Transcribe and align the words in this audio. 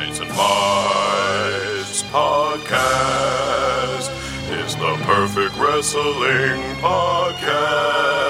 Tights 0.00 0.20
and 0.20 0.30
Fights 0.30 2.02
podcast 2.04 4.08
is 4.64 4.74
the 4.76 4.96
perfect 5.04 5.54
wrestling 5.58 6.62
podcast. 6.80 8.29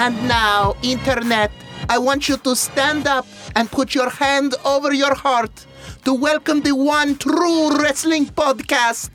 And 0.00 0.16
now, 0.26 0.76
Internet, 0.82 1.50
I 1.90 1.98
want 1.98 2.26
you 2.26 2.38
to 2.38 2.56
stand 2.56 3.06
up 3.06 3.26
and 3.54 3.70
put 3.70 3.94
your 3.94 4.08
hand 4.08 4.54
over 4.64 4.94
your 4.94 5.14
heart 5.14 5.66
to 6.06 6.14
welcome 6.14 6.62
the 6.62 6.74
one 6.74 7.16
true 7.16 7.78
wrestling 7.78 8.24
podcast, 8.24 9.10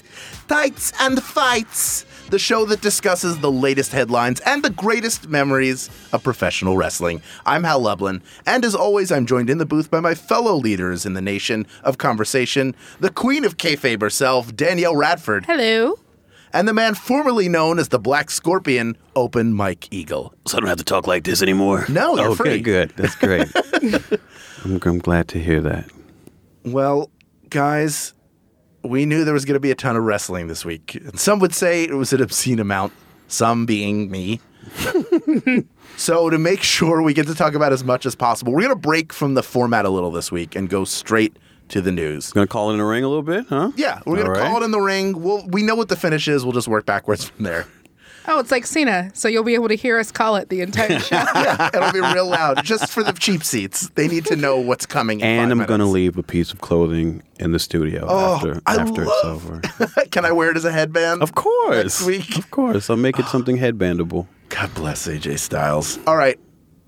Tights 0.48 0.94
and 1.00 1.24
Fights, 1.24 2.06
the 2.30 2.38
show 2.38 2.66
that 2.66 2.82
discusses 2.82 3.40
the 3.40 3.52
latest 3.52 3.94
headlines 3.94 4.40
and 4.42 4.64
the 4.64 4.70
greatest 4.70 5.28
memories 5.28 5.90
of 6.14 6.22
professional 6.22 6.78
wrestling. 6.78 7.20
I'm 7.48 7.64
Hal 7.64 7.80
Lublin, 7.80 8.22
and 8.46 8.64
as 8.64 8.76
always, 8.76 9.12
I'm 9.12 9.26
joined 9.26 9.50
in 9.50 9.58
the 9.58 9.66
booth 9.66 9.90
by 9.90 10.02
my 10.02 10.14
fellow 10.14 10.54
leaders 10.56 11.04
in 11.04 11.16
the 11.16 11.22
nation 11.22 11.66
of 11.84 11.98
conversation, 11.98 12.76
the 13.00 13.10
queen 13.10 13.44
of 13.44 13.58
kayfabe 13.58 14.02
herself, 14.02 14.56
Danielle 14.56 14.96
Radford, 14.96 15.48
Hello. 15.48 15.98
And 16.56 16.70
the 16.70 16.74
man 16.74 16.96
formerly 16.96 17.50
known 17.50 17.80
as 17.80 17.90
the 17.90 18.00
Black 18.00 18.32
Scorpion, 18.32 18.98
Open 19.14 19.54
Mike 19.54 19.92
Eagle. 19.92 20.34
So 20.48 20.58
I 20.58 20.62
don't 20.62 20.70
have 20.70 20.78
to 20.78 20.86
talk 20.86 21.06
like 21.06 21.26
this 21.26 21.42
anymore. 21.42 21.86
No, 21.90 22.16
you're 22.16 22.28
okay, 22.28 22.36
free. 22.36 22.62
good. 22.62 22.94
That's 22.96 23.16
great. 23.16 23.50
I'm, 24.64 24.80
I'm 24.82 25.00
glad 25.00 25.28
to 25.30 25.40
hear 25.40 25.60
that. 25.62 25.92
Well, 26.64 27.12
guys, 27.50 28.14
we 28.84 29.06
knew 29.06 29.26
there 29.26 29.34
was 29.34 29.44
going 29.44 29.56
to 29.56 29.60
be 29.60 29.70
a 29.70 29.76
ton 29.76 29.98
of 29.98 30.04
wrestling 30.04 30.48
this 30.48 30.64
week. 30.64 30.96
And 30.96 31.20
some 31.20 31.40
would 31.40 31.54
say 31.54 31.84
it 31.84 31.94
was 31.94 32.14
an 32.14 32.22
obscene 32.22 32.60
amount, 32.60 32.94
some 33.28 33.66
being 33.66 34.10
me. 34.10 34.40
so, 35.98 36.30
to 36.30 36.38
make 36.40 36.64
sure 36.64 37.02
we 37.02 37.14
get 37.14 37.28
to 37.28 37.36
talk 37.36 37.54
about 37.54 37.74
as 37.74 37.84
much 37.84 38.06
as 38.06 38.16
possible, 38.16 38.54
we're 38.54 38.62
going 38.62 38.74
to 38.74 38.76
break 38.76 39.12
from 39.12 39.34
the 39.34 39.44
format 39.44 39.86
a 39.86 39.90
little 39.90 40.10
this 40.10 40.32
week 40.32 40.56
and 40.56 40.70
go 40.70 40.86
straight 40.86 41.38
to 41.70 41.82
the 41.82 41.92
news. 41.92 42.32
Gonna 42.32 42.48
call 42.48 42.70
it 42.70 42.74
in 42.74 42.80
the 42.80 42.86
ring 42.86 43.04
a 43.04 43.08
little 43.08 43.24
bit, 43.24 43.46
huh? 43.48 43.72
Yeah, 43.76 44.02
we're 44.06 44.18
gonna 44.18 44.32
right. 44.32 44.42
call 44.42 44.62
it 44.62 44.66
in 44.66 44.72
the 44.72 44.80
ring. 44.80 45.22
We'll, 45.22 45.46
we 45.48 45.64
know 45.64 45.76
what 45.76 45.90
the 45.90 45.96
finish 45.96 46.28
is. 46.28 46.44
We'll 46.44 46.54
just 46.54 46.68
work 46.68 46.86
backwards 46.86 47.26
from 47.26 47.44
there. 47.46 47.66
Oh, 48.28 48.40
it's 48.40 48.50
like 48.50 48.66
Cena, 48.66 49.12
so 49.14 49.28
you'll 49.28 49.44
be 49.44 49.54
able 49.54 49.68
to 49.68 49.76
hear 49.76 50.00
us 50.00 50.12
call 50.12 50.36
it 50.36 50.50
the 50.50 50.62
entire 50.62 51.00
show. 51.00 51.16
Yeah, 51.16 51.70
it'll 51.74 51.92
be 51.92 52.00
real 52.00 52.28
loud 52.28 52.64
just 52.64 52.90
for 52.92 53.04
the 53.04 53.12
cheap 53.14 53.44
seats. 53.44 53.90
They 53.94 54.08
need 54.08 54.26
to 54.26 54.36
know 54.36 54.58
what's 54.60 54.88
coming. 54.88 55.20
in 55.20 55.26
And 55.28 55.52
five 55.52 55.60
I'm 55.60 55.66
gonna 55.68 55.86
leave 55.86 56.18
a 56.18 56.24
piece 56.24 56.52
of 56.52 56.60
clothing 56.60 57.22
in 57.40 57.52
the 57.52 57.60
studio 57.60 58.06
Oh, 58.10 58.36
after 58.36 58.62
I 58.66 58.78
after 58.78 59.04
it's 59.04 59.24
over. 59.24 59.62
Can 60.12 60.26
I 60.26 60.32
wear 60.32 60.50
it 60.50 60.58
as 60.58 60.66
a 60.66 60.72
headband? 60.72 61.22
Of 61.22 61.36
course. 61.36 61.76
Next 61.76 62.02
week. 62.04 62.38
Of 62.38 62.50
course. 62.50 62.90
I'll 62.90 62.98
make 62.98 63.20
it 63.20 63.26
something 63.26 63.58
headbandable. 63.58 64.28
God 64.50 64.74
bless 64.74 65.08
AJ 65.08 65.38
Styles. 65.40 66.00
All 66.08 66.18
right. 66.18 66.40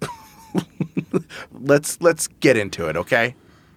let's 1.51 2.01
let's 2.01 2.27
get 2.27 2.57
into 2.57 2.87
it, 2.87 2.97
okay? 2.97 3.35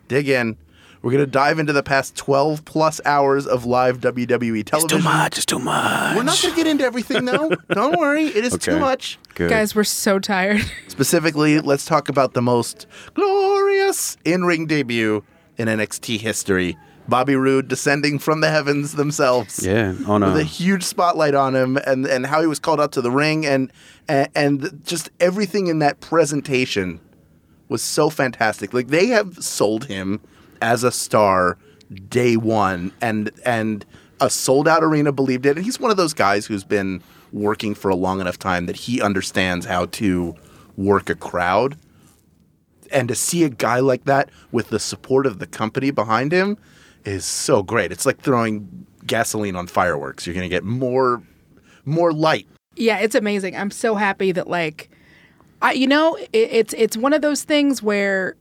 Dig 0.09 0.29
in. 0.29 0.57
We're 1.03 1.13
gonna 1.13 1.27
dive 1.27 1.59
into 1.59 1.73
the 1.73 1.83
past 1.83 2.15
12 2.17 2.65
plus 2.67 3.01
hours 3.07 3.47
of 3.47 3.65
live 3.65 4.01
WWE 4.01 4.65
television. 4.65 4.99
It's 4.99 5.05
too 5.07 5.11
much. 5.11 5.37
It's 5.39 5.47
too 5.47 5.59
much. 5.59 6.17
We're 6.17 6.23
not 6.25 6.39
gonna 6.43 6.55
get 6.55 6.67
into 6.67 6.85
everything 6.85 7.25
though. 7.25 7.51
Don't 7.71 7.99
worry, 7.99 8.27
it 8.27 8.45
is 8.45 8.59
too 8.59 8.79
much. 8.79 9.19
Good. 9.35 9.49
Guys, 9.49 9.75
we're 9.75 9.85
so 9.85 10.19
tired. 10.19 10.61
Specifically, 10.89 11.61
let's 11.61 11.87
talk 11.87 12.11
about 12.11 12.35
the 12.35 12.43
most 12.43 12.87
glorious 13.15 14.19
in-ring 14.27 14.67
debut 14.67 15.25
in 15.57 15.69
NXT 15.69 16.21
history. 16.21 16.77
Bobby 17.09 17.35
Roode 17.35 17.67
descending 17.67 18.19
from 18.19 18.43
the 18.43 18.51
heavens 18.51 18.93
themselves. 18.93 19.65
Yeah, 19.67 19.95
on 20.07 20.21
with 20.21 20.37
a 20.37 20.41
a 20.41 20.45
huge 20.45 20.85
spotlight 20.85 21.35
on 21.35 21.57
him 21.57 21.79
and, 21.79 22.07
and 22.07 22.27
how 22.27 22.41
he 22.43 22.47
was 22.47 22.59
called 22.59 22.81
out 22.81 22.93
to 22.93 23.01
the 23.01 23.11
ring 23.11 23.47
and, 23.47 23.73
and 24.07 24.29
and 24.35 24.83
just 24.85 25.11
everything 25.19 25.67
in 25.67 25.79
that 25.79 26.01
presentation 26.01 27.01
was 27.69 27.83
so 27.83 28.11
fantastic. 28.11 28.75
Like 28.75 28.89
they 28.89 29.07
have 29.07 29.43
sold 29.43 29.87
him 29.87 30.21
as 30.63 30.85
a 30.85 30.93
star 30.93 31.59
day 32.09 32.37
one 32.37 32.93
and 33.01 33.31
and 33.45 33.85
a 34.21 34.31
sold 34.31 34.69
out 34.69 34.85
arena 34.85 35.13
believed 35.13 35.47
it. 35.47 35.57
And 35.57 35.65
he's 35.65 35.81
one 35.81 35.91
of 35.91 35.97
those 35.97 36.13
guys 36.15 36.47
who's 36.47 36.65
been 36.65 37.03
working 37.33 37.75
for 37.75 37.89
a 37.89 37.95
long 37.95 38.21
enough 38.21 38.39
time 38.39 38.67
that 38.67 38.77
he 38.77 39.01
understands 39.01 39.65
how 39.67 39.87
to 39.87 40.35
work 40.77 41.09
a 41.09 41.15
crowd. 41.15 41.77
And 42.93 43.09
to 43.09 43.15
see 43.15 43.45
a 43.45 43.49
guy 43.49 43.81
like 43.81 44.05
that 44.05 44.31
with 44.53 44.69
the 44.69 44.79
support 44.81 45.25
of 45.25 45.39
the 45.39 45.47
company 45.47 45.91
behind 45.91 46.33
him 46.33 46.59
is 47.05 47.25
so 47.25 47.63
great. 47.63 47.93
It's 47.93 48.05
like 48.05 48.21
throwing 48.21 48.87
gasoline 49.07 49.57
on 49.57 49.67
fireworks. 49.69 50.27
You're 50.27 50.35
going 50.35 50.49
to 50.49 50.55
get 50.55 50.65
more 50.65 51.23
more 51.85 52.13
light. 52.13 52.47
yeah, 52.77 52.99
it's 52.99 53.15
amazing. 53.15 53.57
I'm 53.57 53.71
so 53.71 53.95
happy 53.95 54.33
that 54.33 54.49
like, 54.49 54.91
I 55.63 55.73
you 55.73 55.87
know 55.87 56.17
it, 56.17 56.29
it's 56.33 56.75
it's 56.75 56.97
one 56.97 57.13
of 57.13 57.23
those 57.23 57.43
things 57.43 57.83
where. 57.83 58.37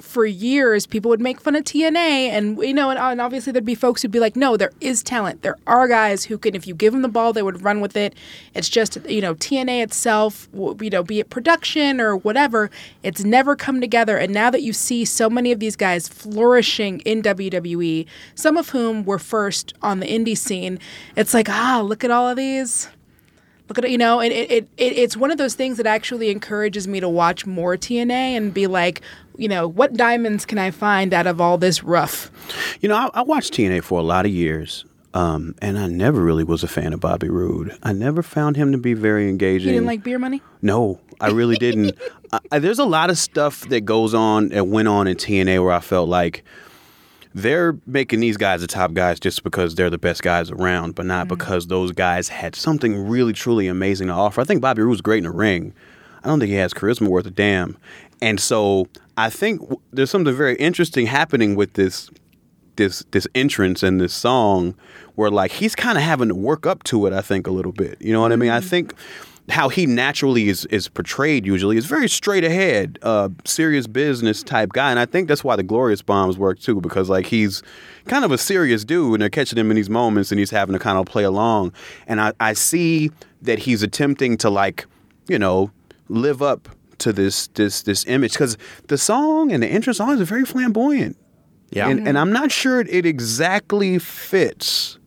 For 0.00 0.24
years, 0.24 0.86
people 0.86 1.08
would 1.08 1.20
make 1.20 1.40
fun 1.40 1.56
of 1.56 1.64
TNA, 1.64 1.96
and 2.30 2.58
you 2.58 2.72
know, 2.72 2.90
and, 2.90 2.98
and 2.98 3.20
obviously 3.20 3.52
there'd 3.52 3.64
be 3.64 3.74
folks 3.74 4.02
who'd 4.02 4.10
be 4.10 4.20
like, 4.20 4.36
"No, 4.36 4.56
there 4.56 4.70
is 4.80 5.02
talent. 5.02 5.42
There 5.42 5.56
are 5.66 5.88
guys 5.88 6.24
who 6.24 6.38
can, 6.38 6.54
if 6.54 6.66
you 6.66 6.74
give 6.74 6.92
them 6.92 7.02
the 7.02 7.08
ball, 7.08 7.32
they 7.32 7.42
would 7.42 7.62
run 7.62 7.80
with 7.80 7.96
it." 7.96 8.14
It's 8.54 8.68
just, 8.68 8.98
you 9.08 9.20
know, 9.20 9.34
TNA 9.34 9.82
itself, 9.82 10.48
you 10.54 10.90
know, 10.90 11.02
be 11.02 11.20
it 11.20 11.30
production 11.30 12.00
or 12.00 12.16
whatever, 12.16 12.70
it's 13.02 13.24
never 13.24 13.56
come 13.56 13.80
together. 13.80 14.16
And 14.16 14.32
now 14.32 14.50
that 14.50 14.62
you 14.62 14.72
see 14.72 15.04
so 15.04 15.28
many 15.28 15.52
of 15.52 15.60
these 15.60 15.76
guys 15.76 16.08
flourishing 16.08 17.00
in 17.00 17.22
WWE, 17.22 18.06
some 18.34 18.56
of 18.56 18.70
whom 18.70 19.04
were 19.04 19.18
first 19.18 19.74
on 19.82 20.00
the 20.00 20.06
indie 20.06 20.38
scene, 20.38 20.78
it's 21.16 21.34
like, 21.34 21.48
ah, 21.48 21.80
look 21.84 22.04
at 22.04 22.10
all 22.10 22.28
of 22.28 22.36
these 22.36 22.88
look 23.68 23.78
at 23.78 23.84
it, 23.84 23.90
you 23.90 23.98
know, 23.98 24.20
and 24.20 24.32
it, 24.32 24.50
it, 24.50 24.68
it 24.76 24.92
it's 24.98 25.16
one 25.16 25.30
of 25.30 25.38
those 25.38 25.54
things 25.54 25.76
that 25.76 25.86
actually 25.86 26.30
encourages 26.30 26.88
me 26.88 27.00
to 27.00 27.08
watch 27.08 27.46
more 27.46 27.76
TNA 27.76 28.10
and 28.36 28.52
be 28.52 28.66
like, 28.66 29.02
you 29.36 29.48
know, 29.48 29.68
what 29.68 29.94
diamonds 29.94 30.44
can 30.44 30.58
I 30.58 30.70
find 30.70 31.14
out 31.14 31.26
of 31.26 31.40
all 31.40 31.58
this 31.58 31.82
rough? 31.84 32.30
You 32.80 32.88
know, 32.88 32.96
I, 32.96 33.10
I 33.14 33.22
watched 33.22 33.52
TNA 33.54 33.82
for 33.84 34.00
a 34.00 34.02
lot 34.02 34.26
of 34.26 34.32
years, 34.32 34.84
um, 35.14 35.54
and 35.62 35.78
I 35.78 35.86
never 35.86 36.22
really 36.22 36.44
was 36.44 36.62
a 36.64 36.68
fan 36.68 36.92
of 36.92 37.00
Bobby 37.00 37.28
Roode. 37.28 37.76
I 37.82 37.92
never 37.92 38.22
found 38.22 38.56
him 38.56 38.72
to 38.72 38.78
be 38.78 38.94
very 38.94 39.28
engaging. 39.28 39.68
You 39.68 39.74
didn't 39.74 39.86
like 39.86 40.02
beer 40.02 40.18
money? 40.18 40.42
No, 40.62 40.98
I 41.20 41.28
really 41.30 41.56
didn't. 41.56 41.96
I, 42.32 42.38
I- 42.52 42.58
there's 42.58 42.78
a 42.78 42.84
lot 42.84 43.10
of 43.10 43.18
stuff 43.18 43.68
that 43.68 43.82
goes 43.82 44.12
on 44.14 44.52
and 44.52 44.70
went 44.72 44.88
on 44.88 45.06
in 45.06 45.16
TNA 45.16 45.62
where 45.62 45.72
I 45.72 45.80
felt 45.80 46.08
like 46.08 46.42
they're 47.34 47.78
making 47.86 48.20
these 48.20 48.36
guys 48.36 48.60
the 48.60 48.66
top 48.66 48.94
guys 48.94 49.20
just 49.20 49.44
because 49.44 49.74
they're 49.74 49.90
the 49.90 49.98
best 49.98 50.22
guys 50.22 50.50
around, 50.50 50.94
but 50.94 51.06
not 51.06 51.26
mm-hmm. 51.26 51.36
because 51.36 51.66
those 51.66 51.92
guys 51.92 52.28
had 52.28 52.54
something 52.54 53.08
really 53.08 53.32
truly 53.32 53.66
amazing 53.66 54.08
to 54.08 54.12
offer. 54.12 54.40
I 54.40 54.44
think 54.44 54.60
Bobby 54.60 54.82
Roode's 54.82 55.00
great 55.00 55.18
in 55.18 55.24
the 55.24 55.30
ring. 55.30 55.72
I 56.24 56.28
don't 56.28 56.40
think 56.40 56.50
he 56.50 56.56
has 56.56 56.74
charisma 56.74 57.08
worth 57.08 57.26
a 57.26 57.30
damn. 57.30 57.76
And 58.20 58.40
so 58.40 58.88
I 59.16 59.30
think 59.30 59.60
w- 59.60 59.80
there's 59.92 60.10
something 60.10 60.34
very 60.34 60.56
interesting 60.56 61.06
happening 61.06 61.54
with 61.54 61.74
this 61.74 62.10
this 62.76 63.04
this 63.10 63.26
entrance 63.34 63.82
and 63.82 64.00
this 64.00 64.14
song 64.14 64.74
where 65.16 65.30
like 65.30 65.50
he's 65.50 65.74
kind 65.74 65.98
of 65.98 66.04
having 66.04 66.28
to 66.28 66.34
work 66.34 66.64
up 66.64 66.84
to 66.84 67.06
it 67.06 67.12
i 67.12 67.20
think 67.20 67.46
a 67.46 67.50
little 67.50 67.72
bit 67.72 68.00
you 68.00 68.12
know 68.12 68.20
what 68.20 68.30
i 68.30 68.36
mean 68.36 68.50
i 68.50 68.60
mm-hmm. 68.60 68.68
think 68.68 68.94
how 69.50 69.68
he 69.68 69.86
naturally 69.86 70.48
is 70.48 70.66
is 70.66 70.88
portrayed 70.88 71.46
usually 71.46 71.76
is 71.76 71.86
very 71.86 72.08
straight 72.08 72.44
ahead 72.44 72.98
uh 73.02 73.28
serious 73.44 73.86
business 73.86 74.42
type 74.42 74.70
guy 74.74 74.90
and 74.90 74.98
i 75.00 75.06
think 75.06 75.26
that's 75.28 75.42
why 75.42 75.56
the 75.56 75.62
glorious 75.62 76.02
bombs 76.02 76.36
work 76.36 76.58
too 76.58 76.80
because 76.80 77.08
like 77.08 77.26
he's 77.26 77.62
kind 78.06 78.24
of 78.24 78.30
a 78.32 78.36
serious 78.38 78.84
dude 78.84 79.14
and 79.14 79.22
they're 79.22 79.30
catching 79.30 79.58
him 79.58 79.70
in 79.70 79.74
these 79.76 79.88
moments 79.90 80.30
and 80.30 80.38
he's 80.38 80.50
having 80.50 80.74
to 80.74 80.78
kind 80.78 80.98
of 80.98 81.06
play 81.06 81.24
along 81.24 81.72
and 82.06 82.20
i 82.20 82.32
i 82.40 82.52
see 82.52 83.10
that 83.40 83.58
he's 83.60 83.82
attempting 83.82 84.36
to 84.36 84.50
like 84.50 84.84
you 85.28 85.38
know 85.38 85.70
live 86.08 86.42
up 86.42 86.68
to 86.98 87.12
this 87.12 87.46
this 87.54 87.82
this 87.82 88.04
image 88.06 88.32
because 88.32 88.58
the 88.88 88.98
song 88.98 89.50
and 89.52 89.62
the 89.62 89.66
entrance 89.68 89.96
song 89.98 90.10
is 90.20 90.28
very 90.28 90.44
flamboyant 90.44 91.16
Yeah. 91.70 91.88
and, 91.88 92.06
and 92.08 92.18
I'm 92.18 92.32
not 92.32 92.50
sure 92.50 92.80
it 92.80 93.06
exactly 93.06 93.98
fits. 93.98 94.98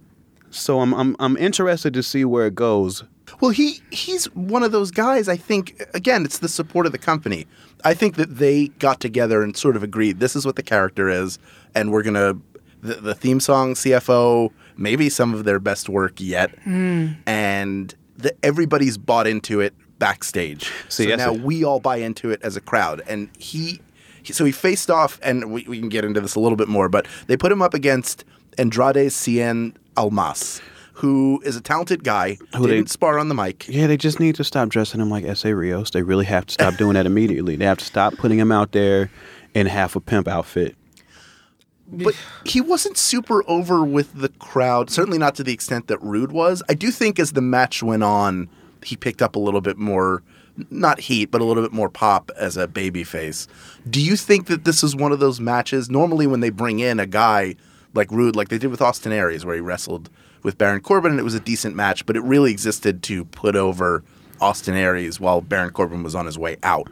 So 0.51 0.79
I'm, 0.79 0.93
I'm 0.93 1.15
I'm 1.19 1.35
interested 1.37 1.93
to 1.95 2.03
see 2.03 2.23
where 2.25 2.45
it 2.47 2.55
goes. 2.55 3.03
Well, 3.41 3.51
he 3.51 3.81
he's 3.91 4.25
one 4.35 4.63
of 4.63 4.71
those 4.71 4.91
guys. 4.91 5.27
I 5.27 5.35
think 5.37 5.81
again, 5.93 6.23
it's 6.25 6.37
the 6.39 6.47
support 6.47 6.85
of 6.85 6.91
the 6.91 6.97
company. 6.97 7.47
I 7.83 7.93
think 7.95 8.15
that 8.15 8.37
they 8.37 8.67
got 8.79 8.99
together 8.99 9.41
and 9.43 9.57
sort 9.57 9.75
of 9.75 9.83
agreed 9.83 10.19
this 10.19 10.35
is 10.35 10.45
what 10.45 10.55
the 10.55 10.63
character 10.63 11.09
is, 11.09 11.39
and 11.75 11.91
we're 11.91 12.03
gonna 12.03 12.37
the, 12.81 12.95
the 12.95 13.15
theme 13.15 13.39
song, 13.39 13.73
CFO, 13.73 14.51
maybe 14.77 15.09
some 15.09 15.33
of 15.33 15.43
their 15.43 15.59
best 15.59 15.89
work 15.89 16.19
yet, 16.19 16.51
hmm. 16.63 17.09
and 17.25 17.93
the, 18.17 18.33
everybody's 18.43 18.97
bought 18.97 19.27
into 19.27 19.59
it 19.59 19.73
backstage. 19.99 20.71
See, 20.89 21.03
so 21.03 21.09
that's 21.09 21.19
now 21.19 21.33
it. 21.33 21.41
we 21.41 21.63
all 21.63 21.79
buy 21.79 21.97
into 21.97 22.29
it 22.31 22.41
as 22.43 22.55
a 22.55 22.61
crowd, 22.61 23.01
and 23.07 23.29
he. 23.37 23.79
he- 24.23 24.33
So 24.33 24.45
he 24.45 24.51
faced 24.51 24.89
off, 24.91 25.19
and 25.23 25.51
we, 25.51 25.63
we 25.67 25.79
can 25.79 25.89
get 25.89 26.05
into 26.05 26.21
this 26.21 26.35
a 26.35 26.39
little 26.39 26.55
bit 26.55 26.67
more, 26.67 26.89
but 26.89 27.07
they 27.27 27.35
put 27.37 27.51
him 27.51 27.61
up 27.61 27.73
against 27.73 28.23
Andrade 28.59 29.09
Cien 29.11 29.73
Almas, 29.97 30.61
who 31.01 31.41
is 31.43 31.55
a 31.55 31.61
talented 31.61 32.03
guy, 32.03 32.37
Who 32.55 32.67
they- 32.67 32.75
didn't 32.75 32.89
spar 32.91 33.17
on 33.17 33.27
the 33.27 33.35
mic. 33.35 33.67
Yeah, 33.67 33.87
they 33.87 33.97
just 33.97 34.19
need 34.19 34.35
to 34.35 34.43
stop 34.43 34.69
dressing 34.69 35.01
him 35.01 35.09
like 35.09 35.25
S.A. 35.25 35.55
Rios. 35.55 35.89
They 35.91 36.03
really 36.03 36.25
have 36.25 36.45
to 36.45 36.53
stop 36.53 36.75
doing 36.77 36.93
that 36.93 37.05
immediately. 37.07 37.55
They 37.55 37.65
have 37.65 37.79
to 37.79 37.85
stop 37.85 38.15
putting 38.17 38.37
him 38.39 38.51
out 38.51 38.71
there 38.71 39.09
in 39.55 39.65
half 39.67 39.95
a 39.95 39.99
pimp 39.99 40.27
outfit. 40.27 40.75
But 41.93 42.15
he 42.45 42.61
wasn't 42.61 42.97
super 42.97 43.43
over 43.49 43.83
with 43.83 44.13
the 44.13 44.29
crowd, 44.29 44.89
certainly 44.89 45.17
not 45.17 45.35
to 45.35 45.43
the 45.43 45.51
extent 45.53 45.87
that 45.87 46.01
Roode 46.01 46.31
was. 46.31 46.63
I 46.69 46.73
do 46.73 46.89
think 46.89 47.19
as 47.19 47.33
the 47.33 47.41
match 47.41 47.83
went 47.83 48.03
on, 48.03 48.47
he 48.83 48.95
picked 48.95 49.21
up 49.21 49.35
a 49.35 49.39
little 49.39 49.59
bit 49.59 49.77
more, 49.77 50.23
not 50.69 51.01
heat, 51.01 51.31
but 51.31 51.41
a 51.41 51.43
little 51.43 51.63
bit 51.63 51.73
more 51.73 51.89
pop 51.89 52.31
as 52.37 52.55
a 52.55 52.67
babyface. 52.67 53.47
Do 53.89 53.99
you 53.99 54.15
think 54.15 54.47
that 54.47 54.63
this 54.63 54.83
is 54.83 54.95
one 54.95 55.11
of 55.11 55.19
those 55.19 55.41
matches? 55.41 55.89
Normally, 55.89 56.27
when 56.27 56.39
they 56.39 56.49
bring 56.49 56.79
in 56.79 56.97
a 56.99 57.05
guy 57.07 57.55
like 57.93 58.09
Roode, 58.11 58.37
like 58.37 58.47
they 58.47 58.57
did 58.57 58.71
with 58.71 58.81
Austin 58.81 59.11
Aries, 59.11 59.43
where 59.43 59.55
he 59.55 59.61
wrestled 59.61 60.09
with 60.43 60.57
Baron 60.57 60.81
Corbin 60.81 61.11
and 61.11 61.19
it 61.19 61.23
was 61.23 61.35
a 61.35 61.39
decent 61.39 61.75
match, 61.75 62.05
but 62.05 62.15
it 62.15 62.21
really 62.23 62.51
existed 62.51 63.03
to 63.03 63.25
put 63.25 63.55
over 63.55 64.03
Austin 64.39 64.75
Aries 64.75 65.19
while 65.19 65.41
Baron 65.41 65.71
Corbin 65.71 66.03
was 66.03 66.15
on 66.15 66.25
his 66.25 66.37
way 66.37 66.57
out. 66.63 66.89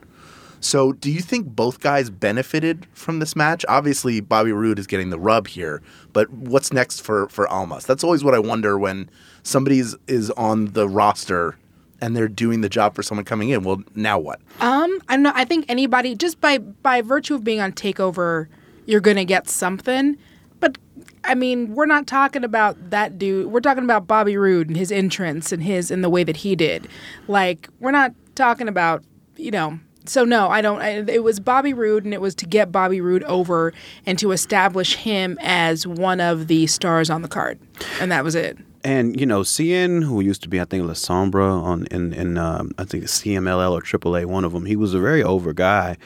So, 0.62 0.92
do 0.92 1.10
you 1.10 1.22
think 1.22 1.48
both 1.48 1.80
guys 1.80 2.10
benefited 2.10 2.86
from 2.94 3.20
this 3.20 3.34
match? 3.36 3.66
Obviously, 3.70 4.20
Bobby 4.20 4.52
Roode 4.52 4.78
is 4.78 4.88
getting 4.88 5.10
the 5.10 5.20
rub 5.20 5.48
here, 5.48 5.82
but 6.12 6.30
what's 6.32 6.74
next 6.74 7.00
for 7.00 7.30
for 7.30 7.48
Almas? 7.48 7.86
That's 7.86 8.04
always 8.04 8.26
what 8.26 8.34
I 8.34 8.40
wonder 8.40 8.78
when 8.78 9.10
somebody's 9.44 9.96
is 10.08 10.32
on 10.32 10.74
the 10.74 10.88
roster 10.90 11.56
and 12.02 12.16
they're 12.16 12.28
doing 12.28 12.62
the 12.62 12.70
job 12.70 12.96
for 12.96 13.04
someone 13.04 13.26
coming 13.26 13.50
in. 13.50 13.64
Well, 13.64 13.84
now 13.96 14.20
what? 14.20 14.42
Um, 14.60 15.00
I 15.08 15.18
know. 15.18 15.32
I 15.34 15.46
think 15.46 15.66
anybody 15.70 16.14
just 16.16 16.42
by 16.42 16.58
by 16.58 17.02
virtue 17.02 17.36
of 17.36 17.44
being 17.44 17.62
on 17.62 17.72
Takeover, 17.72 18.48
you're 18.86 19.02
gonna 19.02 19.26
get 19.26 19.50
something. 19.50 20.18
But 20.60 20.78
I 21.24 21.36
mean, 21.36 21.76
we're 21.76 21.86
not 21.86 22.08
talking 22.08 22.44
about 22.44 22.90
that 22.90 23.18
dude. 23.18 23.52
We're 23.52 23.60
talking 23.60 23.84
about 23.84 24.08
Bobby 24.08 24.38
Roode 24.38 24.68
and 24.68 24.78
his 24.78 24.92
entrance 24.92 25.52
and 25.52 25.64
his 25.64 25.92
and 25.92 26.04
the 26.04 26.10
way 26.10 26.24
that 26.24 26.38
he 26.38 26.56
did. 26.56 26.88
Like, 27.28 27.70
we're 27.80 27.92
not 27.92 28.14
talking 28.36 28.68
about 28.68 29.04
you 29.36 29.52
know. 29.52 29.80
So 30.06 30.24
no, 30.24 30.50
I 30.50 30.62
don't. 30.62 30.82
I, 30.82 30.90
it 31.08 31.24
was 31.24 31.40
Bobby 31.40 31.74
Roode, 31.74 32.04
and 32.04 32.14
it 32.14 32.22
was 32.22 32.34
to 32.36 32.46
get 32.46 32.72
Bobby 32.72 33.00
Roode 33.00 33.24
over 33.24 33.74
and 34.06 34.18
to 34.20 34.32
establish 34.32 34.96
him 34.96 35.38
as 35.42 35.86
one 35.86 36.20
of 36.20 36.48
the 36.48 36.68
stars 36.68 37.10
on 37.10 37.22
the 37.22 37.28
card, 37.28 37.60
and 38.02 38.12
that 38.12 38.24
was 38.24 38.34
it. 38.34 38.58
And 38.84 39.20
you 39.20 39.26
know, 39.26 39.42
Cien, 39.42 40.04
who 40.04 40.22
used 40.22 40.42
to 40.44 40.50
be, 40.50 40.60
I 40.60 40.66
think, 40.66 40.86
La 40.88 40.94
Sombra 40.94 41.62
on 41.62 41.86
in 41.88 42.14
in 42.14 42.38
um, 42.38 42.72
I 42.78 42.86
think 42.86 43.04
CMLL 43.04 43.72
or 43.72 43.82
AAA, 43.82 44.26
one 44.26 44.46
of 44.46 44.54
them. 44.54 44.66
He 44.66 44.76
was 44.76 44.94
a 44.94 45.00
very 45.00 45.22
over 45.22 45.54
guy. 45.54 45.98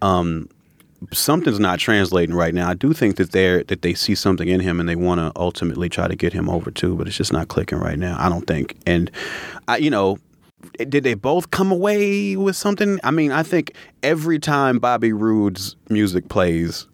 Um, 0.00 0.48
something's 1.12 1.58
not 1.60 1.78
translating 1.78 2.34
right 2.34 2.54
now. 2.54 2.68
I 2.68 2.74
do 2.74 2.92
think 2.92 3.16
that 3.16 3.32
they 3.32 3.62
that 3.64 3.82
they 3.82 3.94
see 3.94 4.14
something 4.14 4.48
in 4.48 4.60
him 4.60 4.80
and 4.80 4.88
they 4.88 4.96
want 4.96 5.20
to 5.20 5.32
ultimately 5.40 5.88
try 5.88 6.08
to 6.08 6.16
get 6.16 6.32
him 6.32 6.48
over 6.48 6.70
too, 6.70 6.94
but 6.96 7.06
it's 7.06 7.16
just 7.16 7.32
not 7.32 7.48
clicking 7.48 7.78
right 7.78 7.98
now. 7.98 8.16
I 8.18 8.28
don't 8.28 8.46
think. 8.46 8.76
And 8.86 9.10
I, 9.68 9.78
you 9.78 9.90
know, 9.90 10.18
did 10.76 11.04
they 11.04 11.14
both 11.14 11.50
come 11.50 11.72
away 11.72 12.36
with 12.36 12.56
something? 12.56 13.00
I 13.02 13.10
mean, 13.10 13.32
I 13.32 13.42
think 13.42 13.74
every 14.02 14.38
time 14.38 14.78
Bobby 14.78 15.12
Roode's 15.12 15.76
music 15.88 16.28
plays, 16.28 16.86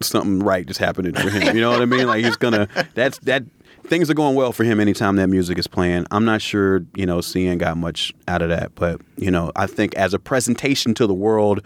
something 0.00 0.40
right 0.40 0.68
is 0.68 0.78
happening 0.78 1.14
for 1.14 1.30
him. 1.30 1.54
You 1.54 1.62
know 1.62 1.70
what 1.70 1.82
I 1.82 1.86
mean? 1.86 2.06
Like 2.06 2.24
he's 2.24 2.36
gonna. 2.36 2.68
That's 2.94 3.18
that. 3.20 3.44
Things 3.86 4.08
are 4.08 4.14
going 4.14 4.34
well 4.34 4.52
for 4.52 4.64
him 4.64 4.80
anytime 4.80 5.16
that 5.16 5.28
music 5.28 5.58
is 5.58 5.66
playing. 5.66 6.06
I'm 6.10 6.24
not 6.24 6.40
sure, 6.40 6.86
you 6.94 7.04
know, 7.04 7.18
Cien 7.18 7.58
got 7.58 7.76
much 7.76 8.14
out 8.26 8.40
of 8.40 8.48
that, 8.48 8.74
but 8.74 8.98
you 9.16 9.30
know, 9.30 9.52
I 9.56 9.66
think 9.66 9.94
as 9.96 10.14
a 10.14 10.18
presentation 10.18 10.94
to 10.94 11.06
the 11.06 11.12
world 11.12 11.60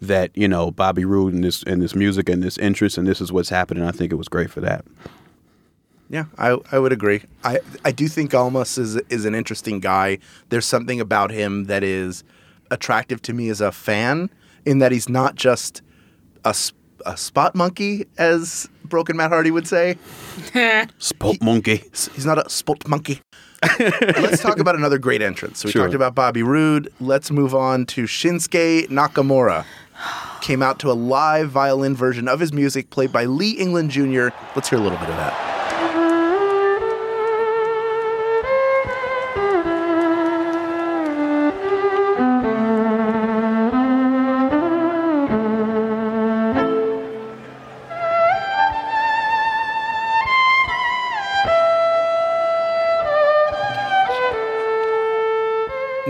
that 0.00 0.30
you 0.34 0.48
know 0.48 0.70
Bobby 0.70 1.04
Roode 1.04 1.34
and 1.34 1.44
this 1.44 1.62
and 1.64 1.82
this 1.82 1.94
music 1.94 2.28
and 2.28 2.42
this 2.42 2.56
interest 2.58 2.96
and 2.98 3.06
this 3.06 3.20
is 3.20 3.32
what's 3.32 3.48
happening. 3.50 3.82
I 3.84 3.90
think 3.90 4.12
it 4.12 4.16
was 4.16 4.28
great 4.28 4.50
for 4.50 4.60
that. 4.60 4.84
Yeah, 6.08 6.24
I, 6.38 6.58
I 6.72 6.78
would 6.80 6.92
agree. 6.92 7.22
I, 7.44 7.60
I 7.84 7.92
do 7.92 8.08
think 8.08 8.34
Almas 8.34 8.76
is 8.78 8.96
is 9.08 9.24
an 9.24 9.34
interesting 9.34 9.78
guy. 9.80 10.18
There's 10.48 10.66
something 10.66 11.00
about 11.00 11.30
him 11.30 11.64
that 11.66 11.84
is 11.84 12.24
attractive 12.70 13.22
to 13.22 13.32
me 13.32 13.48
as 13.48 13.60
a 13.60 13.70
fan, 13.70 14.30
in 14.64 14.78
that 14.80 14.90
he's 14.92 15.08
not 15.08 15.34
just 15.36 15.82
a 16.44 16.54
a 17.06 17.16
spot 17.16 17.54
monkey, 17.54 18.06
as 18.18 18.68
Broken 18.84 19.16
Matt 19.16 19.30
Hardy 19.30 19.50
would 19.50 19.66
say. 19.68 19.96
Sport 20.98 21.42
monkey. 21.42 21.84
He's 21.92 22.26
not 22.26 22.44
a 22.44 22.50
spot 22.50 22.86
monkey. 22.88 23.20
Let's 23.78 24.42
talk 24.42 24.58
about 24.58 24.74
another 24.74 24.98
great 24.98 25.22
entrance. 25.22 25.60
So 25.60 25.66
we 25.68 25.72
Sure. 25.72 25.82
talked 25.82 25.94
about 25.94 26.14
Bobby 26.14 26.42
Roode. 26.42 26.92
Let's 27.00 27.30
move 27.30 27.54
on 27.54 27.86
to 27.86 28.04
Shinsuke 28.04 28.88
Nakamura. 28.88 29.64
Came 30.40 30.62
out 30.62 30.78
to 30.80 30.90
a 30.90 30.94
live 30.94 31.50
violin 31.50 31.94
version 31.94 32.28
of 32.28 32.40
his 32.40 32.52
music 32.52 32.90
played 32.90 33.12
by 33.12 33.24
Lee 33.26 33.52
England 33.52 33.90
Jr. 33.90 34.28
Let's 34.56 34.68
hear 34.68 34.78
a 34.78 34.82
little 34.82 34.98
bit 34.98 35.10
of 35.10 35.16
that. 35.16 35.50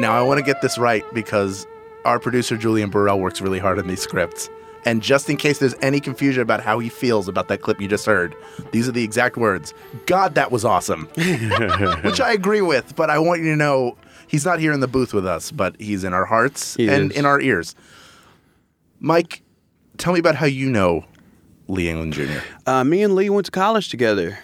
Now, 0.01 0.17
I 0.17 0.23
want 0.23 0.39
to 0.39 0.43
get 0.43 0.63
this 0.63 0.79
right 0.79 1.05
because 1.13 1.67
our 2.05 2.19
producer, 2.19 2.57
Julian 2.57 2.91
Burrell, 2.91 3.21
works 3.21 3.41
really 3.41 3.59
hard 3.59 3.79
on 3.79 3.87
these 3.87 4.01
scripts. 4.01 4.49
And 4.87 5.03
just 5.03 5.29
in 5.29 5.37
case 5.37 5.59
there's 5.59 5.75
any 5.83 6.01
confusion 6.01 6.41
about 6.43 6.63
how 6.63 6.79
he 6.79 6.89
feels 6.89 7.29
about 7.29 7.49
that 7.49 7.61
clip 7.61 7.81
you 7.83 7.89
just 7.89 8.07
heard, 8.07 8.35
these 8.73 8.89
are 8.89 8.93
the 8.93 9.05
exact 9.05 9.37
words 9.37 9.75
God, 10.07 10.35
that 10.37 10.51
was 10.51 10.65
awesome. 10.65 11.05
Which 12.03 12.21
I 12.21 12.33
agree 12.33 12.63
with, 12.63 12.97
but 12.97 13.11
I 13.11 13.19
want 13.19 13.43
you 13.43 13.51
to 13.51 13.57
know 13.57 13.99
he's 14.27 14.47
not 14.47 14.59
here 14.59 14.73
in 14.73 14.81
the 14.81 14.89
booth 14.89 15.13
with 15.13 15.27
us, 15.27 15.51
but 15.51 15.79
he's 15.79 16.03
in 16.03 16.15
our 16.15 16.25
hearts 16.25 16.77
He 16.77 16.89
and 16.89 17.11
is. 17.13 17.19
in 17.19 17.27
our 17.27 17.41
ears. 17.41 17.75
Mike, 19.01 19.43
tell 19.99 20.15
me 20.15 20.19
about 20.19 20.35
how 20.37 20.47
you 20.47 20.71
know 20.71 21.05
Lee 21.69 21.91
England 21.91 22.15
Jr. 22.15 22.39
Uh, 22.67 22.83
me 22.83 23.03
and 23.03 23.15
Lee 23.15 23.29
went 23.29 23.45
to 23.47 23.53
college 23.53 23.91
together. 23.91 24.39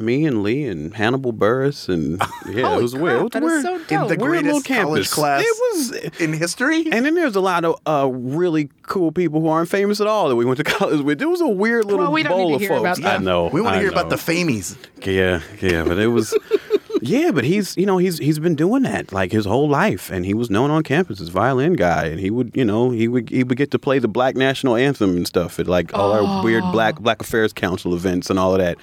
Me 0.00 0.24
and 0.26 0.42
Lee 0.42 0.64
and 0.64 0.94
Hannibal 0.94 1.32
Buress 1.32 1.88
and 1.88 2.20
yeah, 2.54 2.68
Holy 2.68 2.78
it 2.78 2.82
was 2.82 2.94
weird. 2.94 3.16
It 3.16 3.22
was 3.22 3.30
crap, 3.32 3.32
that 3.32 3.42
is 3.42 3.42
weird. 3.42 3.88
so 3.88 4.02
In 4.02 4.08
the 4.18 4.24
Weird 4.24 4.44
little 4.46 4.60
greatest 4.60 4.66
college 4.66 5.10
class 5.10 5.44
It 5.44 5.56
was 5.74 6.20
in 6.20 6.32
history? 6.32 6.86
And 6.90 7.04
then 7.04 7.14
there's 7.14 7.36
a 7.36 7.40
lot 7.40 7.64
of 7.64 7.80
uh, 7.86 8.08
really 8.10 8.70
cool 8.82 9.12
people 9.12 9.40
who 9.40 9.48
aren't 9.48 9.68
famous 9.68 10.00
at 10.00 10.06
all 10.06 10.28
that 10.28 10.36
we 10.36 10.44
went 10.44 10.56
to 10.58 10.64
college 10.78 11.02
with. 11.02 11.20
It 11.20 11.26
was 11.26 11.40
a 11.40 11.48
weird 11.48 11.84
little 11.84 12.00
Well, 12.00 12.12
we 12.12 12.22
don't 12.22 12.32
bowl 12.32 12.44
need 12.46 12.50
to 12.50 12.54
of 12.56 12.60
hear 12.62 12.70
folks. 12.70 12.80
about 12.80 12.96
that. 12.98 13.20
I 13.20 13.22
know. 13.22 13.46
we 13.48 13.60
want 13.60 13.74
to 13.74 13.78
I 13.78 13.82
hear 13.82 13.90
about 13.90 14.08
the 14.10 14.16
famies. 14.16 14.76
Yeah, 15.06 15.40
yeah, 15.60 15.84
but 15.84 15.98
it 15.98 16.08
was. 16.08 16.36
yeah, 17.02 17.30
but 17.30 17.44
he's 17.44 17.76
you 17.76 17.86
know 17.86 17.96
he's 17.98 18.18
he's 18.18 18.38
been 18.38 18.54
doing 18.54 18.82
that 18.82 19.12
like 19.12 19.32
his 19.32 19.46
whole 19.46 19.68
life, 19.68 20.10
and 20.10 20.26
he 20.26 20.34
was 20.34 20.50
known 20.50 20.70
on 20.70 20.82
campus 20.82 21.20
as 21.20 21.28
violin 21.28 21.72
guy, 21.74 22.04
and 22.06 22.20
he 22.20 22.30
would 22.30 22.50
you 22.54 22.64
know 22.64 22.90
he 22.90 23.08
would 23.08 23.30
he 23.30 23.42
would 23.44 23.56
get 23.56 23.70
to 23.70 23.78
play 23.78 23.98
the 23.98 24.08
black 24.08 24.36
national 24.36 24.76
anthem 24.76 25.16
and 25.16 25.26
stuff 25.26 25.58
at 25.58 25.66
like 25.66 25.94
all 25.94 26.12
our 26.12 26.44
weird 26.44 26.64
black 26.72 27.00
Black 27.00 27.20
Affairs 27.22 27.52
Council 27.54 27.94
events 27.94 28.28
and 28.30 28.38
all 28.38 28.52
of 28.52 28.58
that. 28.58 28.76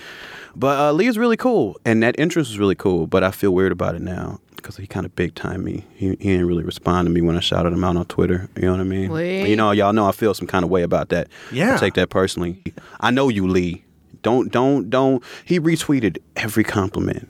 But 0.58 0.80
uh, 0.80 0.92
Lee 0.92 1.06
is 1.06 1.20
really 1.20 1.38
cool, 1.38 1.80
and 1.86 2.02
that 2.02 2.16
interest 2.18 2.50
was 2.50 2.58
really 2.58 2.74
cool. 2.74 3.06
But 3.06 3.24
I 3.24 3.30
feel 3.30 3.52
weird 3.52 3.72
about 3.72 3.94
it 3.94 4.02
now 4.02 4.40
because 4.56 4.76
he 4.76 4.88
kind 4.88 5.06
of 5.06 5.16
big 5.16 5.36
time 5.36 5.64
me. 5.64 5.86
He, 5.94 6.08
he 6.08 6.16
didn't 6.16 6.48
really 6.48 6.64
respond 6.64 7.06
to 7.06 7.12
me 7.12 7.22
when 7.22 7.38
I 7.38 7.42
shouted 7.42 7.74
him 7.74 7.84
out 7.84 7.96
on 7.96 8.06
Twitter. 8.06 8.50
You 8.56 8.64
know 8.64 8.72
what 8.72 8.82
I 8.82 8.84
mean? 8.84 9.14
Lee. 9.14 9.48
You 9.48 9.56
know, 9.56 9.70
y'all 9.70 9.94
know 9.94 10.08
I 10.08 10.12
feel 10.12 10.34
some 10.34 10.48
kind 10.48 10.66
of 10.66 10.72
way 10.72 10.82
about 10.82 11.10
that. 11.10 11.28
Yeah. 11.52 11.76
I 11.76 11.78
take 11.78 11.94
that 11.94 12.10
personally. 12.10 12.64
I 13.00 13.12
know 13.12 13.30
you, 13.30 13.48
Lee. 13.48 13.86
Don't 14.24 14.52
don't 14.52 14.90
don't. 14.90 15.24
He 15.46 15.60
retweeted 15.60 16.18
every 16.36 16.64
compliment, 16.64 17.30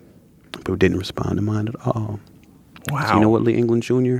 but 0.63 0.79
didn't 0.79 0.97
respond 0.97 1.35
to 1.35 1.41
mine 1.41 1.67
at 1.67 1.75
all. 1.85 2.21
Wow. 2.89 3.07
So 3.07 3.13
you 3.15 3.19
know 3.19 3.29
what, 3.29 3.43
Lee 3.43 3.55
England 3.55 3.83
Jr. 3.83 4.19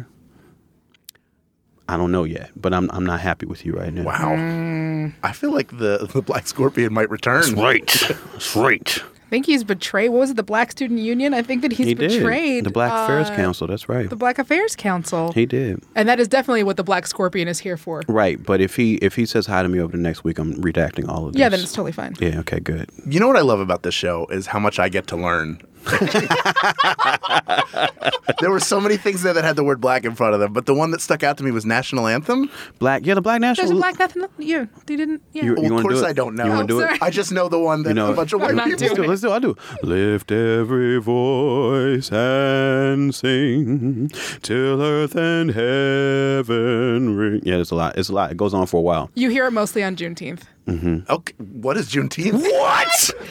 I 1.89 1.98
don't 1.98 2.12
know 2.12 2.24
yet, 2.24 2.51
but 2.56 2.74
I'm 2.74 2.89
I'm 2.91 3.06
not 3.06 3.20
happy 3.20 3.46
with 3.46 3.65
you 3.65 3.74
right 3.74 3.94
now. 3.94 4.03
Wow. 4.03 5.12
I 5.24 5.32
feel 5.32 5.53
like 5.53 5.77
the, 5.77 6.10
the 6.12 6.22
Black 6.22 6.48
Scorpion 6.48 6.94
might 6.94 7.10
return. 7.10 7.41
That's 7.41 7.53
right. 7.53 7.88
That's 8.34 8.56
right. 8.56 9.03
I 9.27 9.29
think 9.29 9.46
he's 9.46 9.65
betrayed. 9.65 10.10
What 10.12 10.20
was 10.20 10.29
it? 10.29 10.38
The 10.38 10.44
Black 10.44 10.72
Student 10.72 11.01
Union. 11.01 11.34
I 11.34 11.41
think 11.41 11.62
that 11.62 11.74
he's 11.74 11.88
he 11.88 11.94
betrayed 11.96 12.63
did. 12.63 12.65
The 12.65 12.70
Black 12.70 12.94
Affairs 12.94 13.29
uh, 13.29 13.36
Council. 13.36 13.67
That's 13.67 13.89
right. 13.89 14.10
The 14.10 14.15
Black 14.15 14.39
Affairs 14.39 14.74
Council. 14.74 15.34
he 15.34 15.46
did. 15.46 15.84
and 15.96 16.08
that 16.08 16.22
is 16.22 16.29
definitely 16.29 16.63
what 16.63 16.77
the 16.77 16.84
Black 16.84 17.06
Scorpion 17.06 17.50
is 17.50 17.60
here 17.60 17.75
for. 17.75 18.03
Right, 18.08 18.41
but 18.41 18.62
if 18.62 18.77
he 18.77 18.96
if 18.96 19.15
he 19.15 19.25
says 19.25 19.46
hi 19.46 19.63
to 19.63 19.67
me 19.70 19.79
over 19.82 19.91
the 19.91 20.01
next 20.01 20.24
week, 20.24 20.39
I'm 20.39 20.53
redacting 20.56 21.10
all 21.10 21.27
of 21.27 21.34
this. 21.34 21.39
Yeah, 21.41 21.50
then 21.50 21.60
it's 21.60 21.74
totally 21.74 21.91
fine. 21.91 22.15
Yeah. 22.22 22.39
Okay. 22.39 22.62
Good. 22.62 22.89
You 23.06 23.20
know 23.20 23.27
what 23.27 23.36
I 23.36 23.41
love 23.41 23.60
about 23.60 23.84
this 23.84 23.94
show 23.94 24.27
is 24.27 24.48
how 24.48 24.60
much 24.60 24.79
I 24.79 24.88
get 24.88 25.08
to 25.08 25.17
learn. 25.17 25.62
there 28.41 28.51
were 28.51 28.60
so 28.60 28.79
many 28.79 28.98
things 28.98 29.24
there 29.24 29.34
that 29.34 29.44
had 29.44 29.56
the 29.56 29.63
word 29.63 29.82
black 29.82 30.06
in 30.06 30.15
front 30.15 30.34
of 30.34 30.39
them, 30.39 30.53
but 30.53 30.65
the 30.65 30.74
one 30.74 30.91
that 30.91 31.01
stuck 31.01 31.24
out 31.24 31.38
to 31.38 31.44
me 31.44 31.51
was 31.51 31.65
national 31.65 32.08
anthem. 32.08 32.50
Black. 32.79 33.06
Yeah. 33.06 33.13
The 33.15 33.22
Black 33.22 33.41
National. 33.41 33.67
There's 33.67 33.77
a 33.77 33.82
Black 33.82 34.00
nothing. 34.15 34.29
Yeah, 34.38 34.65
they 34.86 34.96
didn't. 34.96 35.22
Yeah. 35.34 35.44
You- 35.46 35.56
Well, 35.56 35.77
of 35.77 35.82
course 35.82 36.00
do 36.00 36.06
it? 36.06 36.10
I 36.10 36.13
don't 36.13 36.36
know. 36.36 36.44
You 36.46 36.50
wanna 36.51 36.63
Oh, 36.63 36.67
do 36.67 36.79
it? 36.82 37.01
I 37.01 37.10
just 37.10 37.32
know 37.32 37.50
the 37.50 37.60
one 37.60 37.82
that 37.84 37.89
You 37.89 37.96
know- 37.96 38.12
a 38.12 38.15
bunch 38.15 38.34
of 38.34 38.41
white 38.41 38.53
not 38.56 38.65
people. 38.67 38.96
doing 38.96 39.10
Let's 39.10 39.22
do 39.22 39.32
it. 39.32 39.34
Let's 39.34 39.44
do 39.44 39.53
it. 39.53 39.60
I 39.63 39.79
do. 39.84 39.88
Lift 39.88 40.32
every 40.32 41.00
voice 41.00 42.12
and 42.12 43.13
sing 43.15 44.10
till 44.44 44.82
earth 44.82 45.15
and 45.15 45.51
heaven 45.51 47.15
ring. 47.17 47.41
Yeah, 47.44 47.56
it's 47.58 47.72
a 47.72 47.75
lot. 47.75 47.98
It's 47.98 48.10
a 48.10 48.13
lot. 48.13 48.32
It 48.32 48.38
goes 48.38 48.53
on 48.53 48.67
for 48.67 48.77
a 48.77 48.82
while. 48.82 49.10
you 49.15 49.29
hear 49.29 49.48
it 49.48 49.51
mostly 49.51 49.84
on 49.84 49.96
Juneteenth. 49.96 50.41
Mm-hmm. 50.67 51.10
Okay, 51.12 51.34
what 51.38 51.77
is 51.77 51.88
Juneteenth? 51.89 52.41
What? 52.41 53.12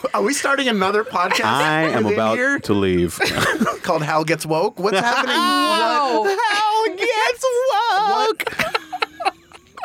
Are 0.14 0.22
we 0.22 0.34
starting 0.34 0.68
another 0.68 1.04
podcast? 1.04 1.44
I 1.44 1.82
am 1.84 2.06
about 2.06 2.36
here 2.36 2.58
to 2.60 2.74
leave. 2.74 3.18
called 3.82 4.02
Hal 4.02 4.24
Gets 4.24 4.46
Woke. 4.46 4.78
What's 4.78 4.98
happening? 4.98 5.36
Whoa. 5.36 6.20
What? 6.22 6.38
Hal 6.52 6.96
gets 6.96 7.44
woke. 7.70 9.34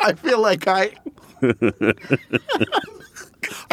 I 0.00 0.12
feel 0.14 0.40
like 0.40 0.66
I. 0.68 0.92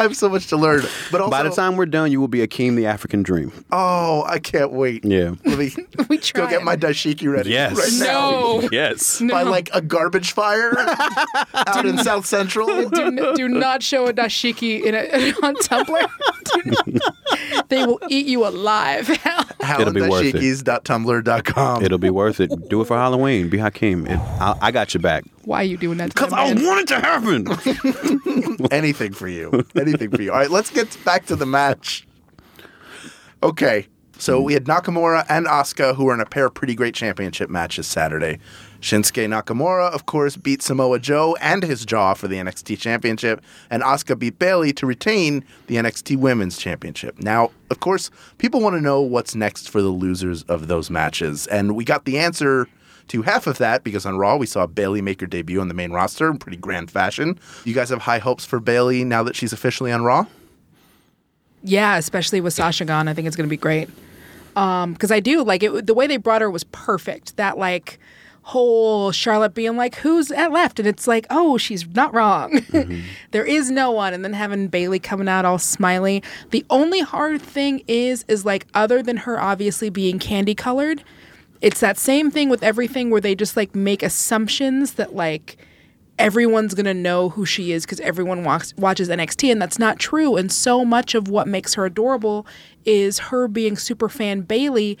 I 0.02 0.06
have 0.06 0.16
so 0.16 0.28
much 0.28 0.48
to 0.48 0.56
learn, 0.56 0.82
but 1.12 1.20
also, 1.20 1.30
By 1.30 1.44
the 1.44 1.50
time 1.50 1.76
we're 1.76 1.86
done, 1.86 2.10
you 2.10 2.20
will 2.20 2.26
be 2.26 2.40
Akeem 2.44 2.74
the 2.74 2.86
African 2.86 3.22
Dream. 3.22 3.52
oh, 3.70 4.24
I 4.26 4.40
can't 4.40 4.72
wait. 4.72 5.04
Yeah. 5.04 5.34
Let 5.44 5.58
me 5.58 5.70
We 6.08 6.18
go 6.32 6.48
get 6.48 6.64
my 6.64 6.74
dashiki 6.74 7.32
ready. 7.32 7.50
Yes. 7.50 7.76
right 7.78 8.04
now. 8.04 8.30
No. 8.62 8.68
Yes. 8.72 9.20
By 9.20 9.42
like 9.42 9.70
a 9.72 9.80
garbage 9.80 10.32
fire 10.32 10.72
out 11.54 11.86
in 11.86 11.98
South 11.98 12.26
Central. 12.26 12.66
do, 12.90 13.34
do 13.36 13.48
not 13.48 13.84
show 13.84 14.08
a 14.08 14.12
dashiki 14.12 14.82
in 14.82 14.96
a, 14.96 15.32
on 15.46 15.54
Tumblr. 15.56 16.08
Do 16.52 16.70
not- 16.92 17.68
they 17.68 17.86
will 17.86 18.00
eat 18.08 18.26
you 18.26 18.44
alive. 18.44 19.08
It'll 19.08 19.92
be 19.92 20.00
worth 20.02 20.34
it. 20.34 21.84
It'll 21.84 21.98
be 21.98 22.10
worth 22.10 22.40
it. 22.40 22.68
Do 22.68 22.80
it 22.80 22.86
for 22.86 22.96
Halloween. 22.96 23.48
Be 23.48 23.58
Hakeem. 23.58 24.06
It, 24.08 24.18
I, 24.18 24.56
I 24.60 24.70
got 24.72 24.94
your 24.94 25.00
back. 25.00 25.22
Why 25.44 25.62
are 25.62 25.64
you 25.64 25.76
doing 25.76 25.98
that? 25.98 26.14
Because 26.14 26.32
I 26.32 26.54
man? 26.54 26.64
want 26.64 26.80
it 26.80 26.88
to 26.88 27.00
happen. 27.00 28.66
Anything 28.70 29.12
for 29.12 29.28
you. 29.28 29.64
Anything 29.76 30.10
for 30.10 30.22
you. 30.22 30.32
All 30.32 30.38
right, 30.38 30.50
let's 30.50 30.70
get 30.70 30.96
back 31.04 31.26
to 31.26 31.36
the 31.36 31.46
match. 31.46 32.06
Okay. 33.42 33.88
So 34.18 34.40
we 34.40 34.52
had 34.52 34.66
Nakamura 34.66 35.26
and 35.28 35.46
Asuka 35.46 35.96
who 35.96 36.04
were 36.04 36.14
in 36.14 36.20
a 36.20 36.26
pair 36.26 36.46
of 36.46 36.54
pretty 36.54 36.76
great 36.76 36.94
championship 36.94 37.50
matches 37.50 37.88
Saturday. 37.88 38.38
Shinsuke 38.80 39.26
Nakamura, 39.28 39.92
of 39.92 40.06
course, 40.06 40.36
beat 40.36 40.62
Samoa 40.62 41.00
Joe 41.00 41.36
and 41.40 41.64
his 41.64 41.84
jaw 41.84 42.14
for 42.14 42.28
the 42.28 42.36
NXT 42.36 42.78
Championship, 42.78 43.40
and 43.70 43.82
Asuka 43.82 44.18
beat 44.18 44.38
Bayley 44.38 44.72
to 44.74 44.86
retain 44.86 45.44
the 45.66 45.76
NXT 45.76 46.16
Women's 46.18 46.56
Championship. 46.56 47.18
Now, 47.20 47.50
of 47.70 47.80
course, 47.80 48.10
people 48.38 48.60
want 48.60 48.74
to 48.76 48.80
know 48.80 49.00
what's 49.00 49.34
next 49.34 49.70
for 49.70 49.82
the 49.82 49.88
losers 49.88 50.42
of 50.44 50.66
those 50.68 50.90
matches, 50.90 51.46
and 51.48 51.76
we 51.76 51.84
got 51.84 52.04
the 52.04 52.18
answer 52.18 52.68
to 53.08 53.22
half 53.22 53.46
of 53.46 53.58
that 53.58 53.84
because 53.84 54.06
on 54.06 54.18
Raw 54.18 54.36
we 54.36 54.46
saw 54.46 54.66
Bayley 54.66 55.02
make 55.02 55.20
her 55.20 55.26
debut 55.26 55.60
on 55.60 55.68
the 55.68 55.74
main 55.74 55.92
roster 55.92 56.28
in 56.30 56.38
pretty 56.38 56.58
grand 56.58 56.90
fashion. 56.90 57.38
You 57.64 57.74
guys 57.74 57.90
have 57.90 58.02
high 58.02 58.18
hopes 58.18 58.44
for 58.44 58.60
Bayley 58.60 59.04
now 59.04 59.22
that 59.22 59.36
she's 59.36 59.52
officially 59.52 59.92
on 59.92 60.02
Raw? 60.04 60.26
Yeah, 61.62 61.96
especially 61.96 62.40
with 62.40 62.54
Sasha 62.54 62.84
gone, 62.84 63.08
I 63.08 63.14
think 63.14 63.26
it's 63.26 63.36
going 63.36 63.48
to 63.48 63.50
be 63.50 63.56
great. 63.56 63.88
Um, 64.56 64.92
because 64.92 65.10
I 65.10 65.20
do 65.20 65.42
like 65.42 65.62
it. 65.62 65.86
The 65.86 65.94
way 65.94 66.06
they 66.06 66.16
brought 66.16 66.42
her 66.42 66.50
was 66.50 66.64
perfect. 66.64 67.36
That 67.36 67.56
like 67.56 67.98
whole 68.42 69.12
Charlotte 69.12 69.54
being 69.54 69.76
like, 69.76 69.94
"Who's 69.96 70.30
at 70.30 70.52
left?" 70.52 70.78
and 70.78 70.86
it's 70.86 71.06
like, 71.06 71.26
"Oh, 71.30 71.56
she's 71.56 71.86
not 71.86 72.12
wrong. 72.12 72.60
There 73.30 73.44
is 73.46 73.70
no 73.70 73.90
one." 73.90 74.12
And 74.12 74.24
then 74.24 74.34
having 74.34 74.68
Bayley 74.68 74.98
coming 74.98 75.28
out 75.28 75.44
all 75.44 75.58
smiley. 75.58 76.22
The 76.50 76.66
only 76.68 77.00
hard 77.00 77.40
thing 77.40 77.82
is, 77.88 78.24
is 78.28 78.44
like 78.44 78.66
other 78.74 79.02
than 79.02 79.18
her 79.18 79.40
obviously 79.40 79.88
being 79.88 80.18
candy 80.18 80.54
colored, 80.54 81.02
it's 81.62 81.80
that 81.80 81.96
same 81.96 82.30
thing 82.30 82.48
with 82.48 82.62
everything 82.62 83.08
where 83.08 83.20
they 83.20 83.36
just 83.36 83.56
like 83.56 83.74
make 83.74 84.02
assumptions 84.02 84.94
that 84.94 85.14
like 85.14 85.56
everyone's 86.18 86.74
going 86.74 86.86
to 86.86 86.92
know 86.92 87.30
who 87.30 87.46
she 87.46 87.72
is 87.72 87.86
because 87.86 88.00
everyone 88.00 88.42
walks, 88.44 88.74
watches 88.76 89.08
NXT, 89.08 89.50
and 89.50 89.62
that's 89.62 89.78
not 89.78 89.98
true. 89.98 90.36
And 90.36 90.50
so 90.52 90.84
much 90.84 91.14
of 91.14 91.28
what 91.28 91.46
makes 91.46 91.74
her 91.74 91.86
adorable 91.86 92.46
is 92.84 93.18
her 93.18 93.46
being 93.46 93.76
super 93.76 94.08
fan 94.08 94.42
Bayley. 94.42 94.98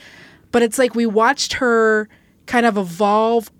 But 0.52 0.62
it's 0.62 0.78
like 0.78 0.94
we 0.94 1.04
watched 1.04 1.54
her 1.54 2.08
kind 2.46 2.64
of 2.64 2.78
evolve 2.78 3.50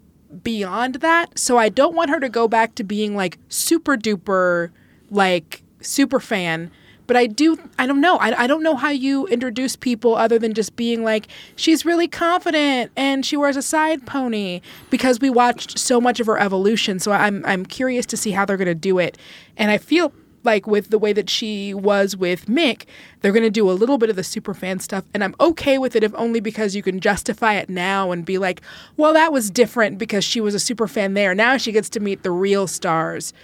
beyond 0.43 0.97
that. 0.97 1.39
So 1.39 1.59
I 1.59 1.69
don't 1.69 1.97
want 1.97 2.11
her 2.11 2.21
to 2.21 2.29
go 2.29 2.47
back 2.47 2.77
to 2.77 2.85
being 2.85 3.17
like 3.17 3.39
super 3.49 3.97
duper, 3.97 4.71
like 5.11 5.63
super 5.81 6.21
fan. 6.21 6.71
But 7.13 7.19
I 7.19 7.27
do, 7.27 7.59
I 7.79 7.87
don't 7.87 8.01
know. 8.01 8.17
I, 8.17 8.45
I 8.45 8.47
don't 8.47 8.63
know 8.63 8.75
how 8.75 8.89
you 8.89 9.27
introduce 9.27 9.77
people 9.77 10.15
other 10.17 10.39
than 10.39 10.55
just 10.55 10.77
being 10.77 11.05
like, 11.05 11.29
she's 11.57 11.85
really 11.85 12.09
confident 12.09 12.91
and 12.97 13.27
she 13.27 13.37
wears 13.37 13.55
a 13.55 13.61
side 13.61 14.07
pony 14.07 14.63
because 14.89 15.21
we 15.21 15.29
watched 15.29 15.79
so 15.79 16.01
much 16.01 16.21
of 16.21 16.27
her 16.27 16.39
evolution. 16.39 16.99
So 16.99 17.13
I'm, 17.13 17.45
I'm 17.45 17.67
curious 17.67 18.07
to 18.07 18.17
see 18.17 18.31
how 18.31 18.47
they're 18.47 18.57
going 18.57 18.65
to 18.65 18.75
do 18.75 18.99
it. 18.99 19.19
And 19.59 19.71
I 19.71 19.77
feel 19.77 20.11
like 20.43 20.67
with 20.67 20.89
the 20.89 20.99
way 20.99 21.13
that 21.13 21.29
she 21.29 21.75
was 21.75 22.17
with 22.17 22.47
Mick, 22.47 22.87
they're 23.21 23.31
going 23.31 23.43
to 23.43 23.51
do 23.51 23.71
a 23.71 23.73
little 23.73 23.99
bit 23.99 24.09
of 24.09 24.17
the 24.17 24.25
super 24.25 24.55
fan 24.55 24.81
stuff. 24.81 25.05
And 25.13 25.23
I'm 25.23 25.37
okay 25.39 25.77
with 25.77 25.95
it 25.95 26.03
if 26.03 26.15
only 26.15 26.41
because 26.41 26.75
you 26.75 26.83
can 26.83 26.99
justify 26.99 27.57
it 27.57 27.69
now 27.69 28.11
and 28.11 28.25
be 28.25 28.39
like, 28.39 28.63
well, 28.97 29.13
that 29.13 29.35
was 29.35 29.51
different 29.51 29.99
because 29.99 30.25
she 30.25 30.41
was 30.41 30.55
a 30.55 30.59
super 30.59 30.89
fan 30.89 31.13
there. 31.13 31.35
Now 31.35 31.59
she 31.59 31.73
gets 31.73 31.91
to 31.91 32.01
meet 32.01 32.23
the 32.23 32.31
real 32.31 32.67
stars 32.67 33.35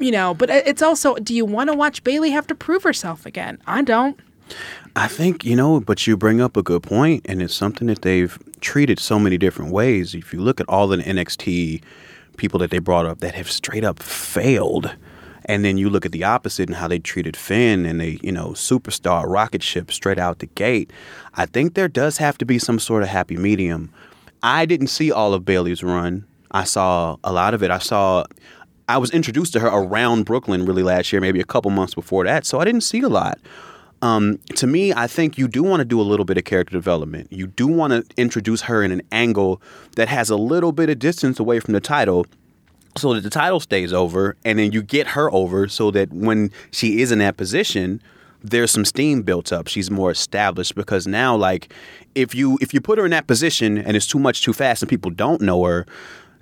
you 0.00 0.10
know, 0.10 0.34
but 0.34 0.50
it's 0.50 0.82
also, 0.82 1.14
do 1.16 1.34
you 1.34 1.44
want 1.44 1.70
to 1.70 1.76
watch 1.76 2.04
Bayley 2.04 2.30
have 2.30 2.46
to 2.48 2.54
prove 2.54 2.82
herself 2.82 3.26
again? 3.26 3.58
I 3.66 3.82
don't. 3.82 4.18
I 4.96 5.06
think, 5.06 5.44
you 5.44 5.54
know, 5.54 5.80
but 5.80 6.06
you 6.06 6.16
bring 6.16 6.40
up 6.40 6.56
a 6.56 6.62
good 6.62 6.82
point, 6.82 7.26
and 7.28 7.42
it's 7.42 7.54
something 7.54 7.86
that 7.88 8.02
they've 8.02 8.38
treated 8.60 8.98
so 8.98 9.18
many 9.18 9.38
different 9.38 9.72
ways. 9.72 10.14
If 10.14 10.32
you 10.32 10.40
look 10.40 10.60
at 10.60 10.68
all 10.68 10.88
the 10.88 10.96
NXT 10.96 11.82
people 12.36 12.58
that 12.60 12.70
they 12.70 12.78
brought 12.78 13.06
up 13.06 13.20
that 13.20 13.34
have 13.34 13.50
straight 13.50 13.84
up 13.84 14.02
failed, 14.02 14.96
and 15.44 15.64
then 15.64 15.78
you 15.78 15.88
look 15.88 16.04
at 16.04 16.12
the 16.12 16.24
opposite 16.24 16.68
and 16.68 16.76
how 16.76 16.88
they 16.88 16.98
treated 16.98 17.36
Finn 17.36 17.86
and 17.86 18.00
they, 18.00 18.18
you 18.22 18.30
know, 18.30 18.50
superstar 18.50 19.24
rocket 19.26 19.62
ship 19.62 19.90
straight 19.90 20.18
out 20.18 20.40
the 20.40 20.46
gate, 20.46 20.92
I 21.34 21.46
think 21.46 21.74
there 21.74 21.88
does 21.88 22.18
have 22.18 22.36
to 22.38 22.44
be 22.44 22.58
some 22.58 22.78
sort 22.78 23.02
of 23.02 23.08
happy 23.08 23.36
medium. 23.36 23.90
I 24.42 24.66
didn't 24.66 24.88
see 24.88 25.10
all 25.10 25.32
of 25.32 25.44
Bayley's 25.44 25.82
run. 25.82 26.26
I 26.50 26.64
saw 26.64 27.16
a 27.24 27.32
lot 27.32 27.54
of 27.54 27.62
it. 27.62 27.70
I 27.70 27.78
saw 27.78 28.24
I 28.88 28.96
was 28.96 29.10
introduced 29.10 29.52
to 29.52 29.60
her 29.60 29.68
around 29.68 30.24
Brooklyn 30.24 30.64
really 30.64 30.82
last 30.82 31.12
year, 31.12 31.20
maybe 31.20 31.40
a 31.40 31.44
couple 31.44 31.70
months 31.70 31.94
before 31.94 32.24
that, 32.24 32.46
so 32.46 32.58
I 32.58 32.64
didn't 32.64 32.80
see 32.80 33.00
a 33.00 33.08
lot. 33.08 33.38
Um, 34.00 34.38
to 34.54 34.66
me, 34.66 34.92
I 34.92 35.06
think 35.06 35.36
you 35.36 35.48
do 35.48 35.62
want 35.62 35.80
to 35.80 35.84
do 35.84 36.00
a 36.00 36.02
little 36.02 36.24
bit 36.24 36.38
of 36.38 36.44
character 36.44 36.72
development. 36.72 37.32
You 37.32 37.48
do 37.48 37.66
want 37.66 37.92
to 37.92 38.04
introduce 38.16 38.62
her 38.62 38.82
in 38.82 38.92
an 38.92 39.02
angle 39.10 39.60
that 39.96 40.08
has 40.08 40.30
a 40.30 40.36
little 40.36 40.72
bit 40.72 40.88
of 40.88 40.98
distance 40.98 41.38
away 41.38 41.60
from 41.60 41.74
the 41.74 41.80
title 41.80 42.26
so 42.96 43.14
that 43.14 43.22
the 43.22 43.30
title 43.30 43.60
stays 43.60 43.92
over 43.92 44.36
and 44.44 44.58
then 44.58 44.72
you 44.72 44.82
get 44.82 45.08
her 45.08 45.32
over 45.32 45.68
so 45.68 45.90
that 45.90 46.12
when 46.12 46.50
she 46.70 47.00
is 47.00 47.12
in 47.12 47.18
that 47.18 47.36
position 47.36 48.02
there's 48.42 48.70
some 48.70 48.84
steam 48.84 49.22
built 49.22 49.52
up 49.52 49.68
she's 49.68 49.90
more 49.90 50.10
established 50.10 50.74
because 50.74 51.06
now 51.06 51.36
like 51.36 51.72
if 52.14 52.34
you 52.34 52.58
if 52.60 52.72
you 52.74 52.80
put 52.80 52.98
her 52.98 53.04
in 53.04 53.10
that 53.10 53.26
position 53.26 53.78
and 53.78 53.96
it's 53.96 54.06
too 54.06 54.18
much 54.18 54.42
too 54.42 54.52
fast 54.52 54.82
and 54.82 54.88
people 54.88 55.10
don't 55.10 55.40
know 55.40 55.64
her 55.64 55.86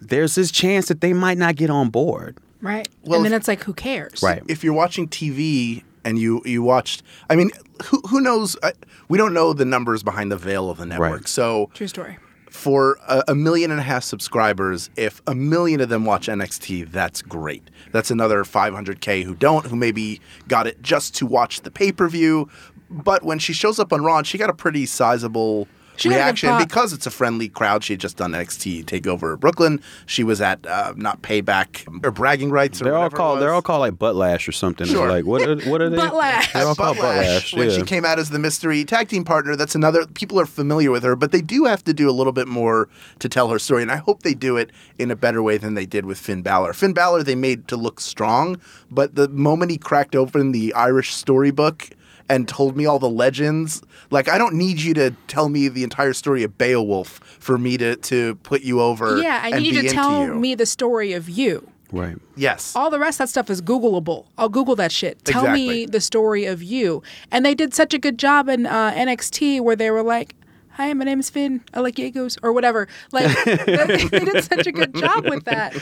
there's 0.01 0.35
this 0.35 0.51
chance 0.51 0.87
that 0.89 1.01
they 1.01 1.13
might 1.13 1.39
not 1.39 1.57
get 1.57 1.71
on 1.71 1.91
board 1.91 2.39
Right. 2.63 2.89
Well, 3.05 3.19
and 3.19 3.27
then 3.27 3.33
if- 3.33 3.41
it's 3.41 3.49
like, 3.49 3.63
who 3.65 3.75
cares? 3.75 4.23
right 4.23 4.43
if 4.49 4.65
you're 4.65 4.73
watching 4.75 5.07
TV 5.09 5.83
and 6.05 6.19
you 6.19 6.41
you 6.45 6.63
watched, 6.63 7.03
I 7.29 7.37
mean, 7.37 7.51
who 7.85 8.01
who 8.09 8.21
knows? 8.21 8.57
I, 8.63 8.73
we 9.09 9.19
don't 9.19 9.35
know 9.35 9.53
the 9.53 9.65
numbers 9.67 10.03
behind 10.03 10.33
the 10.33 10.37
veil 10.37 10.71
of 10.71 10.79
the 10.79 10.87
network. 10.87 11.13
Right. 11.13 11.29
So 11.29 11.71
True 11.75 11.87
story. 11.87 12.17
for 12.51 12.99
a, 13.07 13.25
a 13.29 13.35
million 13.35 13.71
and 13.71 13.79
a 13.79 13.83
half 13.83 14.05
subscribers, 14.05 14.89
if 14.97 15.21
a 15.27 15.35
million 15.35 15.81
of 15.81 15.91
them 15.91 16.05
watch 16.07 16.29
NXT, 16.29 16.91
that's 16.91 17.21
great. 17.23 17.69
That's 17.93 18.11
another 18.11 18.43
500k 18.43 19.23
who 19.25 19.35
don't, 19.35 19.67
who 19.67 19.77
maybe 19.77 20.21
got 20.49 20.67
it 20.67 20.81
just 20.83 21.15
to 21.17 21.27
watch 21.27 21.61
the 21.61 21.71
pay 21.71 21.93
per 21.93 22.09
view. 22.09 22.49
But 22.89 23.23
when 23.23 23.39
she 23.39 23.53
shows 23.53 23.79
up 23.79 23.93
on 23.93 24.03
Raw, 24.03 24.23
she 24.23 24.39
got 24.39 24.49
a 24.51 24.55
pretty 24.55 24.87
sizable 24.87 25.69
She 25.97 26.09
got 26.09 26.15
a 26.15 26.19
good 26.19 26.25
reaction 26.25 26.49
pop. 26.51 26.69
because 26.69 26.93
it's 26.93 27.07
a 27.07 27.11
friendly 27.11 27.49
crowd. 27.49 27.85
She 27.85 27.93
had 27.95 28.01
just 28.01 28.17
done 28.17 28.33
NXT 28.33 28.85
Takeover 28.85 29.39
Brooklyn. 29.39 29.81
She 30.07 30.25
was 30.25 30.41
at 30.41 30.67
uh, 30.67 30.93
not 30.97 31.23
Payback 31.23 32.05
or 32.05 32.11
Bragging 32.11 32.51
Rights. 32.51 32.81
Or 32.81 32.85
they're 32.85 32.97
all 32.97 33.11
called 33.11 33.41
they're 33.41 33.53
all 33.53 33.63
called 33.63 33.81
like 33.81 33.99
butt 33.99 34.17
lash 34.17 34.49
or 34.49 34.53
something 34.53 34.87
Sure. 34.87 35.09
like 35.09 35.25
what 35.25 35.43
are, 35.43 35.57
what 35.69 35.81
are 35.81 35.89
they 35.91 35.97
Butt 35.97 36.15
lash. 36.15 36.53
they're 36.53 36.67
all 36.67 36.75
called 36.75 36.97
butt 36.99 37.17
lash 37.17 37.55
when 37.55 37.71
yeah. 37.71 37.77
she 37.77 37.83
came 37.83 38.05
out 38.05 38.19
as 38.19 38.31
the 38.31 38.39
mystery 38.39 38.85
tag 38.85 39.09
team 39.09 39.25
partner. 39.25 39.57
That's 39.57 39.75
another 39.75 40.07
people 40.07 40.39
are 40.41 40.47
familiar 40.47 40.91
with 40.91 41.03
her, 41.03 41.17
but 41.17 41.33
they 41.33 41.41
do 41.43 41.65
have 41.65 41.83
to 41.85 41.95
do 41.95 42.09
a 42.09 42.13
little 42.13 42.33
bit 42.33 42.49
more 42.49 42.89
to 43.19 43.29
tell 43.29 43.49
her 43.49 43.59
story, 43.59 43.83
and 43.83 43.91
I 43.91 43.97
hope 43.97 44.23
they 44.23 44.35
do 44.35 44.57
it 44.57 44.71
in 44.99 45.11
a 45.11 45.17
better 45.17 45.43
way 45.43 45.57
than 45.59 45.75
they 45.75 45.87
did 45.87 46.05
with 46.07 46.19
Finn 46.19 46.43
Balor. 46.43 46.73
Finn 46.73 46.93
Balor 46.93 47.23
they 47.23 47.35
made 47.35 47.69
to 47.69 47.77
look 47.77 48.01
strong, 48.01 48.61
but 48.91 49.15
the 49.15 49.29
moment 49.29 49.71
he 49.71 49.79
cracked 49.79 50.15
open 50.15 50.53
the 50.53 50.73
Irish 50.75 51.15
storybook 51.15 51.91
and 52.29 52.49
told 52.49 52.77
me 52.77 52.87
all 52.87 52.99
the 52.99 53.09
legends, 53.09 53.83
like 54.11 54.29
I 54.29 54.39
don't 54.39 54.55
need 54.55 54.81
you 54.81 54.95
to 54.95 55.11
tell 55.29 55.49
me 55.49 55.69
the 55.69 55.85
entire 55.85 56.13
story 56.13 56.43
of 56.43 56.57
Beowulf 56.59 57.09
for 57.39 57.57
me 57.59 57.77
to 57.79 57.97
to 57.97 58.35
put 58.37 58.63
you 58.63 58.81
over. 58.81 59.19
Yeah, 59.19 59.41
I 59.43 59.51
and 59.51 59.63
need 59.63 59.75
you 59.75 59.83
be 59.83 59.89
to 59.89 59.95
tell 59.95 60.27
you. 60.27 60.35
me 60.35 60.55
the 60.55 60.67
story 60.67 61.13
of 61.13 61.29
you. 61.29 61.71
right 61.93 62.17
Yes. 62.37 62.75
All 62.77 62.91
the 62.91 62.99
rest 62.99 63.17
of 63.17 63.27
that 63.27 63.29
stuff 63.29 63.49
is 63.51 63.63
Googleable. 63.63 64.27
I'll 64.37 64.49
Google 64.49 64.77
that 64.77 64.93
shit. 64.93 65.25
Tell 65.25 65.43
Exactly. 65.45 65.67
me 65.69 65.87
the 65.87 66.01
story 66.01 66.45
of 66.47 66.63
you. 66.63 67.03
And 67.31 67.47
they 67.47 67.55
did 67.55 67.73
such 67.75 67.95
a 67.95 67.99
good 67.99 68.19
job 68.19 68.49
in 68.49 68.67
uh, 68.67 68.91
NXT 68.93 69.61
where 69.61 69.77
they 69.77 69.91
were 69.91 70.03
like, 70.03 70.35
Hi, 70.73 70.93
my 70.93 71.07
name 71.07 71.21
is 71.21 71.31
Finn. 71.31 71.63
I 71.73 71.81
like 71.81 71.97
Jaegers 71.97 72.37
or 72.43 72.53
whatever. 72.53 72.87
Like 73.11 73.35
they, 73.47 73.55
they 74.11 74.19
did 74.27 74.45
such 74.45 74.67
a 74.67 74.73
good 74.73 74.95
job 74.95 75.25
with 75.27 75.45
that. 75.47 75.75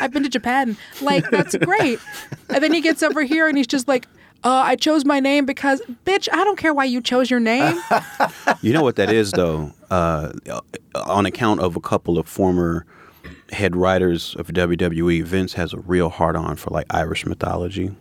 I've 0.00 0.10
been 0.10 0.22
to 0.22 0.30
Japan. 0.30 0.78
Like 1.02 1.28
that's 1.30 1.54
great. 1.56 1.98
And 2.48 2.64
then 2.64 2.72
he 2.72 2.80
gets 2.80 3.02
over 3.02 3.22
here 3.24 3.46
and 3.46 3.58
he's 3.58 3.66
just 3.66 3.88
like, 3.88 4.06
uh, 4.44 4.62
I 4.66 4.76
chose 4.76 5.04
my 5.04 5.20
name 5.20 5.46
because, 5.46 5.82
bitch, 6.04 6.28
I 6.32 6.44
don't 6.44 6.56
care 6.58 6.72
why 6.72 6.84
you 6.84 7.00
chose 7.00 7.30
your 7.30 7.40
name. 7.40 7.80
You 8.60 8.72
know 8.72 8.82
what 8.82 8.96
that 8.96 9.10
is, 9.12 9.30
though? 9.30 9.72
Uh, 9.90 10.32
on 10.94 11.26
account 11.26 11.60
of 11.60 11.76
a 11.76 11.80
couple 11.80 12.18
of 12.18 12.26
former 12.26 12.86
head 13.50 13.76
writers 13.76 14.34
of 14.36 14.48
WWE, 14.48 15.22
Vince 15.22 15.52
has 15.54 15.72
a 15.72 15.78
real 15.78 16.08
hard 16.08 16.34
on 16.34 16.56
for 16.56 16.70
like 16.70 16.86
Irish 16.90 17.24
mythology. 17.24 17.94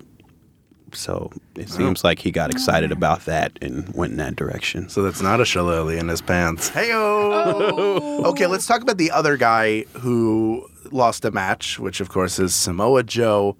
So 0.93 1.31
it 1.55 1.69
seems 1.69 2.03
like 2.03 2.19
he 2.19 2.31
got 2.31 2.49
excited 2.49 2.91
about 2.91 3.25
that 3.25 3.57
and 3.61 3.93
went 3.93 4.11
in 4.13 4.17
that 4.17 4.35
direction. 4.35 4.89
So 4.89 5.03
that's 5.03 5.21
not 5.21 5.39
a 5.41 5.45
shillelagh 5.45 5.97
in 5.99 6.07
his 6.07 6.21
pants. 6.21 6.69
Heyo. 6.71 8.25
Okay, 8.25 8.47
let's 8.47 8.65
talk 8.65 8.81
about 8.81 8.97
the 8.97 9.11
other 9.11 9.37
guy 9.37 9.81
who 9.93 10.67
lost 10.91 11.25
a 11.25 11.31
match, 11.31 11.77
which 11.77 11.99
of 11.99 12.09
course 12.09 12.39
is 12.39 12.55
Samoa 12.55 13.03
Joe, 13.03 13.57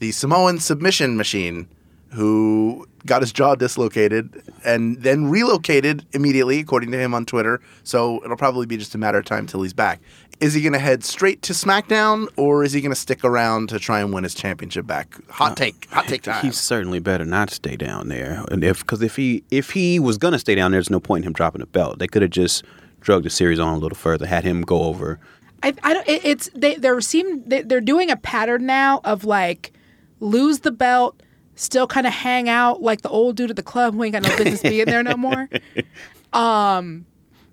the 0.00 0.10
Samoan 0.10 0.58
submission 0.58 1.16
machine, 1.16 1.68
who 2.10 2.86
got 3.06 3.22
his 3.22 3.32
jaw 3.32 3.54
dislocated 3.54 4.42
and 4.64 5.02
then 5.02 5.30
relocated 5.30 6.04
immediately, 6.12 6.60
according 6.60 6.90
to 6.92 6.98
him 6.98 7.14
on 7.14 7.24
Twitter. 7.24 7.60
So 7.82 8.22
it'll 8.24 8.36
probably 8.36 8.66
be 8.66 8.76
just 8.76 8.94
a 8.94 8.98
matter 8.98 9.18
of 9.18 9.24
time 9.24 9.46
till 9.46 9.62
he's 9.62 9.72
back. 9.72 10.00
Is 10.40 10.54
he 10.54 10.62
going 10.62 10.72
to 10.72 10.78
head 10.78 11.04
straight 11.04 11.42
to 11.42 11.52
SmackDown, 11.52 12.26
or 12.36 12.64
is 12.64 12.72
he 12.72 12.80
going 12.80 12.92
to 12.92 12.98
stick 12.98 13.24
around 13.24 13.68
to 13.68 13.78
try 13.78 14.00
and 14.00 14.12
win 14.12 14.24
his 14.24 14.34
championship 14.34 14.86
back? 14.86 15.14
Hot 15.28 15.52
uh, 15.52 15.54
take, 15.54 15.86
hot 15.90 16.06
take 16.06 16.22
time. 16.22 16.42
He's 16.42 16.58
certainly 16.58 16.98
better 16.98 17.26
not 17.26 17.50
stay 17.50 17.76
down 17.76 18.08
there. 18.08 18.44
And 18.50 18.64
if 18.64 18.80
because 18.80 19.02
if 19.02 19.16
he 19.16 19.44
if 19.50 19.70
he 19.72 19.98
was 19.98 20.16
gonna 20.16 20.38
stay 20.38 20.54
down 20.54 20.70
there, 20.70 20.78
there's 20.78 20.88
no 20.88 21.00
point 21.00 21.24
in 21.24 21.28
him 21.28 21.32
dropping 21.34 21.60
the 21.60 21.66
belt. 21.66 21.98
They 21.98 22.06
could 22.06 22.22
have 22.22 22.30
just 22.30 22.64
drug 23.00 23.24
the 23.24 23.30
series 23.30 23.58
on 23.58 23.74
a 23.74 23.78
little 23.78 23.96
further, 23.96 24.26
had 24.26 24.44
him 24.44 24.62
go 24.62 24.82
over. 24.84 25.20
I, 25.62 25.74
I 25.82 25.92
don't. 25.92 26.08
It, 26.08 26.24
it's 26.24 26.50
they. 26.54 26.76
They're 26.76 27.00
seem 27.02 27.42
they, 27.46 27.60
they're 27.60 27.82
doing 27.82 28.10
a 28.10 28.16
pattern 28.16 28.64
now 28.64 29.02
of 29.04 29.24
like 29.24 29.72
lose 30.20 30.60
the 30.60 30.70
belt, 30.70 31.22
still 31.60 31.86
kind 31.86 32.06
of 32.06 32.12
hang 32.12 32.48
out 32.48 32.82
like 32.82 33.02
the 33.02 33.08
old 33.10 33.36
dude 33.36 33.50
at 33.50 33.56
the 33.56 33.62
club 33.62 33.94
who 33.94 34.02
ain't 34.02 34.12
got 34.12 34.22
no 34.22 34.34
business 34.36 34.62
being 34.62 34.86
there 34.86 35.02
no 35.02 35.16
more. 35.16 35.48
Um, 36.32 37.06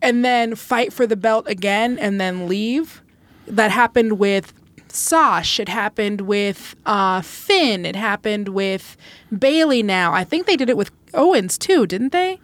and 0.04 0.24
then 0.24 0.54
fight 0.54 0.94
for 0.94 1.08
the 1.08 1.16
belt 1.16 1.48
again 1.48 1.98
and 1.98 2.22
then 2.22 2.48
leave. 2.48 3.02
That 3.48 3.72
happened 3.72 4.20
with 4.20 4.54
Sosh. 4.88 5.60
It 5.60 5.68
happened 5.68 6.22
with 6.22 6.76
uh, 6.86 7.24
Finn. 7.24 7.88
It 7.88 7.96
happened 7.96 8.50
with 8.50 8.96
Bayley. 9.36 9.82
Now 9.82 10.14
I 10.14 10.24
think 10.24 10.46
they 10.46 10.56
did 10.56 10.70
it 10.70 10.78
with 10.78 10.92
Owens 11.16 11.58
too, 11.58 11.88
didn't 11.88 12.12
they? 12.12 12.40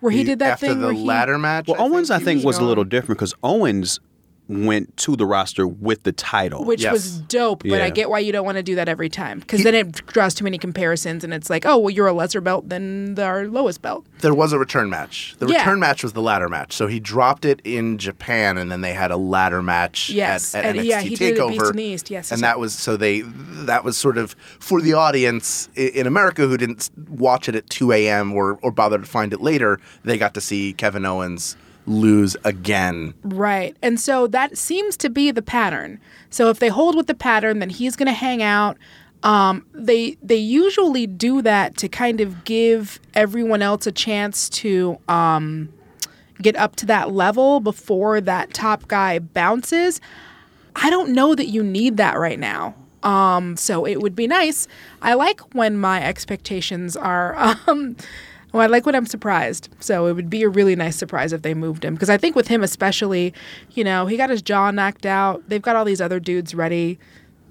Where 0.00 0.12
he, 0.12 0.24
did 0.24 0.40
that 0.40 0.52
after 0.52 0.66
thing 0.66 0.80
the 0.80 0.88
where 0.88 0.94
he, 0.94 1.04
ladder 1.04 1.38
match. 1.38 1.68
Well, 1.68 1.80
Owens, 1.80 2.10
I 2.10 2.18
think, 2.18 2.44
was 2.44 2.58
a 2.58 2.64
little 2.64 2.84
different 2.84 3.18
because 3.18 3.32
Owens 3.42 3.98
went 4.52 4.96
to 4.98 5.16
the 5.16 5.26
roster 5.26 5.66
with 5.66 6.02
the 6.04 6.12
title. 6.12 6.64
which 6.64 6.82
Yes. 6.82 6.92
was 6.92 7.18
dope. 7.20 7.60
But 7.60 7.78
Yeah. 7.78 7.84
I 7.84 7.90
get 7.90 8.10
why 8.10 8.18
you 8.20 8.32
don't 8.32 8.44
want 8.44 8.56
to 8.56 8.62
do 8.62 8.74
that 8.76 8.88
every 8.88 9.08
time 9.08 9.40
because 9.40 9.62
then 9.64 9.74
it 9.74 9.92
draws 10.06 10.34
too 10.34 10.44
many 10.44 10.58
comparisons, 10.58 11.24
and 11.24 11.32
it's 11.34 11.48
like, 11.50 11.64
oh, 11.66 11.78
well, 11.78 11.90
you're 11.90 12.06
a 12.06 12.12
lesser 12.12 12.40
belt 12.40 12.68
than 12.68 13.14
the, 13.14 13.24
our 13.24 13.46
lowest 13.46 13.82
belt. 13.82 14.06
there 14.20 14.34
was 14.34 14.52
a 14.52 14.58
return 14.58 14.88
match. 14.88 15.34
The 15.40 15.46
Yeah. 15.48 15.58
return 15.58 15.80
match 15.80 16.02
was 16.04 16.12
the 16.12 16.22
ladder 16.22 16.48
match. 16.48 16.72
So 16.74 16.86
he 16.86 17.00
dropped 17.00 17.44
it 17.44 17.60
in 17.64 17.98
Japan, 17.98 18.56
and 18.58 18.70
then 18.70 18.80
they 18.82 18.92
had 18.92 19.10
a 19.10 19.16
ladder 19.16 19.62
match 19.62 20.10
Yes, 20.10 20.54
at, 20.54 20.64
at 20.64 20.70
and 20.76 20.78
NXT 20.78 20.88
yeah, 20.88 21.00
he 21.00 21.14
did 21.16 21.20
it 21.36 21.38
at 21.40 21.46
Takeover. 21.46 21.50
Beast 21.50 21.70
in 21.70 21.76
the 21.76 21.82
East. 21.84 22.10
Yes, 22.10 22.30
and 22.32 22.40
that 22.42 22.58
was 22.60 22.72
so 22.72 22.96
they 22.96 23.22
that 23.22 23.82
was 23.84 23.96
sort 23.98 24.18
of 24.18 24.36
for 24.60 24.80
the 24.80 24.92
audience 24.92 25.68
in 25.74 26.06
America 26.06 26.46
who 26.46 26.56
didn't 26.56 26.90
watch 27.08 27.48
it 27.48 27.54
at 27.56 27.68
2 27.70 27.90
a.m. 27.92 28.32
or 28.32 28.58
or 28.62 28.70
bother 28.70 28.98
to 28.98 29.04
find 29.06 29.32
it 29.32 29.40
later. 29.40 29.80
They 30.04 30.18
got 30.18 30.34
to 30.34 30.40
see 30.40 30.72
Kevin 30.72 31.04
Owens 31.04 31.56
lose 31.86 32.36
again. 32.44 33.14
Right. 33.22 33.76
And 33.82 33.98
so 34.00 34.26
that 34.28 34.56
seems 34.56 34.96
to 34.98 35.10
be 35.10 35.30
the 35.30 35.42
pattern. 35.42 36.00
So 36.30 36.48
if 36.48 36.58
they 36.58 36.68
hold 36.68 36.96
with 36.96 37.06
the 37.06 37.14
pattern, 37.14 37.58
then 37.58 37.70
he's 37.70 37.96
going 37.96 38.06
to 38.06 38.12
hang 38.12 38.42
out. 38.42 38.76
Um, 39.22 39.66
they 39.72 40.16
they 40.20 40.36
usually 40.36 41.06
do 41.06 41.42
that 41.42 41.76
to 41.76 41.88
kind 41.88 42.20
of 42.20 42.44
give 42.44 42.98
everyone 43.14 43.62
else 43.62 43.86
a 43.86 43.92
chance 43.92 44.48
to 44.48 44.98
um, 45.08 45.72
get 46.40 46.56
up 46.56 46.74
to 46.76 46.86
that 46.86 47.12
level 47.12 47.60
before 47.60 48.20
that 48.20 48.52
top 48.52 48.88
guy 48.88 49.20
bounces. 49.20 50.00
I 50.74 50.90
don't 50.90 51.10
know 51.10 51.34
that 51.34 51.46
you 51.46 51.62
need 51.62 51.98
that 51.98 52.18
right 52.18 52.38
now. 52.38 52.74
Um, 53.04 53.56
so 53.56 53.86
it 53.86 54.00
would 54.00 54.16
be 54.16 54.26
nice. 54.26 54.66
I 55.02 55.14
like 55.14 55.40
when 55.54 55.76
my 55.78 56.02
expectations 56.02 56.96
are. 56.96 57.36
Um, 57.66 57.96
well, 58.52 58.62
I 58.62 58.66
like 58.66 58.86
when 58.86 58.94
I'm 58.94 59.06
surprised. 59.06 59.68
So 59.80 60.06
it 60.06 60.14
would 60.14 60.30
be 60.30 60.42
a 60.42 60.48
really 60.48 60.76
nice 60.76 60.96
surprise 60.96 61.32
if 61.32 61.42
they 61.42 61.54
moved 61.54 61.84
him 61.84 61.94
because 61.94 62.10
I 62.10 62.16
think 62.16 62.36
with 62.36 62.48
him 62.48 62.62
especially, 62.62 63.32
you 63.72 63.84
know, 63.84 64.06
he 64.06 64.16
got 64.16 64.30
his 64.30 64.42
jaw 64.42 64.70
knocked 64.70 65.06
out. 65.06 65.42
They've 65.48 65.62
got 65.62 65.76
all 65.76 65.84
these 65.84 66.00
other 66.00 66.20
dudes 66.20 66.54
ready. 66.54 66.98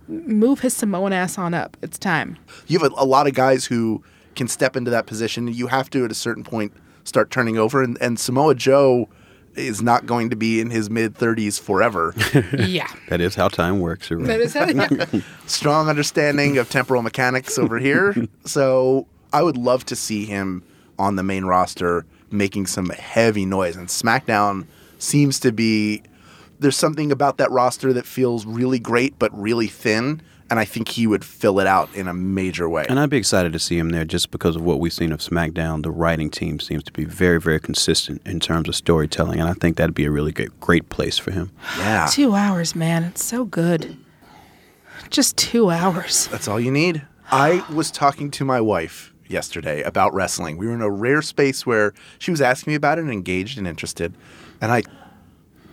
Move 0.07 0.59
his 0.59 0.73
Samoan 0.73 1.13
ass 1.13 1.37
on 1.37 1.53
up. 1.53 1.77
It's 1.81 1.97
time. 1.97 2.37
You 2.67 2.79
have 2.79 2.91
a, 2.91 2.95
a 2.97 3.05
lot 3.05 3.27
of 3.27 3.33
guys 3.33 3.65
who 3.65 4.03
can 4.35 4.47
step 4.47 4.75
into 4.75 4.91
that 4.91 5.05
position. 5.05 5.47
You 5.47 5.67
have 5.67 5.89
to 5.91 6.05
at 6.05 6.11
a 6.11 6.15
certain 6.15 6.43
point 6.43 6.73
start 7.03 7.31
turning 7.31 7.57
over, 7.57 7.81
and, 7.81 7.97
and 8.01 8.19
Samoa 8.19 8.55
Joe 8.55 9.09
is 9.55 9.81
not 9.81 10.05
going 10.05 10.29
to 10.29 10.35
be 10.35 10.61
in 10.61 10.69
his 10.69 10.89
mid 10.89 11.15
30s 11.15 11.59
forever. 11.59 12.13
yeah. 12.57 12.87
that 13.09 13.21
is 13.21 13.35
how 13.35 13.47
time 13.47 13.79
works. 13.79 14.09
You're 14.09 14.19
right. 14.19 14.27
That 14.27 14.41
is 14.41 14.53
how, 14.53 15.19
strong 15.45 15.89
understanding 15.89 16.57
of 16.57 16.69
temporal 16.69 17.01
mechanics 17.01 17.57
over 17.57 17.77
here. 17.77 18.15
So 18.45 19.07
I 19.31 19.43
would 19.43 19.57
love 19.57 19.85
to 19.85 19.95
see 19.95 20.25
him 20.25 20.63
on 21.01 21.15
the 21.15 21.23
main 21.23 21.45
roster 21.45 22.05
making 22.29 22.67
some 22.67 22.89
heavy 22.89 23.45
noise. 23.45 23.75
And 23.75 23.87
SmackDown 23.87 24.67
seems 24.99 25.39
to 25.41 25.51
be 25.51 26.03
there's 26.59 26.77
something 26.77 27.11
about 27.11 27.37
that 27.37 27.49
roster 27.51 27.91
that 27.93 28.05
feels 28.05 28.45
really 28.45 28.79
great 28.79 29.17
but 29.17 29.37
really 29.37 29.67
thin. 29.67 30.21
And 30.49 30.59
I 30.59 30.65
think 30.65 30.89
he 30.89 31.07
would 31.07 31.23
fill 31.23 31.61
it 31.61 31.67
out 31.67 31.93
in 31.95 32.09
a 32.09 32.13
major 32.13 32.67
way. 32.67 32.85
And 32.89 32.99
I'd 32.99 33.09
be 33.09 33.17
excited 33.17 33.53
to 33.53 33.59
see 33.59 33.77
him 33.77 33.89
there 33.89 34.03
just 34.03 34.31
because 34.31 34.57
of 34.57 34.61
what 34.61 34.81
we've 34.81 34.91
seen 34.91 35.13
of 35.13 35.21
SmackDown. 35.21 35.81
The 35.81 35.91
writing 35.91 36.29
team 36.29 36.59
seems 36.59 36.83
to 36.83 36.91
be 36.91 37.05
very, 37.05 37.39
very 37.39 37.59
consistent 37.59 38.21
in 38.25 38.41
terms 38.41 38.67
of 38.67 38.75
storytelling, 38.75 39.39
and 39.39 39.47
I 39.47 39.53
think 39.53 39.77
that'd 39.77 39.95
be 39.95 40.03
a 40.03 40.11
really 40.11 40.33
good, 40.33 40.51
great 40.59 40.89
place 40.89 41.17
for 41.17 41.31
him. 41.31 41.51
yeah. 41.77 42.05
two 42.11 42.35
hours, 42.35 42.75
man. 42.75 43.05
It's 43.05 43.23
so 43.23 43.45
good. 43.45 43.97
Just 45.09 45.37
two 45.37 45.69
hours. 45.69 46.27
That's 46.27 46.49
all 46.49 46.59
you 46.59 46.69
need. 46.69 47.01
I 47.31 47.65
was 47.73 47.89
talking 47.89 48.29
to 48.31 48.43
my 48.43 48.59
wife 48.59 49.10
yesterday 49.31 49.81
about 49.81 50.13
wrestling. 50.13 50.57
We 50.57 50.67
were 50.67 50.73
in 50.73 50.81
a 50.81 50.89
rare 50.89 51.21
space 51.21 51.65
where 51.65 51.93
she 52.19 52.31
was 52.31 52.41
asking 52.41 52.71
me 52.71 52.75
about 52.75 52.97
it 52.97 53.01
and 53.01 53.11
engaged 53.11 53.57
and 53.57 53.67
interested. 53.67 54.13
And 54.59 54.71
I 54.71 54.83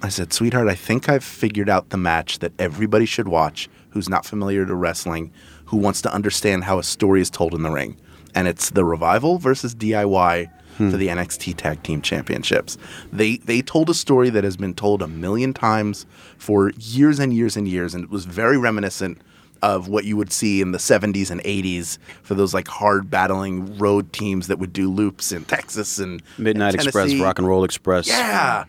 I 0.01 0.09
said, 0.09 0.33
"Sweetheart, 0.33 0.69
I 0.69 0.75
think 0.75 1.09
I've 1.09 1.25
figured 1.25 1.69
out 1.69 1.91
the 1.91 1.97
match 1.97 2.39
that 2.39 2.53
everybody 2.59 3.05
should 3.05 3.29
watch 3.29 3.69
who's 3.91 4.09
not 4.09 4.25
familiar 4.25 4.65
to 4.65 4.75
wrestling, 4.75 5.33
who 5.67 5.77
wants 5.77 6.01
to 6.03 6.13
understand 6.13 6.65
how 6.65 6.79
a 6.79 6.83
story 6.83 7.21
is 7.21 7.31
told 7.31 7.55
in 7.55 7.63
the 7.63 7.71
ring. 7.71 7.97
And 8.35 8.47
it's 8.47 8.71
the 8.71 8.85
Revival 8.85 9.39
versus 9.39 9.75
DIY 9.75 10.51
for 10.77 10.97
the 10.97 11.09
NXT 11.09 11.57
Tag 11.57 11.83
Team 11.83 12.01
Championships. 12.01 12.79
They 13.13 13.39
they 13.39 13.63
told 13.63 13.91
a 13.91 13.95
story 13.95 14.31
that 14.31 14.45
has 14.45 14.57
been 14.57 14.75
told 14.75 15.03
a 15.03 15.09
million 15.09 15.53
times 15.53 16.07
for 16.37 16.71
years 16.79 17.19
and 17.19 17.35
years 17.35 17.57
and 17.57 17.67
years 17.67 17.95
and 17.95 18.05
it 18.05 18.11
was 18.11 18.27
very 18.27 18.57
reminiscent 18.57 19.21
of 19.63 19.89
what 19.89 20.05
you 20.05 20.17
would 20.17 20.33
see 20.33 20.61
in 20.61 20.73
the 20.73 20.79
70s 20.79 21.31
and 21.31 21.43
80s 21.43 21.99
for 22.23 22.35
those 22.35 22.55
like 22.55 22.69
hard 22.69 23.11
battling 23.11 23.77
road 23.79 24.13
teams 24.13 24.47
that 24.47 24.59
would 24.59 24.73
do 24.73 24.91
loops 24.91 25.33
in 25.33 25.45
Texas 25.45 25.99
and 25.99 26.23
Midnight 26.39 26.75
and 26.75 26.85
Express, 26.85 27.15
Rock 27.15 27.39
and 27.39 27.49
Roll 27.49 27.65
Express. 27.65 28.07
Yeah. 28.09 28.65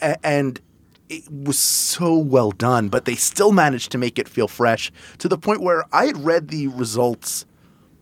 A- 0.00 0.26
and 0.26 0.60
it 1.08 1.30
was 1.30 1.58
so 1.58 2.16
well 2.16 2.50
done, 2.50 2.88
but 2.88 3.04
they 3.04 3.14
still 3.14 3.52
managed 3.52 3.92
to 3.92 3.98
make 3.98 4.18
it 4.18 4.28
feel 4.28 4.48
fresh 4.48 4.90
to 5.18 5.28
the 5.28 5.38
point 5.38 5.60
where 5.60 5.84
I 5.92 6.06
had 6.06 6.24
read 6.24 6.48
the 6.48 6.68
results 6.68 7.44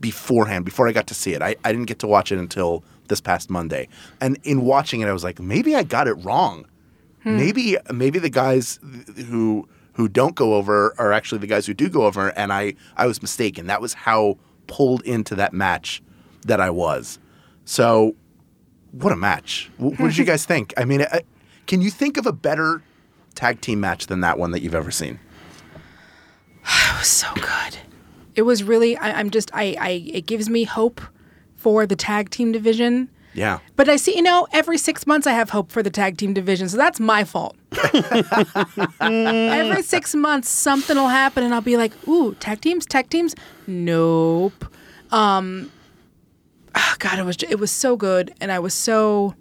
beforehand, 0.01 0.65
before 0.65 0.89
I 0.89 0.93
got 0.93 1.07
to 1.09 1.15
see 1.15 1.35
it. 1.35 1.43
I, 1.43 1.57
I 1.65 1.73
didn't 1.73 1.87
get 1.87 1.99
to 2.01 2.07
watch 2.07 2.33
it 2.33 2.39
until 2.39 2.85
this 3.09 3.21
past 3.21 3.51
Monday. 3.51 3.89
And 4.21 4.39
in 4.45 4.63
watching 4.63 5.01
it, 5.03 5.09
I 5.09 5.13
was 5.13 5.25
like, 5.25 5.41
maybe 5.41 5.75
I 5.75 5.83
got 5.83 6.09
it 6.09 6.15
wrong. 6.25 6.67
Hmm. 7.23 7.37
Maybe 7.37 7.77
maybe 7.93 8.19
the 8.19 8.31
guys 8.31 8.79
who 9.29 9.69
who 9.95 10.09
don't 10.09 10.35
go 10.35 10.55
over 10.55 10.95
are 10.99 11.13
actually 11.13 11.39
the 11.39 11.47
guys 11.47 11.67
who 11.67 11.75
do 11.75 11.89
go 11.89 12.07
over, 12.07 12.29
and 12.39 12.53
I, 12.53 12.75
I 12.97 13.07
was 13.07 13.21
mistaken. 13.23 13.67
That 13.67 13.81
was 13.81 13.95
how 13.95 14.39
pulled 14.67 15.03
into 15.03 15.35
that 15.37 15.53
match 15.53 16.03
that 16.47 16.61
I 16.61 16.71
was. 16.71 17.19
So 17.65 18.15
what 18.93 19.13
a 19.13 19.17
match! 19.17 19.71
Wh- 19.77 19.83
What 19.99 19.99
did 19.99 20.17
you 20.19 20.25
guys 20.25 20.45
think? 20.45 20.73
I 20.77 20.85
mean, 20.85 21.03
I, 21.03 21.23
can 21.67 21.81
you 21.83 21.91
think 21.91 22.17
of 22.17 22.27
a 22.27 22.33
better 22.33 22.83
tag 23.35 23.61
team 23.61 23.81
match 23.81 24.07
than 24.07 24.21
that 24.23 24.39
one 24.39 24.51
that 24.53 24.63
you've 24.63 24.75
ever 24.75 24.91
seen? 24.91 25.19
It 26.65 26.99
was 26.99 27.07
so 27.09 27.29
good. 27.35 27.79
It 28.35 28.43
was 28.43 28.63
really. 28.63 28.97
I, 28.97 29.13
I'm 29.19 29.31
just. 29.31 29.51
I, 29.55 29.77
I. 29.81 29.91
It 30.13 30.27
gives 30.27 30.49
me 30.51 30.65
hope 30.65 31.01
for 31.57 31.87
the 31.87 31.97
tag 31.97 32.31
team 32.31 32.53
division. 32.53 33.09
Yeah. 33.35 33.61
But 33.77 33.89
I 33.89 33.97
see, 33.97 34.17
you 34.17 34.23
know, 34.23 34.47
every 34.53 34.77
six 34.77 35.07
months 35.07 35.27
I 35.27 35.33
have 35.33 35.51
hope 35.51 35.71
for 35.73 35.83
the 35.83 35.91
tag 35.91 36.17
team 36.19 36.35
division, 36.35 36.69
so 36.69 36.77
that's 36.77 36.99
my 37.01 37.23
fault. 37.25 37.57
Every 39.01 39.83
six 39.83 40.15
months 40.15 40.49
something 40.49 40.97
will 40.97 41.09
happen, 41.09 41.45
and 41.45 41.55
I'll 41.55 41.61
be 41.61 41.77
like, 41.77 41.93
"Ooh, 42.09 42.35
tag 42.35 42.61
teams, 42.61 42.87
tag 42.87 43.11
teams." 43.11 43.35
Nope. 43.67 44.65
Um. 45.13 45.71
ah, 46.75 46.97
God, 46.99 47.19
it 47.19 47.25
was 47.25 47.37
it 47.43 47.59
was 47.59 47.71
so 47.71 47.97
good, 47.97 48.35
and 48.41 48.51
I 48.53 48.59
was 48.59 48.75
so. 48.75 49.35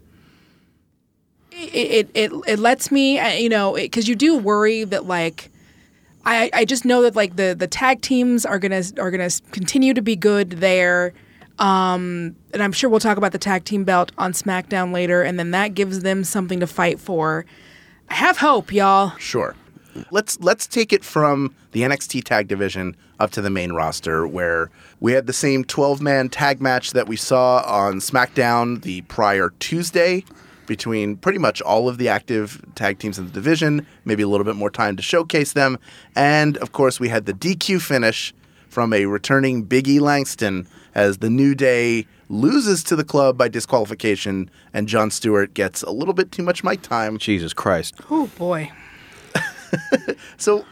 It 1.51 2.09
it 2.09 2.09
it, 2.13 2.31
it 2.47 2.59
lets 2.59 2.91
me, 2.91 3.19
uh, 3.19 3.29
you 3.33 3.49
know, 3.49 3.73
because 3.73 4.07
you 4.07 4.15
do 4.15 4.37
worry 4.37 4.83
that 4.83 5.05
like. 5.05 5.51
I, 6.25 6.49
I 6.53 6.65
just 6.65 6.83
know 6.85 7.01
that 7.03 7.15
like 7.15 7.37
the, 7.37 7.55
the 7.57 7.65
tag 7.65 8.01
teams 8.01 8.45
are 8.45 8.59
gonna 8.59 8.83
are 8.99 9.09
gonna 9.09 9.29
continue 9.51 9.93
to 9.93 10.01
be 10.01 10.15
good 10.17 10.51
there, 10.51 11.13
um, 11.57 12.35
and 12.53 12.61
I'm 12.61 12.73
sure 12.73 12.89
we'll 12.89 12.99
talk 12.99 13.17
about 13.17 13.31
the 13.31 13.37
tag 13.39 13.63
team 13.63 13.85
belt 13.85 14.11
on 14.17 14.33
SmackDown 14.33 14.93
later, 14.93 15.23
and 15.23 15.39
then 15.39 15.51
that 15.51 15.73
gives 15.73 16.01
them 16.01 16.23
something 16.25 16.59
to 16.59 16.67
fight 16.67 16.99
for. 16.99 17.45
Have 18.09 18.37
hope, 18.37 18.73
y'all. 18.73 19.15
Sure. 19.17 19.55
Let's 20.11 20.39
let's 20.39 20.67
take 20.67 20.93
it 20.93 21.03
from 21.03 21.53
the 21.71 21.81
NXT 21.81 22.23
tag 22.23 22.47
division 22.47 22.95
up 23.19 23.31
to 23.31 23.41
the 23.41 23.49
main 23.49 23.73
roster 23.73 24.27
where 24.27 24.69
we 24.99 25.13
had 25.13 25.27
the 25.27 25.33
same 25.33 25.63
12-man 25.65 26.29
tag 26.29 26.61
match 26.61 26.93
that 26.93 27.07
we 27.07 27.15
saw 27.15 27.63
on 27.65 27.95
SmackDown 27.95 28.81
the 28.81 29.01
prior 29.01 29.51
Tuesday 29.59 30.23
between 30.67 31.17
pretty 31.17 31.39
much 31.39 31.61
all 31.61 31.89
of 31.89 31.97
the 31.97 32.07
active 32.07 32.63
tag 32.75 32.99
teams 32.99 33.17
in 33.17 33.25
the 33.25 33.31
division, 33.31 33.85
maybe 34.05 34.21
a 34.21 34.27
little 34.27 34.45
bit 34.45 34.55
more 34.55 34.69
time 34.69 34.95
to 34.95 35.01
showcase 35.01 35.53
them, 35.53 35.77
and 36.15 36.57
of 36.57 36.71
course 36.71 36.99
we 36.99 37.09
had 37.09 37.25
the 37.25 37.33
DQ 37.33 37.81
finish 37.81 38.33
from 38.69 38.93
a 38.93 39.05
returning 39.05 39.65
Biggie 39.65 39.99
Langston 39.99 40.67
as 40.93 41.17
the 41.17 41.29
New 41.29 41.55
Day 41.55 42.05
loses 42.29 42.83
to 42.83 42.95
the 42.95 43.03
club 43.03 43.37
by 43.37 43.47
disqualification 43.47 44.49
and 44.73 44.87
Jon 44.87 45.09
Stewart 45.11 45.53
gets 45.53 45.81
a 45.83 45.89
little 45.91 46.13
bit 46.13 46.31
too 46.31 46.43
much 46.43 46.63
mic 46.63 46.81
time. 46.81 47.17
Jesus 47.17 47.53
Christ. 47.53 47.95
Oh 48.09 48.27
boy. 48.37 48.71
So, 50.37 50.65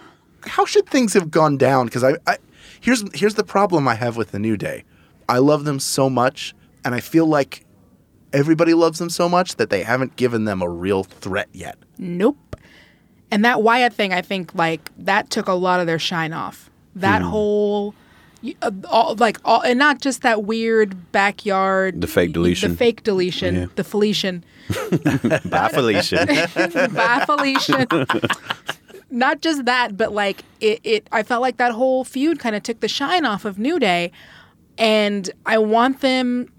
how 0.45 0.65
should 0.65 0.87
things 0.87 1.13
have 1.13 1.29
gone 1.29 1.57
down? 1.57 1.85
Because 1.85 2.03
I, 2.03 2.13
I, 2.25 2.37
here's 2.81 3.03
here's 3.15 3.35
the 3.35 3.43
problem 3.43 3.87
I 3.87 3.95
have 3.95 4.17
with 4.17 4.31
the 4.31 4.39
New 4.39 4.57
Day. 4.57 4.83
I 5.29 5.37
love 5.39 5.65
them 5.65 5.79
so 5.79 6.09
much, 6.09 6.55
and 6.83 6.95
I 6.95 6.99
feel 6.99 7.25
like 7.27 7.63
everybody 8.33 8.73
loves 8.73 8.97
them 8.99 9.09
so 9.09 9.27
much 9.29 9.55
that 9.57 9.69
they 9.69 9.83
haven't 9.83 10.15
given 10.15 10.45
them 10.45 10.61
a 10.61 10.69
real 10.69 11.03
threat 11.03 11.49
yet. 11.51 11.77
Nope. 11.97 12.55
And 13.29 13.43
that 13.45 13.61
Wyatt 13.61 13.93
thing, 13.93 14.13
I 14.13 14.21
think, 14.21 14.55
like 14.55 14.89
that 14.97 15.29
took 15.29 15.47
a 15.47 15.53
lot 15.53 15.79
of 15.79 15.85
their 15.87 15.99
shine 15.99 16.33
off. 16.33 16.69
That 16.95 17.21
Hmm. 17.21 17.27
whole, 17.27 17.89
y- 17.91 17.95
uh, 18.61 18.71
all, 18.89 19.15
like 19.15 19.39
all, 19.45 19.61
and 19.61 19.77
not 19.79 20.01
just 20.01 20.21
that 20.21 20.43
weird 20.43 21.11
backyard, 21.11 22.01
The 22.01 22.07
fake 22.07 22.33
deletion. 22.33 22.71
the 22.71 22.77
fake 22.77 23.03
deletion, 23.03 23.55
Yeah. 23.55 23.65
the 23.75 23.83
Felician, 23.83 24.43
Bye, 25.49 25.69
Felicia. 25.73 26.25
bye 26.93 27.23
Felician. 27.25 27.85
not 29.09 29.41
just 29.41 29.65
that, 29.65 29.95
but 29.97 30.11
like 30.13 30.43
it, 30.59 30.79
it, 30.83 31.07
I 31.11 31.23
felt 31.23 31.41
like 31.41 31.57
that 31.57 31.71
whole 31.71 32.03
feud 32.03 32.39
kind 32.39 32.55
of 32.55 32.63
took 32.63 32.79
the 32.81 32.87
shine 32.87 33.25
off 33.25 33.45
of 33.45 33.57
New 33.57 33.79
Day, 33.79 34.11
and 34.77 35.29
I 35.45 35.57
want 35.57 36.01
them 36.01 36.51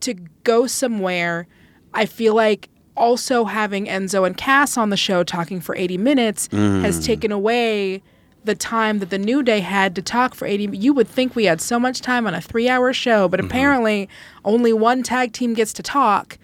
to 0.00 0.14
go 0.44 0.66
somewhere. 0.66 1.46
I 1.94 2.06
feel 2.06 2.34
like 2.34 2.68
also 2.96 3.44
having 3.44 3.86
Enzo 3.86 4.26
and 4.26 4.36
Cass 4.36 4.76
on 4.76 4.90
the 4.90 4.96
show 4.96 5.22
talking 5.22 5.60
for 5.60 5.76
80 5.76 5.98
minutes 5.98 6.48
has 6.52 7.04
taken 7.04 7.30
away 7.32 8.02
the 8.44 8.54
time 8.54 8.98
that 8.98 9.10
the 9.10 9.18
New 9.18 9.42
Day 9.42 9.60
had 9.60 9.94
to 9.96 10.02
talk 10.02 10.34
for 10.34 10.46
80 10.46 10.76
You 10.76 10.92
would 10.92 11.08
think 11.08 11.34
we 11.34 11.44
had 11.44 11.60
so 11.60 11.78
much 11.78 12.00
time 12.00 12.26
on 12.26 12.34
a 12.34 12.38
3-hour 12.38 12.92
show, 12.92 13.28
but 13.28 13.40
apparently 13.40 14.08
only 14.44 14.72
one 14.72 15.02
tag 15.02 15.32
team 15.32 15.54
gets 15.54 15.72
to 15.74 15.82
talk. 15.82 16.38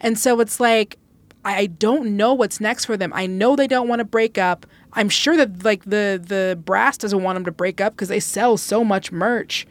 And 0.00 0.18
so 0.18 0.40
it's 0.40 0.60
like 0.60 0.98
I 1.44 1.56
I 1.56 1.66
don't 1.66 2.16
know 2.16 2.34
what's 2.34 2.60
next 2.60 2.84
for 2.84 2.96
them. 2.96 3.12
I 3.14 3.26
know 3.26 3.56
they 3.56 3.68
don't 3.68 3.88
want 3.88 4.00
to 4.00 4.04
break 4.04 4.36
up. 4.36 4.66
I'm 4.92 5.08
sure 5.08 5.36
that 5.36 5.64
like 5.64 5.84
the 5.84 6.20
the 6.22 6.58
brass 6.62 6.98
doesn't 6.98 7.22
want 7.22 7.36
them 7.36 7.44
to 7.44 7.52
break 7.52 7.80
up 7.80 7.94
because 7.94 8.08
they 8.08 8.20
sell 8.20 8.56
so 8.56 8.84
much 8.84 9.12
merch. 9.12 9.66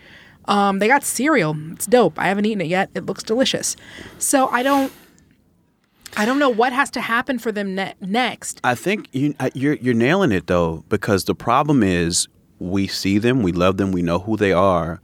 Um, 0.45 0.79
they 0.79 0.87
got 0.87 1.03
cereal. 1.03 1.55
It's 1.71 1.87
dope. 1.87 2.19
I 2.19 2.25
haven't 2.27 2.45
eaten 2.45 2.61
it 2.61 2.67
yet. 2.67 2.89
It 2.93 3.05
looks 3.05 3.23
delicious. 3.23 3.75
So 4.19 4.47
I 4.47 4.63
don't. 4.63 4.91
I 6.17 6.25
don't 6.25 6.39
know 6.39 6.49
what 6.49 6.73
has 6.73 6.89
to 6.91 7.01
happen 7.01 7.39
for 7.39 7.51
them 7.51 7.75
ne- 7.75 7.93
next. 8.01 8.61
I 8.63 8.75
think 8.75 9.07
you, 9.11 9.35
you're 9.53 9.75
you're 9.75 9.93
nailing 9.93 10.31
it 10.31 10.47
though, 10.47 10.83
because 10.89 11.25
the 11.25 11.35
problem 11.35 11.83
is 11.83 12.27
we 12.59 12.87
see 12.87 13.17
them, 13.17 13.43
we 13.43 13.51
love 13.51 13.77
them, 13.77 13.91
we 13.91 14.01
know 14.01 14.19
who 14.19 14.37
they 14.37 14.53
are, 14.53 15.01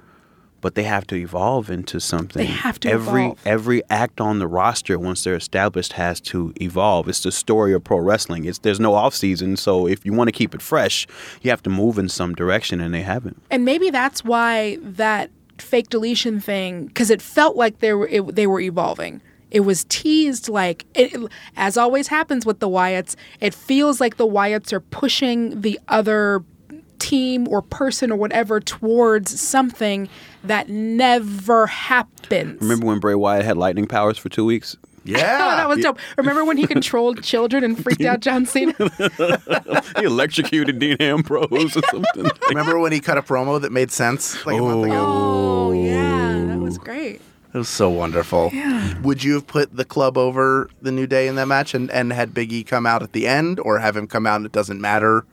but 0.61 0.75
they 0.75 0.83
have 0.83 1.05
to 1.07 1.15
evolve 1.15 1.69
into 1.69 1.99
something. 1.99 2.39
They 2.45 2.51
have 2.51 2.79
to 2.81 2.89
every 2.89 3.23
evolve. 3.23 3.39
every 3.45 3.81
act 3.89 4.21
on 4.21 4.39
the 4.39 4.47
roster 4.47 4.97
once 4.97 5.23
they're 5.23 5.35
established 5.35 5.93
has 5.93 6.21
to 6.21 6.53
evolve. 6.61 7.09
It's 7.09 7.23
the 7.23 7.31
story 7.31 7.73
of 7.73 7.83
pro 7.83 7.97
wrestling. 7.97 8.45
It's 8.45 8.59
there's 8.59 8.79
no 8.79 8.93
off 8.93 9.13
season, 9.13 9.57
so 9.57 9.87
if 9.87 10.05
you 10.05 10.13
want 10.13 10.29
to 10.29 10.31
keep 10.31 10.55
it 10.55 10.61
fresh, 10.61 11.07
you 11.41 11.49
have 11.49 11.63
to 11.63 11.69
move 11.69 11.97
in 11.97 12.07
some 12.07 12.33
direction, 12.35 12.79
and 12.79 12.93
they 12.93 13.01
haven't. 13.01 13.41
And 13.51 13.65
maybe 13.65 13.89
that's 13.89 14.23
why 14.23 14.77
that 14.81 15.29
fake 15.57 15.89
deletion 15.89 16.39
thing, 16.39 16.85
because 16.85 17.09
it 17.09 17.21
felt 17.21 17.55
like 17.57 17.79
they 17.79 17.93
were 17.93 18.07
it, 18.07 18.35
they 18.35 18.47
were 18.47 18.61
evolving. 18.61 19.21
It 19.51 19.61
was 19.61 19.83
teased 19.85 20.49
like, 20.49 20.85
it, 20.95 21.13
it- 21.13 21.31
as 21.55 21.77
always 21.77 22.07
happens 22.07 22.45
with 22.45 22.59
the 22.59 22.69
Wyatts. 22.69 23.15
It 23.39 23.53
feels 23.53 23.99
like 24.01 24.17
the 24.17 24.27
Wyatts 24.27 24.71
are 24.73 24.79
pushing 24.79 25.61
the 25.61 25.79
other 25.87 26.43
team 26.99 27.47
or 27.47 27.61
person 27.61 28.11
or 28.11 28.15
whatever 28.15 28.59
towards 28.59 29.39
something 29.41 30.07
that 30.43 30.69
never 30.69 31.65
happens. 31.67 32.61
Remember 32.61 32.85
when 32.85 32.99
Bray 32.99 33.15
Wyatt 33.15 33.43
had 33.43 33.57
lightning 33.57 33.87
powers 33.87 34.17
for 34.17 34.29
two 34.29 34.45
weeks? 34.45 34.77
Yeah, 35.03 35.17
Oh, 35.41 35.57
that 35.57 35.67
was 35.67 35.79
dope. 35.79 35.97
Remember 36.15 36.45
when 36.45 36.57
he 36.57 36.67
controlled 36.67 37.23
children 37.23 37.63
and 37.63 37.81
freaked 37.83 38.03
out 38.03 38.19
John 38.19 38.45
Cena? 38.45 38.73
he 39.97 40.03
electrocuted 40.05 40.77
Dean 40.77 40.97
Ambrose 40.99 41.75
or 41.75 41.81
something. 41.89 42.29
Remember 42.49 42.77
when 42.77 42.91
he 42.91 42.99
cut 42.99 43.17
a 43.17 43.23
promo 43.23 43.59
that 43.59 43.71
made 43.71 43.89
sense 43.91 44.45
like 44.45 44.59
a 44.59 44.61
month 44.61 44.85
ago? 44.85 45.03
Oh 45.03 45.71
yeah, 45.71 46.45
that 46.49 46.59
was 46.59 46.77
great. 46.77 47.19
It 47.53 47.57
was 47.57 47.69
so 47.69 47.89
wonderful. 47.89 48.49
Yeah. 48.53 48.99
Would 49.01 49.23
you 49.23 49.33
have 49.33 49.45
put 49.47 49.75
the 49.75 49.85
club 49.85 50.17
over 50.17 50.69
the 50.81 50.91
New 50.91 51.05
Day 51.07 51.27
in 51.27 51.35
that 51.35 51.47
match 51.47 51.73
and, 51.73 51.91
and 51.91 52.13
had 52.13 52.33
Big 52.33 52.51
E 52.53 52.63
come 52.63 52.85
out 52.85 53.03
at 53.03 53.11
the 53.13 53.27
end, 53.27 53.59
or 53.59 53.79
have 53.79 53.95
him 53.97 54.07
come 54.07 54.25
out 54.25 54.37
and 54.37 54.45
it 54.45 54.51
doesn't 54.53 54.79
matter, 54.79 55.25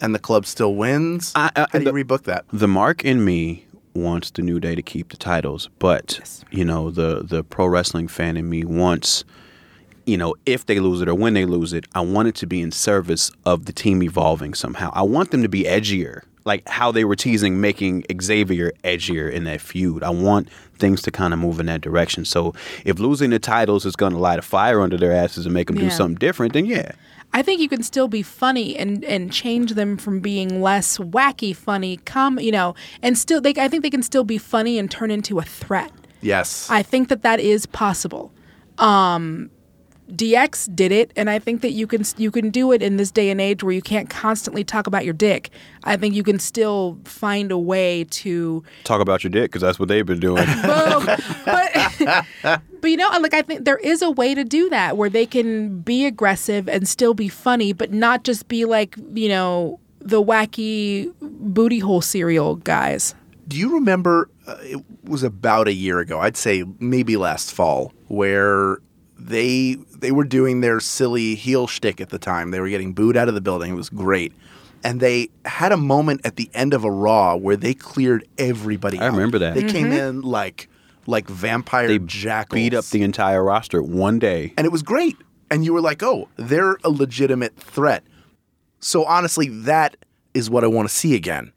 and 0.00 0.14
the 0.14 0.18
club 0.20 0.46
still 0.46 0.74
wins? 0.76 1.32
I- 1.34 1.50
I- 1.56 1.60
How 1.60 1.66
do 1.72 1.78
you 1.80 1.84
the- 1.84 2.04
rebook 2.04 2.22
that? 2.24 2.44
the 2.52 2.68
mark 2.68 3.04
in 3.04 3.24
me 3.24 3.66
wants 3.94 4.30
the 4.32 4.42
new 4.42 4.58
day 4.58 4.74
to 4.74 4.82
keep 4.82 5.10
the 5.10 5.16
titles 5.16 5.70
but 5.78 6.42
you 6.50 6.64
know 6.64 6.90
the 6.90 7.22
the 7.22 7.44
pro 7.44 7.64
wrestling 7.64 8.08
fan 8.08 8.36
in 8.36 8.50
me 8.50 8.64
wants 8.64 9.22
you 10.04 10.16
know 10.16 10.34
if 10.46 10.66
they 10.66 10.80
lose 10.80 11.00
it 11.00 11.08
or 11.08 11.14
when 11.14 11.32
they 11.34 11.44
lose 11.44 11.72
it 11.72 11.84
i 11.94 12.00
want 12.00 12.26
it 12.26 12.34
to 12.34 12.44
be 12.44 12.60
in 12.60 12.72
service 12.72 13.30
of 13.46 13.66
the 13.66 13.72
team 13.72 14.02
evolving 14.02 14.52
somehow 14.52 14.90
i 14.94 15.02
want 15.02 15.30
them 15.30 15.42
to 15.42 15.48
be 15.48 15.62
edgier 15.62 16.22
like 16.44 16.68
how 16.68 16.92
they 16.92 17.04
were 17.04 17.16
teasing 17.16 17.60
making 17.60 18.04
xavier 18.20 18.72
edgier 18.84 19.30
in 19.30 19.44
that 19.44 19.60
feud 19.60 20.02
i 20.02 20.10
want 20.10 20.48
things 20.76 21.00
to 21.02 21.10
kind 21.10 21.32
of 21.32 21.38
move 21.38 21.60
in 21.60 21.66
that 21.66 21.80
direction 21.80 22.24
so 22.24 22.52
if 22.84 22.98
losing 22.98 23.30
the 23.30 23.38
titles 23.38 23.86
is 23.86 23.96
going 23.96 24.12
to 24.12 24.18
light 24.18 24.38
a 24.38 24.42
fire 24.42 24.80
under 24.80 24.96
their 24.96 25.12
asses 25.12 25.46
and 25.46 25.54
make 25.54 25.66
them 25.66 25.76
do 25.76 25.90
something 25.90 26.16
different 26.16 26.52
then 26.52 26.66
yeah 26.66 26.92
I 27.36 27.42
think 27.42 27.60
you 27.60 27.68
can 27.68 27.82
still 27.82 28.06
be 28.06 28.22
funny 28.22 28.76
and 28.76 29.04
and 29.04 29.32
change 29.32 29.72
them 29.72 29.96
from 29.96 30.20
being 30.20 30.62
less 30.62 30.98
wacky 30.98 31.54
funny, 31.54 31.96
come 32.04 32.38
you 32.38 32.52
know, 32.52 32.76
and 33.02 33.18
still 33.18 33.40
they 33.40 33.54
I 33.56 33.66
think 33.66 33.82
they 33.82 33.90
can 33.90 34.04
still 34.04 34.22
be 34.22 34.38
funny 34.38 34.78
and 34.78 34.88
turn 34.88 35.10
into 35.10 35.40
a 35.40 35.42
threat. 35.42 35.90
Yes. 36.24 36.68
I 36.70 36.82
think 36.82 37.08
that 37.08 37.22
that 37.22 37.40
is 37.40 37.66
possible. 37.66 38.32
Um, 38.78 39.50
DX 40.16 40.74
did 40.74 40.92
it, 40.92 41.12
and 41.16 41.28
I 41.28 41.38
think 41.38 41.60
that 41.62 41.72
you 41.72 41.86
can 41.86 42.04
you 42.16 42.30
can 42.30 42.50
do 42.50 42.72
it 42.72 42.82
in 42.82 42.96
this 42.96 43.10
day 43.10 43.30
and 43.30 43.40
age 43.40 43.62
where 43.62 43.72
you 43.72 43.82
can't 43.82 44.08
constantly 44.08 44.64
talk 44.64 44.86
about 44.86 45.04
your 45.04 45.14
dick. 45.14 45.50
I 45.84 45.96
think 45.96 46.14
you 46.14 46.22
can 46.22 46.38
still 46.38 46.98
find 47.04 47.50
a 47.50 47.58
way 47.58 48.04
to 48.04 48.62
talk 48.84 49.00
about 49.00 49.24
your 49.24 49.30
dick 49.30 49.50
because 49.50 49.62
that's 49.62 49.78
what 49.78 49.88
they've 49.88 50.06
been 50.06 50.20
doing 50.20 50.46
boom. 50.62 51.06
but, 51.44 52.26
but 52.80 52.90
you 52.90 52.96
know, 52.96 53.08
like 53.20 53.34
I 53.34 53.42
think 53.42 53.64
there 53.64 53.78
is 53.78 54.02
a 54.02 54.10
way 54.10 54.34
to 54.34 54.44
do 54.44 54.68
that 54.70 54.96
where 54.96 55.10
they 55.10 55.26
can 55.26 55.80
be 55.80 56.06
aggressive 56.06 56.68
and 56.68 56.88
still 56.88 57.14
be 57.14 57.28
funny, 57.28 57.72
but 57.72 57.92
not 57.92 58.24
just 58.24 58.48
be 58.48 58.64
like 58.64 58.96
you 59.14 59.28
know 59.28 59.80
the 60.00 60.22
wacky 60.22 61.12
booty 61.20 61.78
hole 61.78 62.00
cereal 62.00 62.56
guys. 62.56 63.14
Do 63.46 63.58
you 63.58 63.74
remember? 63.74 64.30
Uh, 64.46 64.56
it 64.60 64.84
was 65.04 65.22
about 65.22 65.68
a 65.68 65.72
year 65.72 66.00
ago. 66.00 66.20
I'd 66.20 66.36
say 66.36 66.64
maybe 66.78 67.16
last 67.16 67.52
fall, 67.52 67.92
where 68.08 68.78
they 69.18 69.74
they 69.96 70.12
were 70.12 70.24
doing 70.24 70.60
their 70.60 70.80
silly 70.80 71.34
heel 71.34 71.66
shtick 71.66 72.00
at 72.00 72.10
the 72.10 72.18
time. 72.18 72.50
They 72.50 72.60
were 72.60 72.68
getting 72.68 72.92
booed 72.92 73.16
out 73.16 73.28
of 73.28 73.34
the 73.34 73.40
building. 73.40 73.72
It 73.72 73.76
was 73.76 73.90
great, 73.90 74.32
and 74.82 75.00
they 75.00 75.30
had 75.44 75.72
a 75.72 75.76
moment 75.76 76.22
at 76.24 76.36
the 76.36 76.50
end 76.54 76.74
of 76.74 76.84
a 76.84 76.90
Raw 76.90 77.36
where 77.36 77.56
they 77.56 77.74
cleared 77.74 78.26
everybody. 78.38 78.98
I 78.98 79.06
out. 79.06 79.12
remember 79.12 79.38
that. 79.38 79.54
They 79.54 79.64
came 79.64 79.86
mm-hmm. 79.86 80.18
in 80.18 80.20
like 80.22 80.68
like 81.06 81.28
vampire 81.28 81.88
they 81.88 81.98
jackals. 81.98 82.54
beat 82.54 82.74
up 82.74 82.84
the 82.86 83.02
entire 83.02 83.42
roster 83.42 83.82
one 83.82 84.18
day 84.18 84.52
and 84.56 84.66
it 84.66 84.70
was 84.70 84.82
great. 84.82 85.16
And 85.50 85.64
you 85.64 85.72
were 85.72 85.80
like, 85.80 86.02
oh, 86.02 86.28
they're 86.36 86.78
a 86.82 86.90
legitimate 86.90 87.56
threat. 87.56 88.02
So 88.80 89.04
honestly, 89.04 89.48
that 89.48 89.96
is 90.32 90.50
what 90.50 90.64
I 90.64 90.66
want 90.66 90.88
to 90.88 90.94
see 90.94 91.14
again. 91.14 91.52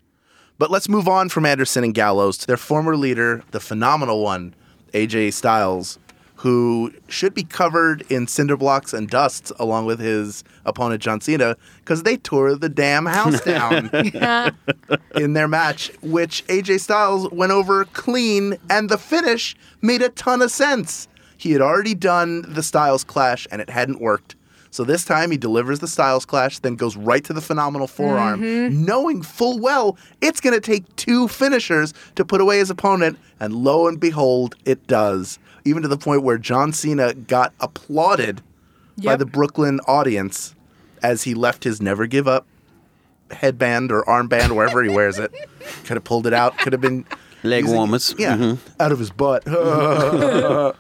But 0.60 0.72
let's 0.72 0.90
move 0.90 1.08
on 1.08 1.30
from 1.30 1.46
Anderson 1.46 1.84
and 1.84 1.94
Gallows 1.94 2.38
to 2.40 2.48
their 2.48 2.58
former 2.58 2.96
leader, 2.96 3.44
the 3.52 3.60
phenomenal 3.60 4.24
one, 4.24 4.56
AJ 4.94 5.34
Styles, 5.34 6.00
who 6.38 6.94
should 7.08 7.34
be 7.34 7.44
covered 7.44 8.04
in 8.12 8.28
cinder 8.28 8.56
blocks 8.56 8.94
and 8.94 9.10
dust 9.10 9.52
along 9.58 9.86
with 9.86 10.00
his 10.00 10.44
opponent 10.66 11.02
John 11.02 11.20
Cena 11.20 11.58
because 11.80 12.04
they 12.04 12.16
tore 12.16 12.54
the 12.54 12.70
damn 12.70 13.08
house 13.08 13.42
down 13.42 13.90
in 15.16 15.34
their 15.34 15.48
match, 15.48 15.92
which 16.02 16.46
AJ 16.48 16.82
Styles 16.82 17.30
went 17.32 17.52
over 17.52 17.86
clean, 17.86 18.56
and 18.70 18.88
the 18.88 19.00
finish 19.00 19.56
made 19.82 20.04
a 20.04 20.10
ton 20.10 20.44
of 20.44 20.52
sense. 20.52 21.08
He 21.38 21.54
had 21.54 21.62
already 21.62 21.96
done 21.96 22.46
the 22.48 22.64
Styles 22.64 23.04
Clash, 23.04 23.48
and 23.52 23.60
it 23.60 23.70
hadn't 23.72 24.00
worked. 24.00 24.36
So 24.70 24.84
this 24.84 25.06
time 25.06 25.32
he 25.32 25.38
delivers 25.38 25.80
the 25.80 25.88
Styles 25.88 26.26
Clash, 26.26 26.60
then 26.60 26.76
goes 26.76 26.96
right 26.96 27.24
to 27.24 27.34
the 27.34 27.42
phenomenal 27.42 27.88
forearm, 27.88 28.42
mm-hmm. 28.42 28.86
knowing 28.86 29.24
full 29.24 29.58
well 29.60 29.98
it's 30.22 30.40
going 30.40 30.54
to 30.54 30.62
take 30.62 30.96
two 30.98 31.28
finishers 31.28 31.96
to 32.14 32.24
put 32.24 32.42
away 32.42 32.60
his 32.60 32.70
opponent, 32.70 33.18
and 33.40 33.56
lo 33.56 33.88
and 33.88 34.00
behold, 34.00 34.56
it 34.66 34.86
does. 34.86 35.40
Even 35.68 35.82
to 35.84 35.88
the 35.88 35.98
point 35.98 36.24
where 36.24 36.38
John 36.38 36.72
Cena 36.74 37.14
got 37.14 37.54
applauded 37.60 38.42
by 39.04 39.16
the 39.16 39.26
Brooklyn 39.26 39.80
audience 39.88 40.56
as 41.04 41.24
he 41.24 41.34
left 41.34 41.64
his 41.64 41.82
never 41.82 42.08
give 42.08 42.28
up 42.28 42.46
headband 43.32 43.92
or 43.92 44.04
armband, 44.06 44.52
wherever 44.56 44.82
he 44.82 44.90
wears 44.90 45.20
it. 45.20 45.32
Could 45.86 45.98
have 45.98 46.04
pulled 46.04 46.26
it 46.28 46.34
out. 46.34 46.58
Could 46.58 46.74
have 46.74 46.82
been 46.82 47.06
Leg 47.44 47.64
using- 47.64 47.76
warmers. 47.78 48.16
Yeah, 48.18 48.38
Mhm. 48.38 48.58
out 48.80 48.92
of 48.92 49.00
his 49.00 49.10
butt. 49.12 49.46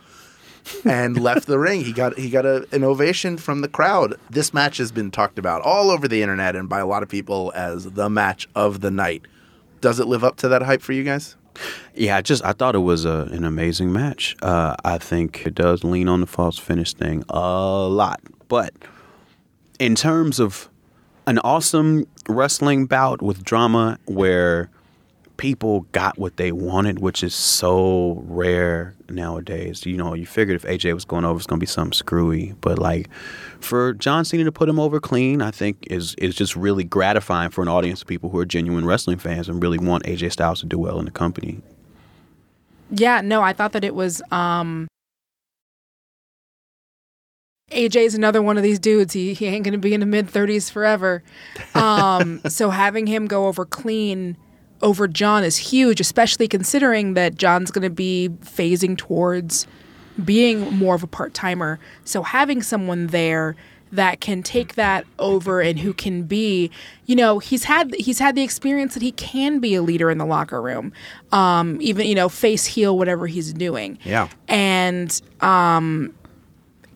and 0.86 1.17
left 1.21 1.47
the 1.47 1.60
ring. 1.60 1.84
He 1.84 1.93
got 1.93 2.17
he 2.17 2.30
got 2.30 2.45
a, 2.45 2.67
an 2.71 2.84
ovation 2.84 3.38
from 3.38 3.62
the 3.62 3.67
crowd. 3.69 4.15
This 4.30 4.54
match 4.54 4.78
has 4.78 4.91
been 4.91 5.12
talked 5.12 5.39
about 5.39 5.62
all 5.62 5.89
over 5.89 6.08
the 6.08 6.21
internet 6.21 6.56
and 6.56 6.67
by 6.67 6.80
a 6.80 6.86
lot 6.86 7.04
of 7.04 7.10
people 7.10 7.54
as 7.56 7.86
the 7.91 8.10
match 8.10 8.47
of 8.56 8.82
the 8.82 8.91
night. 8.91 9.21
Does 9.80 10.00
it 10.00 10.08
live 10.08 10.23
up 10.26 10.36
to 10.38 10.47
that 10.50 10.63
hype 10.63 10.82
for 10.82 10.91
you 10.93 11.04
guys? 11.06 11.37
Yeah, 11.95 12.17
I 12.17 12.21
just 12.21 12.43
I 12.43 12.53
thought 12.53 12.75
it 12.75 12.79
was 12.79 13.05
a, 13.05 13.27
an 13.31 13.43
amazing 13.43 13.91
match. 13.91 14.35
Uh, 14.41 14.75
I 14.83 14.97
think 14.97 15.45
it 15.45 15.55
does 15.55 15.83
lean 15.83 16.07
on 16.07 16.21
the 16.21 16.27
false 16.27 16.57
finish 16.57 16.93
thing 16.93 17.23
a 17.29 17.39
lot, 17.39 18.21
but 18.47 18.73
in 19.79 19.95
terms 19.95 20.39
of 20.39 20.69
an 21.25 21.39
awesome 21.39 22.07
wrestling 22.29 22.85
bout 22.85 23.21
with 23.21 23.43
drama 23.43 23.99
where 24.05 24.69
people 25.37 25.81
got 25.91 26.17
what 26.17 26.37
they 26.37 26.51
wanted, 26.51 26.99
which 26.99 27.23
is 27.23 27.33
so 27.33 28.23
rare 28.25 28.95
nowadays. 29.09 29.85
You 29.85 29.97
know, 29.97 30.13
you 30.13 30.25
figured 30.25 30.55
if 30.55 30.63
AJ 30.63 30.93
was 30.93 31.05
going 31.05 31.25
over, 31.25 31.37
it's 31.37 31.47
going 31.47 31.59
to 31.59 31.63
be 31.63 31.67
something 31.67 31.93
screwy. 31.93 32.55
But 32.59 32.79
like 32.79 33.09
for 33.63 33.93
John 33.93 34.25
Cena 34.25 34.43
to 34.43 34.51
put 34.51 34.69
him 34.69 34.79
over 34.79 34.99
clean, 34.99 35.41
I 35.41 35.51
think 35.51 35.87
is 35.89 36.15
is 36.15 36.35
just 36.35 36.55
really 36.55 36.83
gratifying 36.83 37.49
for 37.49 37.61
an 37.61 37.67
audience 37.67 38.01
of 38.01 38.07
people 38.07 38.29
who 38.29 38.39
are 38.39 38.45
genuine 38.45 38.85
wrestling 38.85 39.17
fans 39.17 39.49
and 39.49 39.61
really 39.61 39.77
want 39.77 40.03
AJ 40.03 40.31
Styles 40.31 40.59
to 40.61 40.65
do 40.65 40.77
well 40.77 40.99
in 40.99 41.05
the 41.05 41.11
company. 41.11 41.61
Yeah, 42.89 43.21
no, 43.21 43.41
I 43.41 43.53
thought 43.53 43.73
that 43.73 43.83
it 43.83 43.95
was 43.95 44.21
um 44.31 44.87
AJ's 47.71 48.15
another 48.15 48.41
one 48.41 48.57
of 48.57 48.63
these 48.63 48.79
dudes. 48.79 49.13
He 49.13 49.33
he 49.33 49.45
ain't 49.47 49.65
gonna 49.65 49.77
be 49.77 49.93
in 49.93 49.99
the 49.99 50.05
mid 50.05 50.29
thirties 50.29 50.69
forever. 50.69 51.23
Um 51.75 52.41
so 52.47 52.69
having 52.69 53.07
him 53.07 53.27
go 53.27 53.47
over 53.47 53.65
clean 53.65 54.37
over 54.81 55.07
John 55.07 55.43
is 55.43 55.57
huge, 55.57 55.99
especially 55.99 56.47
considering 56.47 57.13
that 57.15 57.35
John's 57.35 57.71
gonna 57.71 57.89
be 57.89 58.29
phasing 58.41 58.97
towards 58.97 59.67
being 60.23 60.73
more 60.75 60.95
of 60.95 61.03
a 61.03 61.08
part 61.08 61.34
timer. 61.34 61.80
So 62.03 62.23
having 62.23 62.62
someone 62.62 63.08
there 63.08 63.56
that 63.91 64.19
can 64.19 64.43
take 64.43 64.75
that 64.75 65.06
over 65.17 65.62
and 65.62 65.80
who 65.80 65.93
can 65.93 66.23
be, 66.23 66.69
you 67.06 67.15
know, 67.15 67.39
he's 67.39 67.63
had 67.63 67.93
he's 67.95 68.19
had 68.19 68.36
the 68.36 68.41
experience 68.41 68.93
that 68.93 69.03
he 69.03 69.12
can 69.13 69.60
be 69.60 69.75
a 69.75 69.82
leader 69.82 70.10
in 70.10 70.17
the 70.17 70.25
locker 70.25 70.62
room, 70.62 70.91
um, 71.32 71.77
even 71.82 72.06
you 72.06 72.15
know, 72.15 72.30
face 72.30 72.65
heel 72.65 72.97
whatever 72.97 73.27
he's 73.27 73.53
doing. 73.53 73.97
Yeah. 74.03 74.27
And 74.47 75.21
um, 75.41 76.13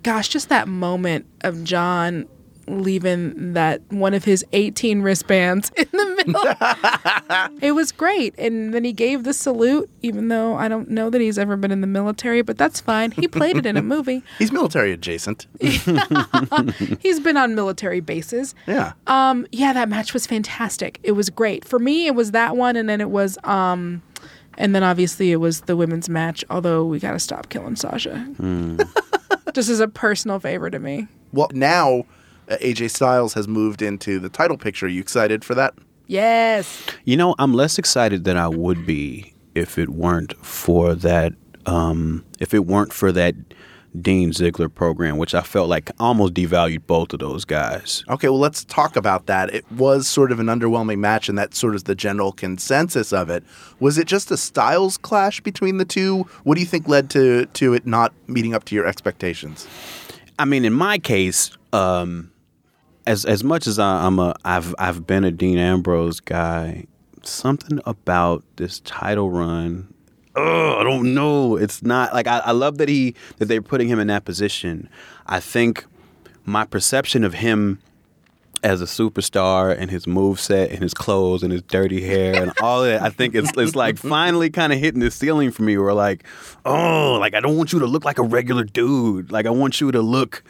gosh, 0.04 0.30
just 0.30 0.50
that 0.50 0.68
moment 0.68 1.26
of 1.42 1.64
John 1.64 2.28
leaving 2.68 3.54
that 3.54 3.82
one 3.90 4.14
of 4.14 4.24
his 4.24 4.46
18 4.54 5.02
wristbands 5.02 5.72
in 5.78 5.88
the 5.92 6.24
middle. 6.26 7.58
it 7.62 7.74
was 7.74 7.92
great. 7.92 8.38
And 8.38 8.74
then 8.74 8.84
he 8.84 8.94
gave 8.94 9.24
the 9.24 9.34
salute, 9.34 9.90
even 10.02 10.28
though 10.28 10.56
I 10.56 10.68
don't 10.68 10.90
know 10.90 11.10
that 11.10 11.22
he's 11.22 11.38
ever 11.38 11.56
been 11.56 11.72
in 11.72 11.82
the 11.82 11.88
military, 11.88 12.42
but 12.42 12.58
that's 12.58 12.80
fine. 12.80 13.12
He 13.12 13.28
played 13.28 13.58
it 13.58 13.66
in 13.66 13.78
a 13.78 13.82
movie. 13.82 14.24
He's 14.40 14.52
military 14.52 14.92
adjacent. 14.92 15.48
He's 15.60 17.20
been 17.20 17.38
on 17.38 17.56
military 17.56 18.00
bases. 18.00 18.56
Yeah. 18.68 18.94
Um, 19.08 19.48
yeah, 19.52 19.74
that 19.74 19.90
match 19.90 20.14
was 20.14 20.26
fantastic. 20.26 21.00
It 21.04 21.12
was 21.14 21.30
great. 21.30 21.66
For 21.66 21.80
me, 21.80 22.08
it 22.08 22.16
was 22.16 22.32
that 22.32 22.56
one, 22.56 22.76
and 22.76 22.88
then 22.90 23.02
it 23.02 23.10
was 23.10 23.38
um 23.44 24.02
and 24.58 24.76
then 24.76 24.84
obviously 24.84 25.32
it 25.32 25.38
was 25.38 25.62
the 25.62 25.76
women's 25.76 26.10
match, 26.10 26.44
although 26.50 26.86
we 26.86 27.00
gotta 27.00 27.20
stop 27.20 27.50
killing 27.50 27.76
Sasha. 27.76 28.28
Just 29.54 29.70
as 29.70 29.80
a 29.80 29.88
personal 29.88 30.40
favor 30.40 30.70
to 30.70 30.80
me. 30.80 31.08
Well, 31.34 31.50
now 31.54 32.06
AJ 32.58 32.92
Styles 32.92 33.34
has 33.34 33.48
moved 33.48 33.82
into 33.82 34.20
the 34.20 34.30
title 34.30 34.58
picture. 34.58 34.86
Are 34.86 34.90
you 34.90 35.02
excited 35.02 35.44
for 35.44 35.56
that? 35.56 35.74
Yes. 36.08 36.86
You 37.06 37.18
know, 37.18 37.36
I'm 37.40 37.54
less 37.54 37.78
excited 37.80 38.24
than 38.24 38.38
I 38.38 38.48
would 38.48 38.86
be 38.86 39.34
if 39.56 39.78
it 39.78 39.90
weren't 39.90 40.34
for 40.46 40.96
that. 40.96 41.34
Um, 41.66 42.26
if 42.40 42.54
it 42.54 42.66
weren't 42.66 42.92
for 42.92 43.12
that 43.12 43.36
Dean 44.00 44.32
Ziggler 44.32 44.74
program, 44.74 45.18
which 45.18 45.36
I 45.36 45.42
felt 45.42 45.70
like 45.70 45.92
almost 46.00 46.34
devalued 46.34 46.88
both 46.88 47.14
of 47.14 47.20
those 47.20 47.44
guys. 47.44 48.04
Okay, 48.10 48.30
well, 48.30 48.40
let's 48.40 48.64
talk 48.64 48.96
about 48.96 49.26
that. 49.26 49.54
It 49.54 49.70
was 49.72 50.08
sort 50.08 50.32
of 50.32 50.40
an 50.40 50.48
underwhelming 50.48 51.00
match, 51.00 51.28
and 51.28 51.38
that's 51.38 51.58
sort 51.58 51.76
of 51.76 51.84
the 51.84 51.96
general 51.96 52.32
consensus 52.32 53.12
of 53.12 53.30
it. 53.30 53.44
Was 53.80 53.98
it 53.98 54.08
just 54.08 54.32
a 54.32 54.38
styles 54.38 54.98
clash 54.98 55.42
between 55.42 55.78
the 55.78 55.86
two? 55.86 56.24
What 56.44 56.56
do 56.56 56.62
you 56.62 56.68
think 56.68 56.88
led 56.88 57.10
to 57.12 57.46
to 57.46 57.74
it 57.74 57.86
not 57.86 58.14
meeting 58.28 58.54
up 58.54 58.64
to 58.66 58.76
your 58.76 58.86
expectations? 58.86 59.68
I 60.40 60.46
mean, 60.46 60.66
in 60.66 60.74
my 60.74 60.98
case, 60.98 61.52
um, 61.74 62.31
as 63.06 63.26
as 63.26 63.44
much 63.44 63.68
as 63.68 63.80
I, 63.80 64.06
I'm 64.06 64.20
a, 64.20 64.36
I've 64.46 64.76
I've 64.78 65.08
been 65.08 65.24
a 65.24 65.32
Dean 65.32 65.58
Ambrose 65.58 66.20
guy. 66.20 66.86
Something 67.24 67.80
about 67.86 68.44
this 68.56 68.80
title 68.80 69.30
run. 69.30 69.94
Oh, 70.36 70.78
I 70.80 70.84
don't 70.84 71.14
know. 71.14 71.56
It's 71.56 71.84
not 71.84 72.14
like 72.14 72.28
I, 72.28 72.40
I 72.40 72.52
love 72.52 72.78
that 72.78 72.90
he 72.90 73.16
that 73.38 73.46
they're 73.46 73.62
putting 73.62 73.88
him 73.88 74.00
in 74.00 74.08
that 74.08 74.26
position. 74.26 74.90
I 75.28 75.40
think 75.40 75.86
my 76.46 76.66
perception 76.66 77.24
of 77.24 77.36
him 77.36 77.80
as 78.64 78.82
a 78.82 78.86
superstar 78.86 79.76
and 79.76 79.90
his 79.90 80.06
move 80.06 80.40
set 80.40 80.70
and 80.70 80.82
his 80.82 80.94
clothes 80.94 81.42
and 81.42 81.52
his 81.52 81.64
dirty 81.64 82.02
hair 82.02 82.42
and 82.42 82.54
all 82.62 82.84
that, 82.84 83.02
I 83.02 83.10
think 83.10 83.36
it's 83.36 83.52
it's 83.58 83.76
like 83.76 83.98
finally 83.98 84.50
kind 84.50 84.72
of 84.72 84.80
hitting 84.80 85.02
the 85.02 85.12
ceiling 85.12 85.52
for 85.52 85.64
me. 85.64 85.78
Where 85.78 85.94
like, 85.94 86.24
oh, 86.66 87.18
like 87.20 87.34
I 87.34 87.40
don't 87.40 87.58
want 87.58 87.74
you 87.74 87.80
to 87.80 87.88
look 87.88 88.06
like 88.06 88.20
a 88.20 88.24
regular 88.24 88.64
dude. 88.64 89.32
Like 89.32 89.46
I 89.46 89.52
want 89.52 89.82
you 89.82 89.92
to 89.92 90.02
look 90.02 90.44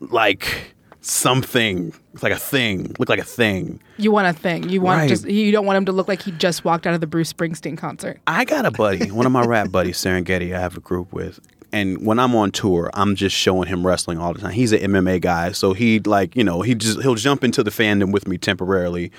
like 0.00 0.74
something. 1.00 1.92
It's 2.14 2.22
like 2.22 2.32
a 2.32 2.36
thing. 2.38 2.94
Look 2.98 3.08
like 3.08 3.18
a 3.20 3.24
thing. 3.24 3.80
You 3.96 4.10
want 4.12 4.26
a 4.28 4.32
thing. 4.38 4.68
You 4.68 4.80
want 4.80 5.00
Right. 5.00 5.08
just 5.08 5.26
you 5.28 5.50
don't 5.52 5.66
want 5.66 5.76
him 5.76 5.84
to 5.86 5.92
look 5.92 6.08
like 6.08 6.22
he 6.22 6.32
just 6.32 6.64
walked 6.64 6.86
out 6.86 6.94
of 6.94 7.00
the 7.00 7.06
Bruce 7.06 7.32
Springsteen 7.32 7.76
concert. 7.78 8.20
I 8.26 8.44
got 8.44 8.66
a 8.66 8.70
buddy, 8.70 9.10
one 9.10 9.26
of 9.26 9.32
my 9.32 9.44
rap 9.44 9.70
buddies, 9.72 9.96
Serengeti. 9.98 10.54
I 10.54 10.60
have 10.60 10.76
a 10.76 10.80
group 10.80 11.12
with, 11.12 11.40
and 11.72 12.04
when 12.04 12.18
I'm 12.18 12.34
on 12.34 12.50
tour, 12.50 12.90
I'm 12.94 13.14
just 13.14 13.36
showing 13.36 13.68
him 13.68 13.86
wrestling 13.86 14.18
all 14.18 14.32
the 14.32 14.40
time. 14.40 14.52
He's 14.52 14.72
an 14.72 14.80
MMA 14.80 15.20
guy, 15.20 15.52
so 15.52 15.72
he 15.72 16.00
like 16.00 16.34
you 16.36 16.44
know 16.44 16.62
he 16.62 16.74
just 16.74 17.00
he'll 17.02 17.14
jump 17.14 17.44
into 17.44 17.62
the 17.62 17.70
fandom 17.70 18.10
with 18.12 18.26
me 18.26 18.36
temporarily, 18.38 19.12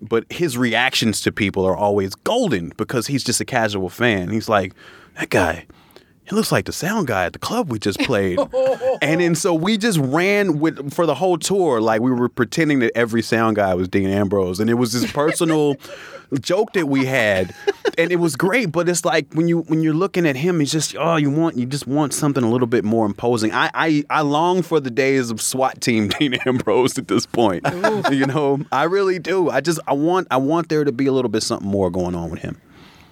but 0.00 0.24
his 0.30 0.56
reactions 0.56 1.20
to 1.22 1.32
people 1.32 1.64
are 1.66 1.76
always 1.76 2.14
golden 2.14 2.72
because 2.76 3.06
he's 3.08 3.22
just 3.24 3.40
a 3.40 3.44
casual 3.44 3.88
fan. 3.88 4.30
He's 4.30 4.48
like, 4.48 4.72
that 5.18 5.30
guy. 5.30 5.66
He 6.30 6.36
looks 6.36 6.52
like 6.52 6.66
the 6.66 6.72
sound 6.72 7.08
guy 7.08 7.24
at 7.24 7.32
the 7.32 7.40
club 7.40 7.72
we 7.72 7.80
just 7.80 7.98
played. 7.98 8.38
and 9.02 9.20
then 9.20 9.34
so 9.34 9.52
we 9.52 9.76
just 9.76 9.98
ran 9.98 10.60
with 10.60 10.94
for 10.94 11.04
the 11.04 11.16
whole 11.16 11.36
tour, 11.36 11.80
like 11.80 12.00
we 12.00 12.12
were 12.12 12.28
pretending 12.28 12.78
that 12.78 12.92
every 12.94 13.20
sound 13.20 13.56
guy 13.56 13.74
was 13.74 13.88
Dean 13.88 14.08
Ambrose. 14.08 14.60
And 14.60 14.70
it 14.70 14.74
was 14.74 14.92
this 14.92 15.10
personal 15.10 15.74
joke 16.40 16.72
that 16.74 16.86
we 16.86 17.04
had. 17.04 17.52
And 17.98 18.12
it 18.12 18.20
was 18.20 18.36
great, 18.36 18.70
but 18.70 18.88
it's 18.88 19.04
like 19.04 19.34
when 19.34 19.48
you 19.48 19.62
when 19.62 19.82
you're 19.82 19.92
looking 19.92 20.24
at 20.24 20.36
him, 20.36 20.60
it's 20.60 20.70
just 20.70 20.94
oh, 20.96 21.16
you 21.16 21.32
want 21.32 21.56
you 21.56 21.66
just 21.66 21.88
want 21.88 22.14
something 22.14 22.44
a 22.44 22.48
little 22.48 22.68
bit 22.68 22.84
more 22.84 23.06
imposing. 23.06 23.50
I 23.50 23.68
I, 23.74 24.04
I 24.08 24.20
long 24.20 24.62
for 24.62 24.78
the 24.78 24.90
days 24.90 25.32
of 25.32 25.40
SWAT 25.40 25.80
team 25.80 26.08
Dean 26.20 26.34
Ambrose 26.46 26.96
at 26.96 27.08
this 27.08 27.26
point. 27.26 27.66
you 28.12 28.26
know, 28.26 28.60
I 28.70 28.84
really 28.84 29.18
do. 29.18 29.50
I 29.50 29.60
just 29.60 29.80
I 29.88 29.94
want 29.94 30.28
I 30.30 30.36
want 30.36 30.68
there 30.68 30.84
to 30.84 30.92
be 30.92 31.06
a 31.06 31.12
little 31.12 31.28
bit 31.28 31.42
something 31.42 31.68
more 31.68 31.90
going 31.90 32.14
on 32.14 32.30
with 32.30 32.42
him. 32.42 32.60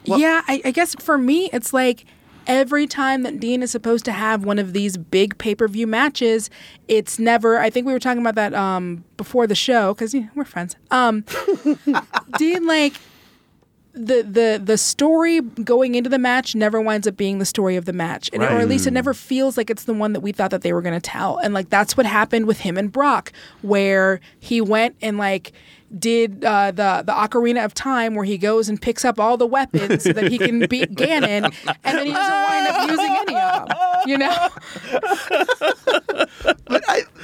yeah, 0.04 0.42
I, 0.46 0.62
I 0.66 0.70
guess 0.70 0.94
for 1.00 1.18
me, 1.18 1.50
it's 1.52 1.72
like 1.72 2.04
every 2.48 2.86
time 2.86 3.22
that 3.22 3.38
Dean 3.38 3.62
is 3.62 3.70
supposed 3.70 4.04
to 4.06 4.12
have 4.12 4.44
one 4.44 4.58
of 4.58 4.72
these 4.72 4.96
big 4.96 5.38
pay 5.38 5.54
per 5.54 5.68
view 5.68 5.86
matches, 5.86 6.50
it's 6.88 7.18
never. 7.18 7.58
I 7.58 7.70
think 7.70 7.86
we 7.86 7.92
were 7.92 8.00
talking 8.00 8.22
about 8.22 8.34
that 8.34 8.54
um, 8.54 9.04
before 9.16 9.46
the 9.46 9.54
show 9.54 9.94
because 9.94 10.14
you 10.14 10.22
know, 10.22 10.28
we're 10.34 10.44
friends. 10.44 10.74
Um, 10.90 11.24
Dean, 12.38 12.66
like 12.66 12.94
the 13.92 14.22
the 14.22 14.60
the 14.62 14.78
story 14.78 15.40
going 15.40 15.94
into 15.94 16.08
the 16.08 16.18
match 16.18 16.54
never 16.54 16.80
winds 16.80 17.06
up 17.06 17.16
being 17.16 17.38
the 17.38 17.44
story 17.44 17.76
of 17.76 17.84
the 17.84 17.92
match, 17.92 18.30
and 18.32 18.42
or 18.42 18.46
at 18.46 18.68
least 18.68 18.86
it 18.86 18.92
never 18.92 19.12
feels 19.12 19.56
like 19.56 19.70
it's 19.70 19.84
the 19.84 19.94
one 19.94 20.12
that 20.12 20.20
we 20.20 20.32
thought 20.32 20.50
that 20.50 20.62
they 20.62 20.72
were 20.72 20.82
going 20.82 20.98
to 20.98 21.00
tell. 21.00 21.38
And 21.38 21.52
like 21.52 21.68
that's 21.68 21.96
what 21.96 22.06
happened 22.06 22.46
with 22.46 22.60
him 22.60 22.76
and 22.78 22.90
Brock, 22.90 23.32
where 23.62 24.20
he 24.38 24.60
went 24.60 24.96
and 25.02 25.18
like 25.18 25.52
did 25.96 26.44
uh, 26.44 26.70
the 26.70 27.02
the 27.06 27.12
Ocarina 27.12 27.64
of 27.64 27.72
Time, 27.74 28.14
where 28.14 28.24
he 28.24 28.36
goes 28.38 28.68
and 28.68 28.80
picks 28.80 29.04
up 29.04 29.18
all 29.20 29.36
the 29.36 29.46
weapons 29.46 30.02
so 30.04 30.12
that 30.12 30.30
he 30.30 30.38
can 30.38 30.66
beat 30.66 30.94
Ganon, 30.94 31.52
and 31.84 31.98
then 31.98 32.06
he 32.06 32.12
doesn't 32.12 32.44
wind 32.48 32.66
up 32.68 32.90
using 32.90 33.16
any 33.20 33.36
of 33.36 33.68
them. 33.68 33.78
You 34.06 34.18
know, 34.18 34.48
But 36.66 36.82
I, 36.88 37.02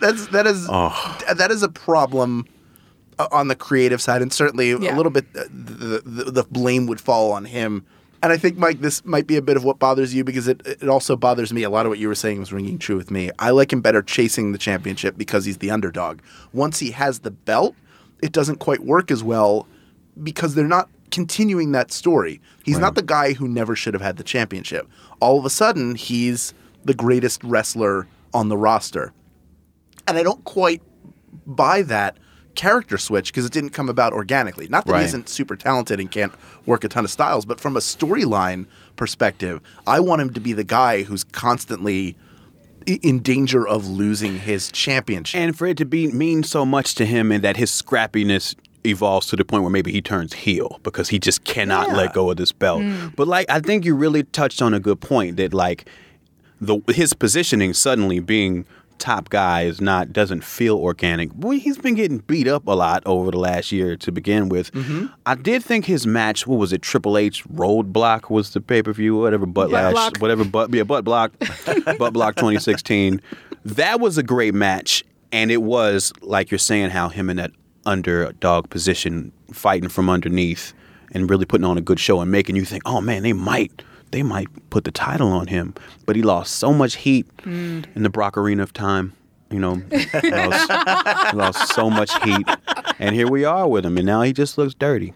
that's 0.00 0.26
that 0.28 0.46
is 0.46 0.66
that 0.66 1.48
is 1.50 1.62
a 1.62 1.68
problem 1.68 2.46
uh, 3.18 3.28
on 3.32 3.48
the 3.48 3.56
creative 3.56 4.00
side, 4.02 4.22
and 4.22 4.32
certainly 4.32 4.70
Yeah. 4.70 4.94
a 4.94 4.96
little 4.96 5.10
bit 5.10 5.26
uh, 5.36 5.44
the, 5.50 6.02
the 6.04 6.30
the 6.30 6.44
blame 6.44 6.86
would 6.86 7.00
fall 7.00 7.32
on 7.32 7.44
him. 7.44 7.84
And 8.22 8.32
I 8.32 8.36
think, 8.36 8.58
Mike, 8.58 8.80
this 8.80 9.04
might 9.04 9.26
be 9.26 9.36
a 9.36 9.42
bit 9.42 9.56
of 9.56 9.64
what 9.64 9.78
bothers 9.78 10.14
you 10.14 10.24
because 10.24 10.46
it, 10.46 10.60
it 10.66 10.88
also 10.88 11.16
bothers 11.16 11.52
me. 11.52 11.62
A 11.62 11.70
lot 11.70 11.86
of 11.86 11.90
what 11.90 11.98
you 11.98 12.08
were 12.08 12.14
saying 12.14 12.38
was 12.38 12.52
ringing 12.52 12.78
true 12.78 12.96
with 12.96 13.10
me. 13.10 13.30
I 13.38 13.50
like 13.50 13.72
him 13.72 13.80
better 13.80 14.02
chasing 14.02 14.52
the 14.52 14.58
championship 14.58 15.16
because 15.16 15.46
he's 15.46 15.58
the 15.58 15.70
underdog. 15.70 16.20
Once 16.52 16.80
he 16.80 16.90
has 16.90 17.20
the 17.20 17.30
belt, 17.30 17.74
it 18.22 18.32
doesn't 18.32 18.56
quite 18.56 18.80
work 18.80 19.10
as 19.10 19.22
well 19.22 19.66
because 20.22 20.54
they're 20.54 20.68
not 20.68 20.90
continuing 21.10 21.72
that 21.72 21.90
story. 21.90 22.40
He's 22.64 22.78
not 22.78 22.94
the 22.94 23.02
guy 23.02 23.32
who 23.32 23.48
never 23.48 23.74
should 23.74 23.94
have 23.94 24.02
had 24.02 24.16
the 24.16 24.22
championship. 24.22 24.88
All 25.20 25.38
of 25.38 25.44
a 25.44 25.50
sudden, 25.50 25.94
he's 25.94 26.54
the 26.84 26.94
greatest 26.94 27.42
wrestler 27.42 28.06
on 28.34 28.48
the 28.48 28.56
roster. 28.56 29.12
And 30.06 30.18
I 30.18 30.22
don't 30.22 30.44
quite 30.44 30.82
buy 31.46 31.82
that 31.82 32.16
character 32.54 32.98
switch 32.98 33.32
because 33.32 33.46
it 33.46 33.52
didn't 33.52 33.70
come 33.70 33.88
about 33.88 34.12
organically. 34.12 34.68
Not 34.68 34.84
that 34.86 34.92
Right. 34.92 35.00
he 35.00 35.06
isn't 35.06 35.28
super 35.28 35.56
talented 35.56 36.00
and 36.00 36.10
can't 36.10 36.32
work 36.66 36.84
a 36.84 36.88
ton 36.88 37.04
of 37.04 37.10
styles, 37.10 37.44
but 37.44 37.60
from 37.60 37.76
a 37.76 37.80
storyline 37.80 38.66
perspective, 38.96 39.60
I 39.86 40.00
want 40.00 40.20
him 40.22 40.32
to 40.34 40.40
be 40.40 40.52
the 40.52 40.64
guy 40.64 41.02
who's 41.02 41.24
constantly 41.24 42.16
in 42.86 43.20
danger 43.20 43.66
of 43.66 43.86
losing 43.86 44.38
his 44.40 44.72
championship. 44.72 45.38
and 45.40 45.56
for 45.56 45.66
it 45.66 45.76
to 45.76 45.84
be 45.84 46.10
mean 46.10 46.42
so 46.42 46.64
much 46.64 46.94
to 46.96 47.04
him 47.04 47.30
and 47.30 47.44
that 47.44 47.56
his 47.56 47.70
scrappiness 47.70 48.54
evolves 48.84 49.26
to 49.26 49.36
the 49.36 49.44
point 49.44 49.62
where 49.62 49.70
maybe 49.70 49.92
he 49.92 50.00
turns 50.00 50.32
heel 50.32 50.80
because 50.82 51.10
he 51.10 51.18
just 51.18 51.44
cannot 51.44 51.88
Yeah. 51.88 51.96
let 51.96 52.14
go 52.14 52.30
of 52.30 52.38
this 52.38 52.52
belt. 52.52 52.80
Mm. 52.80 53.14
But 53.14 53.28
like 53.28 53.44
I 53.50 53.60
think 53.60 53.84
you 53.84 53.94
really 53.94 54.22
touched 54.22 54.62
on 54.62 54.72
a 54.72 54.80
good 54.80 55.00
point 55.00 55.36
that 55.36 55.52
like 55.52 55.84
the 56.60 56.78
his 56.88 57.12
positioning 57.12 57.74
suddenly 57.74 58.18
being 58.20 58.64
top 59.00 59.30
guy 59.30 59.62
is 59.62 59.80
not 59.80 60.12
doesn't 60.12 60.44
feel 60.44 60.76
organic. 60.76 61.32
Boy, 61.32 61.58
he's 61.58 61.78
been 61.78 61.94
getting 61.94 62.18
beat 62.18 62.46
up 62.46 62.68
a 62.68 62.72
lot 62.72 63.02
over 63.06 63.30
the 63.30 63.38
last 63.38 63.72
year 63.72 63.96
to 63.96 64.12
begin 64.12 64.48
with. 64.48 64.70
Mm-hmm. 64.72 65.06
I 65.26 65.34
did 65.34 65.64
think 65.64 65.86
his 65.86 66.06
match, 66.06 66.46
what 66.46 66.56
was 66.58 66.72
it, 66.72 66.82
Triple 66.82 67.18
H 67.18 67.42
Roadblock 67.48 68.30
was 68.30 68.52
the 68.52 68.60
pay 68.60 68.82
per 68.82 68.92
view, 68.92 69.16
whatever 69.16 69.46
butt 69.46 69.70
Butt 69.70 69.72
lash, 69.72 69.92
block. 69.92 70.16
whatever 70.18 70.44
butt 70.44 70.72
yeah, 70.72 70.84
butt 70.84 71.04
block, 71.04 71.32
butt 71.98 72.12
block 72.12 72.36
2016. 72.36 73.20
That 73.64 74.00
was 74.00 74.16
a 74.18 74.22
great 74.22 74.54
match, 74.54 75.04
and 75.32 75.50
it 75.50 75.62
was 75.62 76.12
like 76.22 76.50
you're 76.50 76.58
saying 76.58 76.90
how 76.90 77.08
him 77.08 77.28
in 77.30 77.36
that 77.38 77.50
underdog 77.86 78.70
position, 78.70 79.32
fighting 79.52 79.88
from 79.88 80.08
underneath, 80.08 80.72
and 81.12 81.28
really 81.28 81.44
putting 81.44 81.64
on 81.64 81.76
a 81.78 81.80
good 81.80 81.98
show 81.98 82.20
and 82.20 82.30
making 82.30 82.56
you 82.56 82.64
think, 82.64 82.82
oh 82.86 83.00
man, 83.00 83.22
they 83.22 83.32
might. 83.32 83.82
They 84.10 84.22
might 84.22 84.48
put 84.70 84.84
the 84.84 84.90
title 84.90 85.28
on 85.28 85.46
him, 85.46 85.74
but 86.06 86.16
he 86.16 86.22
lost 86.22 86.56
so 86.56 86.72
much 86.72 86.96
heat 86.96 87.26
mm. 87.38 87.84
in 87.94 88.02
the 88.02 88.10
Brock 88.10 88.36
Arena 88.36 88.62
of 88.62 88.72
time. 88.72 89.12
You 89.50 89.58
know, 89.58 89.74
he 89.90 90.30
lost, 90.30 91.30
he 91.30 91.36
lost 91.36 91.74
so 91.74 91.90
much 91.90 92.12
heat, 92.22 92.46
and 92.98 93.14
here 93.14 93.28
we 93.28 93.44
are 93.44 93.68
with 93.68 93.84
him, 93.84 93.96
and 93.96 94.06
now 94.06 94.22
he 94.22 94.32
just 94.32 94.56
looks 94.58 94.74
dirty. 94.74 95.12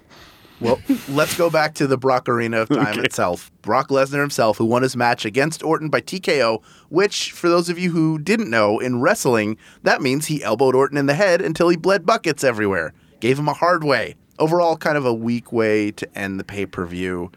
Well, 0.61 0.81
let's 1.09 1.37
go 1.37 1.51
back 1.51 1.75
to 1.75 1.87
the 1.87 1.99
Brock 1.99 2.29
Arena 2.29 2.59
of 2.59 2.69
Time 2.69 3.05
itself. 3.05 3.51
Brock 3.63 3.89
Lesnar 3.89 4.21
himself, 4.21 4.57
who 4.57 4.65
won 4.65 4.83
his 4.83 4.97
match 4.97 5.25
against 5.25 5.63
Orton 5.63 5.89
by 5.89 6.01
TKO, 6.01 6.63
which, 6.89 7.33
for 7.33 7.49
those 7.49 7.69
of 7.69 7.79
you 7.79 7.91
who 7.91 8.19
didn't 8.19 8.51
know, 8.51 8.79
in 8.79 9.01
wrestling, 9.01 9.59
that 9.83 10.01
means 10.01 10.27
he 10.27 10.43
elbowed 10.43 10.75
Orton 10.75 10.97
in 10.97 11.07
the 11.07 11.15
head 11.15 11.43
until 11.43 11.69
he 11.69 11.77
bled 11.77 12.07
buckets 12.07 12.45
everywhere. 12.45 12.95
Gave 13.21 13.39
him 13.39 13.49
a 13.49 13.53
hard 13.53 13.85
way. 13.85 14.15
Overall, 14.39 14.77
kind 14.77 14.97
of 14.97 15.05
a 15.05 15.15
weak 15.15 15.53
way 15.53 15.91
to 15.91 16.19
end 16.19 16.39
the 16.39 16.45
pay 16.45 16.67
per 16.67 16.87
view. 16.87 17.31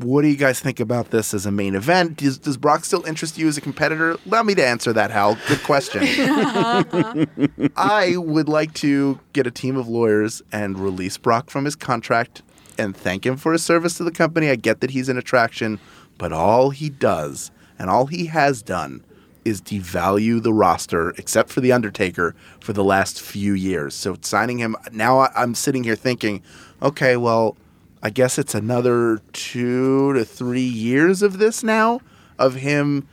What 0.00 0.22
do 0.22 0.28
you 0.28 0.36
guys 0.36 0.60
think 0.60 0.78
about 0.78 1.10
this 1.10 1.34
as 1.34 1.44
a 1.44 1.50
main 1.50 1.74
event? 1.74 2.18
Does, 2.18 2.38
does 2.38 2.56
Brock 2.56 2.84
still 2.84 3.04
interest 3.04 3.36
you 3.36 3.48
as 3.48 3.56
a 3.56 3.60
competitor? 3.60 4.16
Allow 4.26 4.44
me 4.44 4.54
to 4.54 4.64
answer 4.64 4.92
that, 4.92 5.10
Hal. 5.10 5.36
Good 5.48 5.62
question. 5.64 6.02
I 7.76 8.14
would 8.16 8.48
like 8.48 8.74
to 8.74 9.18
get 9.32 9.48
a 9.48 9.50
team 9.50 9.76
of 9.76 9.88
lawyers 9.88 10.40
and 10.52 10.78
release 10.78 11.16
Brock 11.18 11.50
from 11.50 11.64
his 11.64 11.74
contract 11.74 12.42
and 12.78 12.96
thank 12.96 13.26
him 13.26 13.36
for 13.36 13.50
his 13.52 13.64
service 13.64 13.96
to 13.96 14.04
the 14.04 14.12
company. 14.12 14.50
I 14.50 14.54
get 14.54 14.80
that 14.82 14.90
he's 14.90 15.08
an 15.08 15.18
attraction, 15.18 15.80
but 16.16 16.32
all 16.32 16.70
he 16.70 16.90
does 16.90 17.50
and 17.76 17.90
all 17.90 18.06
he 18.06 18.26
has 18.26 18.62
done 18.62 19.02
is 19.44 19.60
devalue 19.60 20.40
the 20.40 20.52
roster, 20.52 21.10
except 21.16 21.50
for 21.50 21.60
The 21.60 21.72
Undertaker, 21.72 22.36
for 22.60 22.72
the 22.72 22.84
last 22.84 23.20
few 23.20 23.54
years. 23.54 23.94
So 23.96 24.16
signing 24.20 24.58
him, 24.58 24.76
now 24.92 25.20
I- 25.20 25.32
I'm 25.34 25.56
sitting 25.56 25.82
here 25.82 25.96
thinking, 25.96 26.40
okay, 26.82 27.16
well, 27.16 27.56
I 28.02 28.10
guess 28.10 28.38
it's 28.38 28.54
another 28.54 29.20
two 29.32 30.12
to 30.14 30.24
three 30.24 30.60
years 30.60 31.22
of 31.22 31.38
this 31.38 31.62
now, 31.62 32.00
of 32.38 32.54
him 32.54 33.08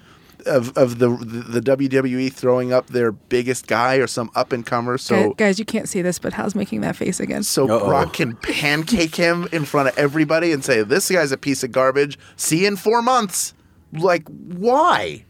of 0.46 0.78
of 0.78 1.00
the 1.00 1.10
the 1.10 1.60
WWE 1.60 2.32
throwing 2.32 2.72
up 2.72 2.88
their 2.88 3.12
biggest 3.12 3.68
guy 3.68 3.96
or 3.96 4.06
some 4.08 4.30
up 4.36 4.52
and 4.52 4.66
comer. 4.66 4.98
So 4.98 5.34
guys, 5.34 5.58
you 5.58 5.66
can't 5.66 5.90
see 5.90 6.02
this, 6.02 6.20
but 6.20 6.34
Hal's 6.34 6.56
making 6.56 6.82
that 6.82 6.96
face 6.96 7.20
again. 7.20 7.44
so 7.44 7.70
Uh-oh. 7.70 7.86
Brock 7.88 8.14
can 8.14 8.36
pancake 8.36 9.16
him 9.16 9.48
in 9.52 9.66
front 9.66 9.90
of 9.90 9.98
everybody 9.98 10.52
and 10.52 10.64
say, 10.64 10.84
"This 10.84 11.10
guy's 11.10 11.32
a 11.32 11.38
piece 11.38 11.64
of 11.64 11.72
garbage." 11.72 12.20
See 12.36 12.62
you 12.62 12.68
in 12.68 12.76
four 12.76 13.02
months. 13.02 13.54
Like, 13.94 14.28
why? 14.28 15.26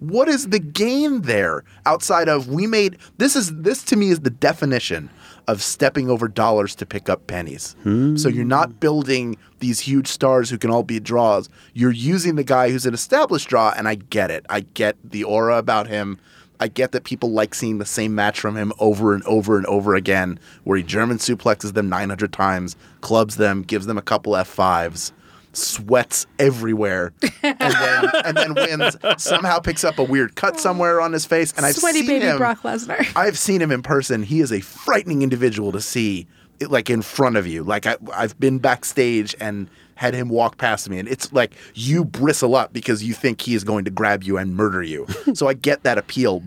What 0.00 0.28
is 0.28 0.48
the 0.48 0.58
gain 0.58 1.22
there 1.22 1.64
outside 1.86 2.28
of 2.28 2.48
we 2.48 2.66
made 2.66 2.98
this 3.18 3.36
is 3.36 3.54
this 3.54 3.82
to 3.84 3.96
me 3.96 4.10
is 4.10 4.20
the 4.20 4.30
definition 4.30 5.08
of 5.46 5.62
stepping 5.62 6.08
over 6.08 6.28
dollars 6.28 6.74
to 6.76 6.86
pick 6.86 7.08
up 7.08 7.26
pennies. 7.26 7.76
Hmm. 7.82 8.16
So 8.16 8.28
you're 8.28 8.44
not 8.44 8.80
building 8.80 9.36
these 9.60 9.80
huge 9.80 10.08
stars 10.08 10.50
who 10.50 10.58
can 10.58 10.70
all 10.70 10.82
be 10.82 11.00
draws. 11.00 11.48
You're 11.72 11.90
using 11.90 12.36
the 12.36 12.44
guy 12.44 12.70
who's 12.70 12.86
an 12.86 12.94
established 12.94 13.48
draw, 13.48 13.72
and 13.76 13.86
I 13.88 13.96
get 13.96 14.30
it. 14.30 14.46
I 14.48 14.60
get 14.60 14.96
the 15.04 15.24
aura 15.24 15.58
about 15.58 15.86
him. 15.86 16.18
I 16.60 16.68
get 16.68 16.92
that 16.92 17.04
people 17.04 17.32
like 17.32 17.54
seeing 17.54 17.78
the 17.78 17.84
same 17.84 18.14
match 18.14 18.38
from 18.38 18.56
him 18.56 18.72
over 18.78 19.12
and 19.12 19.22
over 19.24 19.56
and 19.56 19.66
over 19.66 19.94
again, 19.94 20.38
where 20.62 20.78
he 20.78 20.82
German 20.84 21.18
suplexes 21.18 21.74
them 21.74 21.88
900 21.88 22.32
times, 22.32 22.76
clubs 23.00 23.36
them, 23.36 23.62
gives 23.62 23.86
them 23.86 23.98
a 23.98 24.02
couple 24.02 24.32
F5s, 24.34 25.12
sweats 25.56 26.26
everywhere, 26.38 27.12
and 27.42 27.58
then 27.58 28.10
and 28.24 28.36
then 28.36 28.54
wins. 28.54 28.96
Somehow 29.18 29.58
picks 29.58 29.84
up 29.84 29.98
a 29.98 30.04
weird 30.04 30.36
cut 30.36 30.58
somewhere 30.60 31.00
on 31.00 31.12
his 31.12 31.26
face, 31.26 31.52
and 31.56 31.64
I've 31.64 31.76
Sweaty 31.76 32.00
seen 32.00 32.06
baby 32.06 32.26
him. 32.26 32.38
Brock 32.38 32.62
Lesnar. 32.62 33.06
I've 33.16 33.38
seen 33.38 33.60
him 33.60 33.70
in 33.70 33.82
person. 33.82 34.22
He 34.22 34.40
is 34.40 34.52
a 34.52 34.60
frightening 34.60 35.22
individual 35.22 35.72
to 35.72 35.80
see, 35.80 36.26
it, 36.60 36.70
like 36.70 36.90
in 36.90 37.02
front 37.02 37.36
of 37.36 37.46
you. 37.46 37.62
Like 37.62 37.86
I, 37.86 37.96
I've 38.12 38.38
been 38.38 38.58
backstage 38.58 39.34
and 39.40 39.68
had 39.96 40.14
him 40.14 40.28
walk 40.28 40.58
past 40.58 40.88
me, 40.88 40.98
and 40.98 41.08
it's 41.08 41.32
like 41.32 41.54
you 41.74 42.04
bristle 42.04 42.54
up 42.54 42.72
because 42.72 43.02
you 43.04 43.14
think 43.14 43.40
he 43.40 43.54
is 43.54 43.64
going 43.64 43.84
to 43.84 43.90
grab 43.90 44.22
you 44.22 44.36
and 44.38 44.54
murder 44.56 44.82
you. 44.82 45.06
so 45.34 45.48
I 45.48 45.54
get 45.54 45.82
that 45.84 45.98
appeal, 45.98 46.42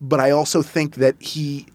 but 0.00 0.20
I 0.20 0.30
also 0.30 0.62
think 0.62 0.96
that 0.96 1.20
he 1.20 1.66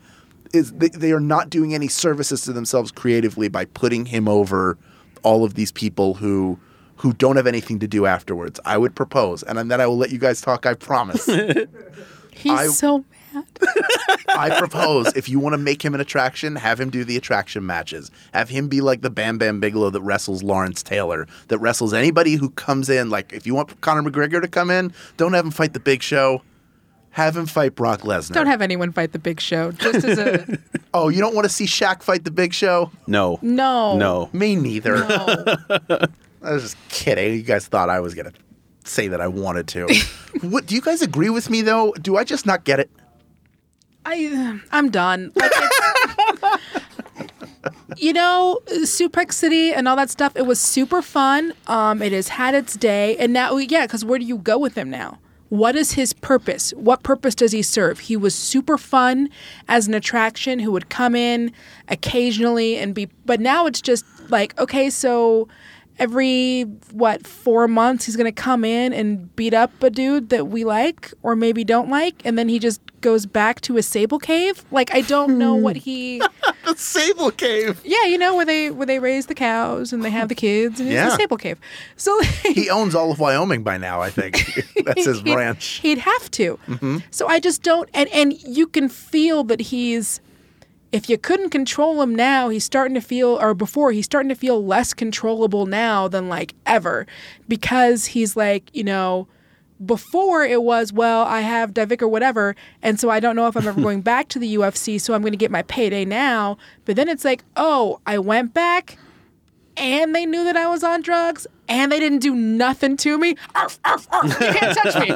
is. 0.53 0.71
They, 0.71 0.89
they 0.89 1.11
are 1.11 1.19
not 1.19 1.49
doing 1.49 1.73
any 1.73 1.87
services 1.87 2.41
to 2.43 2.53
themselves 2.53 2.91
creatively 2.91 3.49
by 3.49 3.65
putting 3.65 4.05
him 4.05 4.27
over 4.27 4.77
all 5.25 5.43
of 5.43 5.55
these 5.55 5.71
people 5.71 6.13
who. 6.15 6.57
Who 6.99 7.11
don't 7.11 7.35
have 7.35 7.45
anything 7.45 7.79
to 7.79 7.87
do 7.89 8.05
afterwards. 8.05 8.57
I 8.63 8.77
would 8.77 8.95
propose, 8.95 9.43
and 9.43 9.69
then 9.69 9.81
I 9.81 9.85
will 9.85 9.97
let 9.97 10.11
you 10.11 10.17
guys 10.17 10.39
talk. 10.39 10.65
I 10.65 10.75
promise. 10.75 11.25
He's 12.33 12.51
I- 12.51 12.67
so 12.67 13.03
mad. 13.33 13.45
I 14.29 14.57
propose 14.57 15.07
if 15.13 15.27
you 15.27 15.37
want 15.41 15.53
to 15.53 15.57
make 15.57 15.83
him 15.83 15.93
an 15.93 15.99
attraction, 15.99 16.55
have 16.55 16.79
him 16.79 16.89
do 16.89 17.03
the 17.03 17.17
attraction 17.17 17.65
matches. 17.65 18.11
Have 18.33 18.47
him 18.47 18.69
be 18.69 18.79
like 18.79 19.01
the 19.01 19.09
Bam 19.09 19.37
Bam 19.37 19.59
Bigelow 19.59 19.89
that 19.89 20.01
wrestles 20.01 20.41
Lawrence 20.41 20.81
Taylor, 20.81 21.27
that 21.49 21.57
wrestles 21.57 21.93
anybody 21.93 22.35
who 22.35 22.49
comes 22.51 22.89
in. 22.89 23.09
Like 23.09 23.33
if 23.33 23.45
you 23.45 23.53
want 23.53 23.79
Conor 23.81 24.09
McGregor 24.09 24.41
to 24.41 24.47
come 24.47 24.71
in, 24.71 24.93
don't 25.17 25.33
have 25.33 25.43
him 25.43 25.51
fight 25.51 25.73
the 25.73 25.81
Big 25.81 26.01
Show. 26.01 26.41
Have 27.15 27.37
him 27.37 27.45
fight 27.45 27.75
Brock 27.75 28.01
Lesnar. 28.01 28.33
Don't 28.33 28.47
have 28.47 28.61
anyone 28.61 28.91
fight 28.91 29.13
the 29.13 29.19
Big 29.19 29.39
Show. 29.39 29.71
Just 29.71 30.03
as 30.03 30.19
a 30.19 30.57
oh, 30.93 31.07
you 31.07 31.21
don't 31.21 31.33
want 31.33 31.45
to 31.45 31.49
see 31.49 31.63
Shaq 31.63 32.03
fight 32.03 32.25
the 32.25 32.29
Big 32.29 32.53
Show? 32.53 32.91
No. 33.07 33.39
no, 33.41 33.95
No. 33.97 34.29
Me 34.33 34.57
neither. 34.57 34.97
no. 34.97 35.45
I 36.43 36.51
was 36.51 36.63
just 36.63 36.89
kidding. 36.89 37.35
You 37.35 37.41
guys 37.43 37.67
thought 37.67 37.89
I 37.89 38.01
was 38.01 38.15
gonna 38.15 38.33
say 38.83 39.07
that 39.07 39.21
I 39.21 39.29
wanted 39.29 39.69
to. 39.69 39.87
what 40.41 40.65
do 40.65 40.75
you 40.75 40.81
guys 40.81 41.01
agree 41.01 41.29
with 41.29 41.49
me 41.49 41.61
though? 41.61 41.93
Do 41.93 42.17
I 42.17 42.25
just 42.25 42.45
not 42.45 42.65
get 42.65 42.81
it? 42.81 42.91
I 44.05 44.59
I'm 44.73 44.91
done. 44.91 45.31
Like, 45.35 45.53
you 47.95 48.11
know, 48.11 48.59
Suplex 48.67 49.31
City 49.31 49.73
and 49.73 49.87
all 49.87 49.95
that 49.95 50.09
stuff. 50.09 50.35
It 50.35 50.45
was 50.45 50.59
super 50.59 51.01
fun. 51.01 51.53
Um, 51.67 52.01
it 52.01 52.11
has 52.11 52.27
had 52.27 52.53
its 52.55 52.75
day, 52.75 53.15
and 53.15 53.31
now 53.31 53.55
yeah, 53.55 53.85
because 53.85 54.03
where 54.03 54.19
do 54.19 54.25
you 54.25 54.37
go 54.37 54.57
with 54.57 54.77
him 54.77 54.89
now? 54.89 55.19
What 55.49 55.75
is 55.75 55.91
his 55.91 56.13
purpose? 56.13 56.71
What 56.71 57.03
purpose 57.03 57.35
does 57.35 57.51
he 57.51 57.61
serve? 57.61 57.99
He 57.99 58.17
was 58.17 58.33
super 58.33 58.77
fun 58.77 59.29
as 59.67 59.87
an 59.87 59.93
attraction 59.93 60.59
who 60.59 60.71
would 60.71 60.89
come 60.89 61.15
in 61.15 61.51
occasionally 61.87 62.77
and 62.77 62.95
be, 62.95 63.09
but 63.25 63.39
now 63.39 63.67
it's 63.67 63.81
just 63.81 64.05
like, 64.29 64.57
okay, 64.59 64.89
so 64.89 65.47
every 65.99 66.63
what 66.91 67.25
four 67.25 67.67
months 67.67 68.05
he's 68.05 68.15
gonna 68.15 68.31
come 68.31 68.63
in 68.65 68.93
and 68.93 69.33
beat 69.35 69.53
up 69.53 69.71
a 69.83 69.89
dude 69.89 70.29
that 70.29 70.47
we 70.47 70.63
like 70.65 71.13
or 71.23 71.35
maybe 71.35 71.63
don't 71.63 71.89
like, 71.89 72.15
and 72.25 72.37
then 72.37 72.49
he 72.49 72.59
just 72.59 72.81
goes 73.01 73.25
back 73.25 73.61
to 73.61 73.75
his 73.75 73.87
sable 73.87 74.19
cave. 74.19 74.65
Like 74.71 74.93
I 74.93 75.01
don't 75.01 75.37
know 75.37 75.55
what 75.65 75.75
he. 75.75 76.21
The 76.65 76.75
Sable 76.75 77.29
Cave. 77.29 77.79
Yeah, 77.85 78.05
you 78.05 78.17
know 78.17 78.35
where 78.35 78.45
they 78.45 78.71
where 78.71 78.87
they 78.87 78.97
raise 78.99 79.27
the 79.27 79.35
cows 79.35 79.93
and 79.93 80.03
they 80.03 80.09
have 80.09 80.29
the 80.29 80.35
kids 80.35 80.79
and 80.79 80.89
it's 80.89 80.95
Yeah. 80.95 81.07
a 81.13 81.15
sable 81.15 81.37
cave. 81.37 81.59
So 81.95 82.19
He 82.43 82.69
owns 82.71 82.95
all 82.95 83.11
of 83.11 83.19
Wyoming 83.19 83.61
by 83.63 83.77
now. 83.77 84.01
I 84.01 84.09
think 84.09 84.43
that's 84.85 85.05
his 85.05 85.19
he'd- 85.19 85.35
ranch. 85.35 85.65
He'd 85.83 85.99
have 85.99 86.31
to. 86.31 86.59
Mm-hmm. 86.67 86.97
So 87.11 87.27
I 87.27 87.39
just 87.39 87.61
don't. 87.61 87.87
And 87.93 88.09
and 88.09 88.33
you 88.41 88.65
can 88.67 88.89
feel 88.89 89.43
that 89.45 89.59
he's. 89.61 90.19
If 90.95 91.09
you 91.09 91.17
couldn't 91.17 91.49
control 91.49 92.01
him 92.01 92.15
now, 92.15 92.47
he's 92.47 92.63
starting 92.63 92.95
to 92.95 93.01
feel, 93.01 93.37
or 93.41 93.53
before, 93.53 93.91
he's 93.91 94.05
starting 94.05 94.29
to 94.29 94.35
feel 94.35 94.65
less 94.65 94.93
controllable 94.93 95.65
now 95.65 96.07
than 96.07 96.29
like 96.29 96.53
ever, 96.65 97.05
because 97.49 98.05
he's 98.05 98.37
like, 98.37 98.73
you 98.73 98.85
know, 98.85 99.27
before 99.85 100.45
it 100.45 100.63
was, 100.63 100.93
well, 100.93 101.25
I 101.25 101.41
have 101.41 101.73
Davik 101.73 102.01
or 102.01 102.07
whatever, 102.07 102.55
and 102.81 102.97
so 102.97 103.09
I 103.09 103.19
don't 103.19 103.35
know 103.35 103.47
if 103.47 103.57
I'm 103.57 103.67
ever 103.67 103.81
going 103.89 104.03
back 104.03 104.29
to 104.29 104.39
the 104.39 104.55
UFC, 104.55 105.01
so 105.01 105.13
I'm 105.13 105.19
going 105.19 105.33
to 105.33 105.37
get 105.37 105.51
my 105.51 105.63
payday 105.63 106.05
now. 106.05 106.57
But 106.85 106.95
then 106.95 107.09
it's 107.09 107.25
like, 107.25 107.43
oh, 107.57 107.99
I 108.05 108.17
went 108.17 108.53
back, 108.53 108.97
and 109.75 110.15
they 110.15 110.25
knew 110.25 110.45
that 110.45 110.55
I 110.55 110.69
was 110.69 110.81
on 110.81 111.01
drugs, 111.01 111.45
and 111.67 111.91
they 111.91 111.99
didn't 111.99 112.19
do 112.19 112.35
nothing 112.35 112.97
to 112.97 113.17
me. 113.17 113.35
Arf, 113.55 113.79
arf, 113.85 114.07
arf, 114.11 114.25
you 114.39 114.53
can't 114.53 114.77
touch 114.77 114.95
me. 114.99 115.11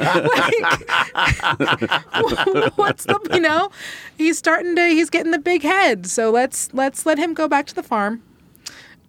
Like, 1.60 2.76
what's 2.76 3.04
the 3.04 3.18
you 3.32 3.40
know? 3.40 3.70
He's 4.16 4.38
starting 4.38 4.74
to 4.76 4.86
he's 4.86 5.10
getting 5.10 5.32
the 5.32 5.38
big 5.38 5.62
head. 5.62 6.06
So 6.06 6.30
let's 6.30 6.72
let's 6.72 7.06
let 7.06 7.18
him 7.18 7.34
go 7.34 7.48
back 7.48 7.66
to 7.66 7.74
the 7.74 7.82
farm. 7.82 8.22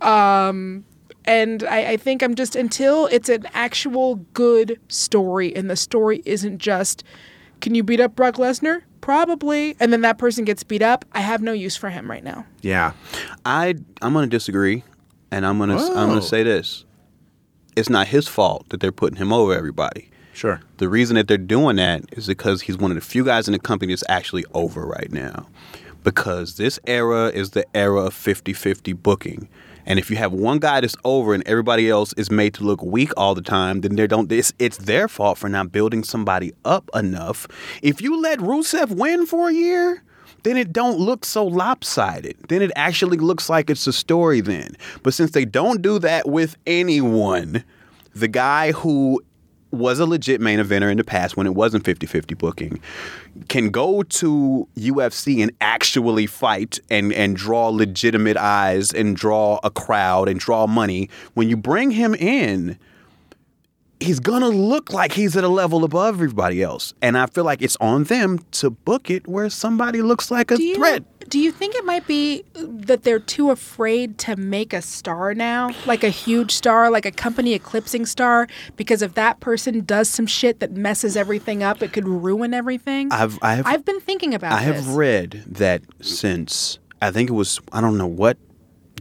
Um 0.01 0.85
and 1.25 1.63
I, 1.63 1.91
I 1.91 1.97
think 1.97 2.23
I'm 2.23 2.35
just 2.35 2.55
until 2.55 3.07
it's 3.07 3.29
an 3.29 3.47
actual 3.53 4.15
good 4.33 4.79
story 4.87 5.55
and 5.55 5.69
the 5.69 5.75
story 5.75 6.21
isn't 6.25 6.57
just 6.59 7.03
can 7.59 7.75
you 7.75 7.83
beat 7.83 7.99
up 7.99 8.15
Brock 8.15 8.35
Lesnar? 8.35 8.81
Probably. 9.01 9.75
And 9.79 9.93
then 9.93 10.01
that 10.01 10.17
person 10.17 10.45
gets 10.45 10.63
beat 10.63 10.81
up. 10.81 11.05
I 11.13 11.21
have 11.21 11.41
no 11.41 11.53
use 11.53 11.75
for 11.75 11.89
him 11.89 12.09
right 12.09 12.23
now. 12.23 12.45
Yeah. 12.61 12.93
I 13.45 13.75
I'm 14.01 14.13
gonna 14.13 14.27
disagree, 14.27 14.83
and 15.31 15.45
I'm 15.45 15.57
gonna 15.59 15.77
I'm 15.77 16.09
gonna 16.09 16.21
say 16.21 16.43
this: 16.43 16.85
it's 17.75 17.89
not 17.89 18.07
his 18.07 18.27
fault 18.27 18.67
that 18.69 18.79
they're 18.79 18.91
putting 18.91 19.17
him 19.17 19.31
over 19.31 19.53
everybody. 19.53 20.09
Sure. 20.33 20.61
The 20.77 20.89
reason 20.89 21.15
that 21.15 21.27
they're 21.27 21.37
doing 21.37 21.75
that 21.75 22.05
is 22.13 22.27
because 22.27 22.61
he's 22.61 22.77
one 22.77 22.91
of 22.91 22.95
the 22.95 23.01
few 23.01 23.23
guys 23.23 23.47
in 23.47 23.51
the 23.51 23.59
company 23.59 23.91
that's 23.91 24.03
actually 24.09 24.45
over 24.53 24.85
right 24.85 25.11
now. 25.11 25.47
Because 26.03 26.55
this 26.55 26.79
era 26.87 27.27
is 27.27 27.51
the 27.51 27.65
era 27.75 28.05
of 28.05 28.13
50 28.13 28.53
50 28.53 28.93
booking. 28.93 29.49
And 29.85 29.99
if 29.99 30.09
you 30.09 30.17
have 30.17 30.31
one 30.31 30.59
guy 30.59 30.81
that's 30.81 30.95
over 31.03 31.33
and 31.33 31.45
everybody 31.47 31.89
else 31.89 32.13
is 32.13 32.29
made 32.31 32.53
to 32.55 32.63
look 32.63 32.81
weak 32.81 33.11
all 33.17 33.35
the 33.35 33.41
time, 33.41 33.81
then 33.81 33.95
they 33.95 34.07
don't. 34.07 34.31
It's, 34.31 34.53
it's 34.59 34.77
their 34.77 35.07
fault 35.07 35.37
for 35.37 35.49
not 35.49 35.71
building 35.71 36.03
somebody 36.03 36.53
up 36.65 36.89
enough. 36.93 37.47
If 37.81 38.01
you 38.01 38.19
let 38.19 38.39
Rusev 38.39 38.95
win 38.95 39.25
for 39.25 39.49
a 39.49 39.53
year, 39.53 40.03
then 40.43 40.57
it 40.57 40.73
don't 40.73 40.99
look 40.99 41.25
so 41.25 41.45
lopsided. 41.45 42.35
Then 42.47 42.61
it 42.61 42.71
actually 42.75 43.17
looks 43.17 43.49
like 43.49 43.69
it's 43.69 43.87
a 43.87 43.93
story. 43.93 44.41
Then, 44.41 44.75
but 45.03 45.13
since 45.13 45.31
they 45.31 45.45
don't 45.45 45.81
do 45.81 45.99
that 45.99 46.27
with 46.27 46.57
anyone, 46.65 47.63
the 48.13 48.27
guy 48.27 48.71
who 48.71 49.21
was 49.71 49.99
a 49.99 50.05
legit 50.05 50.41
main 50.41 50.59
eventer 50.59 50.91
in 50.91 50.97
the 50.97 51.03
past 51.03 51.37
when 51.37 51.47
it 51.47 51.55
wasn't 51.55 51.83
50-50 51.85 52.37
booking 52.37 52.81
can 53.47 53.69
go 53.69 54.03
to 54.03 54.67
UFC 54.77 55.41
and 55.41 55.51
actually 55.61 56.27
fight 56.27 56.79
and 56.89 57.13
and 57.13 57.37
draw 57.37 57.67
legitimate 57.67 58.35
eyes 58.35 58.91
and 58.91 59.15
draw 59.15 59.59
a 59.63 59.71
crowd 59.71 60.27
and 60.27 60.39
draw 60.39 60.67
money 60.67 61.09
when 61.35 61.47
you 61.47 61.55
bring 61.55 61.91
him 61.91 62.13
in 62.15 62.77
he's 64.01 64.19
gonna 64.19 64.49
look 64.49 64.91
like 64.91 65.13
he's 65.13 65.37
at 65.37 65.43
a 65.43 65.47
level 65.49 65.83
above 65.83 66.15
everybody 66.15 66.61
else 66.61 66.93
and 67.01 67.17
i 67.17 67.25
feel 67.27 67.43
like 67.43 67.61
it's 67.61 67.77
on 67.79 68.03
them 68.05 68.39
to 68.51 68.69
book 68.69 69.09
it 69.09 69.27
where 69.27 69.49
somebody 69.49 70.01
looks 70.01 70.31
like 70.31 70.51
a 70.51 70.57
Do 70.57 70.63
you, 70.63 70.75
threat 70.75 71.03
do 71.29 71.39
you 71.39 71.51
think 71.51 71.75
it 71.75 71.85
might 71.85 72.05
be 72.07 72.43
that 72.55 73.03
they're 73.03 73.19
too 73.19 73.51
afraid 73.51 74.17
to 74.17 74.35
make 74.35 74.73
a 74.73 74.81
star 74.81 75.33
now? 75.33 75.69
Like 75.85 76.03
a 76.03 76.09
huge 76.09 76.51
star, 76.51 76.91
like 76.91 77.05
a 77.05 77.11
company 77.11 77.53
eclipsing 77.53 78.05
star? 78.05 78.47
Because 78.75 79.01
if 79.01 79.13
that 79.13 79.39
person 79.39 79.79
does 79.85 80.09
some 80.09 80.25
shit 80.27 80.59
that 80.59 80.73
messes 80.73 81.15
everything 81.15 81.63
up, 81.63 81.81
it 81.81 81.93
could 81.93 82.05
ruin 82.05 82.53
everything? 82.53 83.07
i've 83.13 83.39
i 83.41 83.55
have 83.55 83.65
I've 83.65 83.85
been 83.85 84.01
thinking 84.01 84.33
about 84.33 84.51
I 84.51 84.61
have 84.61 84.85
this. 84.85 84.95
read 84.95 85.43
that 85.47 85.83
since 86.01 86.79
I 87.01 87.11
think 87.11 87.29
it 87.29 87.33
was 87.33 87.61
I 87.71 87.79
don't 87.79 87.97
know 87.97 88.07
what 88.07 88.37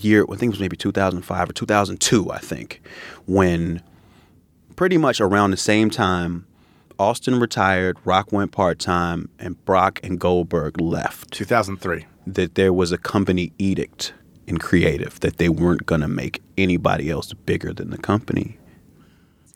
year 0.01 0.23
I 0.23 0.37
think 0.37 0.45
it 0.45 0.51
was 0.51 0.61
maybe 0.61 0.77
2005 0.77 1.51
or 1.51 1.53
2002 1.53 2.31
I 2.31 2.39
think 2.39 2.81
when 3.27 3.83
pretty 4.81 4.97
much 4.97 5.21
around 5.21 5.51
the 5.51 5.59
same 5.59 5.91
time 5.91 6.47
Austin 6.99 7.39
retired, 7.39 7.99
Rock 8.07 8.33
went 8.33 8.51
part 8.51 8.79
time, 8.79 9.29
and 9.39 9.63
Brock 9.67 10.01
and 10.03 10.19
Goldberg 10.19 10.81
left. 10.81 11.31
2003. 11.33 12.07
That 12.27 12.55
there 12.55 12.73
was 12.73 12.91
a 12.91 12.97
company 12.97 13.53
edict 13.59 14.15
in 14.47 14.57
creative 14.57 15.21
that 15.21 15.37
they 15.37 15.51
weren't 15.51 15.85
going 15.85 16.01
to 16.01 16.09
make 16.09 16.41
anybody 16.57 17.11
else 17.11 17.35
bigger 17.35 17.75
than 17.75 17.91
the 17.91 17.99
company. 17.99 18.57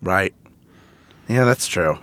Right. 0.02 0.34
Yeah, 1.26 1.46
that's 1.46 1.66
true. 1.68 1.98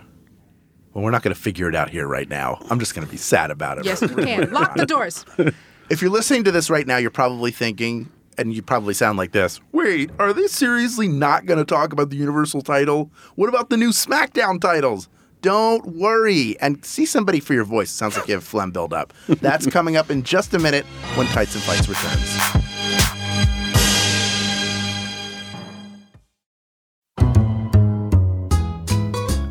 Well, 0.92 1.04
we're 1.04 1.12
not 1.12 1.22
going 1.22 1.34
to 1.34 1.40
figure 1.40 1.68
it 1.68 1.76
out 1.76 1.90
here 1.90 2.08
right 2.08 2.28
now. 2.28 2.58
I'm 2.70 2.80
just 2.80 2.92
going 2.92 3.06
to 3.06 3.10
be 3.10 3.18
sad 3.18 3.52
about 3.52 3.78
it. 3.78 3.84
Yes, 3.84 4.02
you 4.02 4.08
can. 4.08 4.50
Lock 4.50 4.74
the 4.74 4.84
doors. 4.84 5.24
If 5.90 6.00
you're 6.00 6.10
listening 6.10 6.42
to 6.44 6.50
this 6.50 6.70
right 6.70 6.86
now, 6.86 6.96
you're 6.96 7.10
probably 7.10 7.50
thinking, 7.50 8.10
and 8.38 8.54
you 8.54 8.62
probably 8.62 8.94
sound 8.94 9.18
like 9.18 9.32
this 9.32 9.60
Wait, 9.72 10.10
are 10.18 10.32
they 10.32 10.46
seriously 10.46 11.08
not 11.08 11.46
going 11.46 11.58
to 11.58 11.64
talk 11.64 11.92
about 11.92 12.10
the 12.10 12.16
Universal 12.16 12.62
title? 12.62 13.10
What 13.34 13.48
about 13.48 13.70
the 13.70 13.76
new 13.76 13.90
SmackDown 13.90 14.60
titles? 14.60 15.08
Don't 15.40 15.84
worry 15.96 16.56
and 16.60 16.84
see 16.84 17.04
somebody 17.04 17.40
for 17.40 17.52
your 17.52 17.64
voice. 17.64 17.90
Sounds 17.90 18.16
like 18.16 18.28
you 18.28 18.34
have 18.34 18.44
phlegm 18.44 18.70
buildup. 18.70 19.12
That's 19.26 19.66
coming 19.66 19.96
up 19.96 20.08
in 20.10 20.22
just 20.22 20.54
a 20.54 20.58
minute 20.60 20.84
when 21.16 21.26
Tights 21.28 21.54
and 21.54 21.64
Fights 21.64 21.88
returns. 21.88 22.38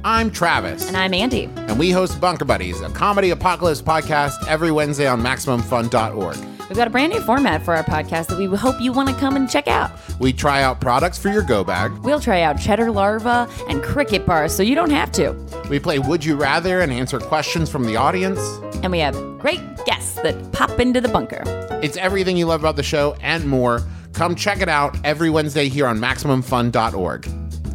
I'm 0.03 0.31
Travis, 0.31 0.87
And 0.87 0.97
I'm 0.97 1.13
Andy. 1.13 1.43
and 1.55 1.77
we 1.79 1.91
host 1.91 2.19
Bunker 2.19 2.45
Buddies, 2.45 2.81
a 2.81 2.89
comedy 2.89 3.29
apocalypse 3.29 3.81
podcast 3.81 4.33
every 4.47 4.71
Wednesday 4.71 5.07
on 5.07 5.21
MaximumFun.org. 5.21 6.37
We've 6.71 6.77
got 6.77 6.87
a 6.87 6.91
brand 6.91 7.11
new 7.11 7.19
format 7.19 7.63
for 7.63 7.75
our 7.75 7.83
podcast 7.83 8.27
that 8.27 8.37
we 8.37 8.45
hope 8.45 8.79
you 8.79 8.93
want 8.93 9.09
to 9.09 9.15
come 9.15 9.35
and 9.35 9.49
check 9.49 9.67
out. 9.67 9.91
We 10.21 10.31
try 10.31 10.63
out 10.63 10.79
products 10.79 11.17
for 11.17 11.27
your 11.27 11.41
go 11.41 11.65
bag. 11.65 11.91
We'll 11.97 12.21
try 12.21 12.43
out 12.43 12.61
cheddar 12.61 12.91
larva 12.91 13.49
and 13.67 13.83
cricket 13.83 14.25
bars 14.25 14.55
so 14.55 14.63
you 14.63 14.73
don't 14.73 14.89
have 14.89 15.11
to. 15.11 15.33
We 15.69 15.81
play 15.81 15.99
Would 15.99 16.23
You 16.23 16.37
Rather 16.37 16.79
and 16.79 16.89
answer 16.89 17.19
questions 17.19 17.69
from 17.69 17.83
the 17.83 17.97
audience. 17.97 18.39
And 18.83 18.89
we 18.89 18.99
have 18.99 19.15
great 19.37 19.59
guests 19.85 20.15
that 20.21 20.53
pop 20.53 20.79
into 20.79 21.01
the 21.01 21.09
bunker. 21.09 21.43
It's 21.83 21.97
everything 21.97 22.37
you 22.37 22.45
love 22.45 22.61
about 22.61 22.77
the 22.77 22.83
show 22.83 23.17
and 23.19 23.45
more. 23.45 23.81
Come 24.13 24.33
check 24.33 24.61
it 24.61 24.69
out 24.69 24.97
every 25.03 25.29
Wednesday 25.29 25.67
here 25.67 25.87
on 25.87 25.99
MaximumFun.org. 25.99 27.29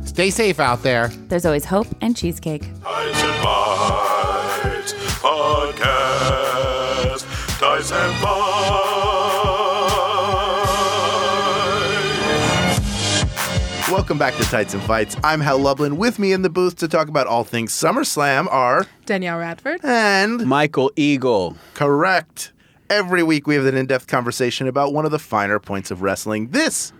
Stay 0.06 0.30
safe 0.30 0.58
out 0.58 0.82
there. 0.82 1.08
There's 1.28 1.44
always 1.44 1.66
hope 1.66 1.88
and 2.00 2.16
cheesecake. 2.16 2.62
Tights 2.82 3.22
and 3.22 3.42
Fights 3.42 4.94
Podcast. 5.20 6.38
Tights 7.58 7.92
and 7.92 8.22
Fights. 8.22 8.55
Welcome 13.96 14.18
back 14.18 14.36
to 14.36 14.42
Tights 14.42 14.74
and 14.74 14.82
Fights. 14.82 15.16
I'm 15.24 15.40
Hal 15.40 15.58
Lublin. 15.58 15.96
With 15.96 16.18
me 16.18 16.32
in 16.34 16.42
the 16.42 16.50
booth 16.50 16.76
to 16.76 16.86
talk 16.86 17.08
about 17.08 17.26
all 17.26 17.44
things 17.44 17.72
SummerSlam 17.72 18.46
are 18.52 18.84
Danielle 19.06 19.38
Radford. 19.38 19.80
and 19.82 20.44
Michael 20.46 20.92
Eagle. 20.96 21.56
Correct. 21.72 22.52
Every 22.90 23.22
week 23.22 23.46
we 23.46 23.54
have 23.54 23.64
an 23.64 23.74
in 23.74 23.86
depth 23.86 24.06
conversation 24.06 24.68
about 24.68 24.92
one 24.92 25.06
of 25.06 25.12
the 25.12 25.18
finer 25.18 25.58
points 25.58 25.90
of 25.90 26.02
wrestling. 26.02 26.48
This 26.48 26.92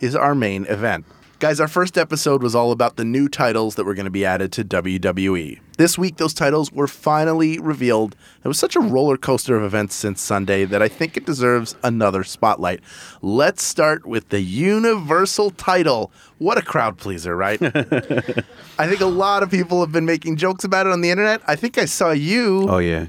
is 0.00 0.16
our 0.16 0.34
main 0.34 0.64
event. 0.68 1.04
Guys, 1.40 1.60
our 1.60 1.68
first 1.68 1.96
episode 1.96 2.42
was 2.42 2.56
all 2.56 2.72
about 2.72 2.96
the 2.96 3.04
new 3.04 3.28
titles 3.28 3.76
that 3.76 3.84
were 3.84 3.94
going 3.94 4.06
to 4.06 4.10
be 4.10 4.26
added 4.26 4.50
to 4.50 4.64
WWE. 4.64 5.60
This 5.76 5.96
week, 5.96 6.16
those 6.16 6.34
titles 6.34 6.72
were 6.72 6.88
finally 6.88 7.60
revealed. 7.60 8.16
It 8.42 8.48
was 8.48 8.58
such 8.58 8.74
a 8.74 8.80
roller 8.80 9.16
coaster 9.16 9.56
of 9.56 9.62
events 9.62 9.94
since 9.94 10.20
Sunday 10.20 10.64
that 10.64 10.82
I 10.82 10.88
think 10.88 11.16
it 11.16 11.24
deserves 11.24 11.76
another 11.84 12.24
spotlight. 12.24 12.80
Let's 13.22 13.62
start 13.62 14.04
with 14.04 14.30
the 14.30 14.40
Universal 14.40 15.52
title. 15.52 16.10
What 16.38 16.58
a 16.58 16.62
crowd 16.62 16.98
pleaser, 16.98 17.36
right? 17.36 17.62
I 17.62 18.88
think 18.88 19.00
a 19.00 19.06
lot 19.06 19.44
of 19.44 19.50
people 19.52 19.78
have 19.78 19.92
been 19.92 20.06
making 20.06 20.38
jokes 20.38 20.64
about 20.64 20.88
it 20.88 20.92
on 20.92 21.02
the 21.02 21.10
internet. 21.10 21.40
I 21.46 21.54
think 21.54 21.78
I 21.78 21.84
saw 21.84 22.10
you, 22.10 22.66
Oh 22.68 22.78
yeah, 22.78 23.06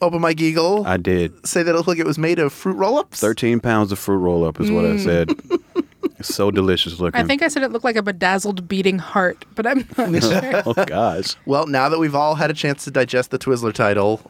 Open 0.00 0.20
Mike 0.20 0.40
Eagle, 0.40 0.86
I 0.86 0.96
did. 0.96 1.44
say 1.44 1.64
that 1.64 1.72
it 1.72 1.74
looked 1.74 1.88
like 1.88 1.98
it 1.98 2.06
was 2.06 2.18
made 2.18 2.38
of 2.38 2.52
fruit 2.52 2.76
roll-ups. 2.76 3.18
13 3.18 3.58
pounds 3.58 3.90
of 3.90 3.98
fruit 3.98 4.18
roll 4.18 4.44
up 4.44 4.60
is 4.60 4.70
what 4.70 4.84
I 4.84 4.90
mm. 4.90 5.02
said. 5.02 5.30
It's 6.24 6.34
so 6.34 6.50
delicious 6.50 6.98
looking. 6.98 7.20
I 7.20 7.24
think 7.24 7.42
I 7.42 7.48
said 7.48 7.62
it 7.62 7.70
looked 7.72 7.84
like 7.84 7.96
a 7.96 8.02
bedazzled 8.02 8.66
beating 8.68 8.98
heart, 8.98 9.44
but 9.54 9.66
I'm 9.66 9.86
not 9.98 10.22
sure. 10.22 10.62
oh 10.66 10.84
gosh. 10.86 11.36
Well, 11.46 11.66
now 11.66 11.88
that 11.88 11.98
we've 11.98 12.14
all 12.14 12.34
had 12.34 12.50
a 12.50 12.54
chance 12.54 12.84
to 12.84 12.90
digest 12.90 13.30
the 13.30 13.38
Twizzler 13.38 13.72
title, 13.72 14.20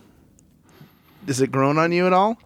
is 1.26 1.40
it 1.40 1.50
grown 1.52 1.78
on 1.78 1.92
you 1.92 2.06
at 2.06 2.12
all? 2.12 2.36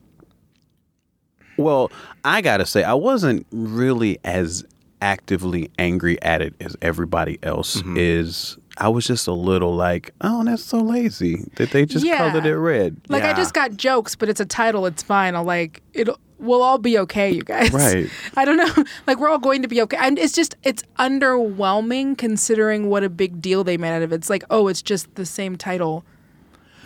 Well, 1.57 1.91
I 2.25 2.41
gotta 2.41 2.67
say, 2.67 2.85
I 2.85 2.95
wasn't 2.95 3.47
really 3.51 4.19
as 4.25 4.65
actively 5.01 5.71
angry 5.79 6.21
at 6.23 6.43
it 6.43 6.55
as 6.61 6.77
everybody 6.83 7.39
else 7.43 7.77
Mm-hmm. 7.77 7.97
is. 7.99 8.59
I 8.81 8.89
was 8.89 9.05
just 9.09 9.27
a 9.27 9.33
little 9.33 9.75
like, 9.75 10.13
oh, 10.21 10.45
that's 10.45 10.63
so 10.63 10.79
lazy 10.81 11.43
that 11.57 11.73
they 11.73 11.85
just 11.85 12.07
Yeah. 12.07 12.19
colored 12.19 12.47
it 12.47 12.57
red. 12.57 13.01
Like 13.09 13.25
I 13.25 13.33
just 13.33 13.53
got 13.53 13.77
jokes, 13.77 14.15
but 14.15 14.29
it's 14.29 14.39
a 14.39 14.45
title. 14.47 14.87
It's 14.87 15.03
fine. 15.03 15.35
I'll 15.35 15.43
like 15.43 15.83
it. 15.95 16.09
We'll 16.39 16.63
all 16.63 16.79
be 16.79 16.99
okay, 16.99 17.31
you 17.31 17.43
guys. 17.43 17.73
Right. 17.73 18.09
I 18.37 18.45
don't 18.45 18.57
know. 18.57 18.85
Like 19.07 19.19
we're 19.19 19.29
all 19.29 19.39
going 19.39 19.63
to 19.63 19.69
be 19.69 19.81
okay. 19.83 19.97
And 19.99 20.19
it's 20.19 20.35
just 20.35 20.57
it's 20.63 20.83
underwhelming 20.99 22.17
considering 22.19 22.89
what 22.91 23.03
a 23.05 23.09
big 23.09 23.41
deal 23.41 23.65
they 23.65 23.77
made 23.77 23.95
out 23.95 24.03
of 24.03 24.13
it. 24.13 24.17
It's 24.17 24.31
like 24.31 24.45
oh, 24.51 24.69
it's 24.69 24.83
just 24.83 25.15
the 25.15 25.27
same 25.27 25.57
title, 25.57 26.05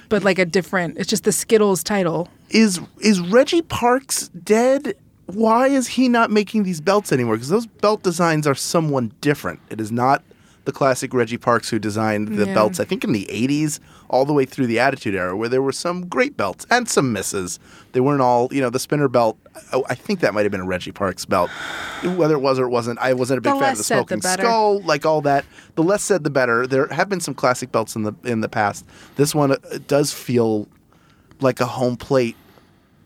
but 0.08 0.22
like 0.22 0.38
a 0.38 0.44
different. 0.44 0.98
It's 0.98 1.08
just 1.08 1.24
the 1.24 1.32
Skittles 1.32 1.82
title. 1.82 2.28
Is 2.50 2.80
is 3.00 3.20
Reggie 3.20 3.62
Parks 3.62 4.28
dead? 4.28 4.94
Why 5.26 5.68
is 5.68 5.88
he 5.88 6.08
not 6.08 6.30
making 6.30 6.62
these 6.64 6.80
belts 6.80 7.12
anymore? 7.12 7.34
Because 7.36 7.48
those 7.48 7.66
belt 7.66 8.02
designs 8.02 8.46
are 8.46 8.54
someone 8.54 9.12
different. 9.20 9.60
It 9.70 9.80
is 9.80 9.90
not 9.90 10.22
the 10.64 10.72
classic 10.72 11.12
Reggie 11.12 11.38
Parks 11.38 11.70
who 11.70 11.78
designed 11.78 12.28
the 12.28 12.46
Yeah. 12.46 12.54
belts, 12.54 12.78
I 12.78 12.84
think 12.84 13.02
in 13.04 13.12
the 13.12 13.26
80s, 13.30 13.80
all 14.08 14.24
the 14.24 14.32
way 14.32 14.44
through 14.44 14.66
the 14.68 14.78
Attitude 14.78 15.14
Era, 15.14 15.36
where 15.36 15.48
there 15.48 15.62
were 15.62 15.72
some 15.72 16.06
great 16.06 16.36
belts 16.36 16.66
and 16.70 16.88
some 16.88 17.12
misses. 17.12 17.58
They 17.92 18.00
weren't 18.00 18.20
all, 18.20 18.48
you 18.52 18.60
know, 18.60 18.70
the 18.70 18.78
spinner 18.78 19.08
belt, 19.08 19.38
oh, 19.72 19.84
I 19.88 19.94
think 19.96 20.20
that 20.20 20.34
might 20.34 20.42
have 20.42 20.52
been 20.52 20.60
a 20.60 20.66
Reggie 20.66 20.92
Parks 20.92 21.24
belt. 21.24 21.50
Whether 22.04 22.34
it 22.34 22.40
was 22.40 22.58
or 22.58 22.66
it 22.66 22.70
wasn't, 22.70 22.98
I 23.00 23.12
wasn't 23.14 23.38
a 23.38 23.40
big 23.40 23.54
The 23.54 23.58
fan 23.58 23.70
of 23.72 23.76
the 23.78 23.80
the 23.80 23.84
Smoking 23.84 24.18
better. 24.20 24.42
Skull, 24.44 24.80
like 24.82 25.04
all 25.04 25.20
that. 25.22 25.44
The 25.74 25.82
less 25.82 26.02
said, 26.02 26.22
the 26.24 26.30
better. 26.30 26.66
There 26.66 26.86
have 26.88 27.08
been 27.08 27.20
some 27.20 27.34
classic 27.34 27.72
belts 27.72 27.96
in 27.96 28.02
the 28.02 28.12
in 28.24 28.40
the 28.40 28.48
past. 28.48 28.84
This 29.16 29.34
one 29.34 29.52
uh, 29.52 29.56
does 29.88 30.12
feel 30.12 30.68
like 31.40 31.60
a 31.60 31.66
home 31.66 31.96
plate 31.96 32.36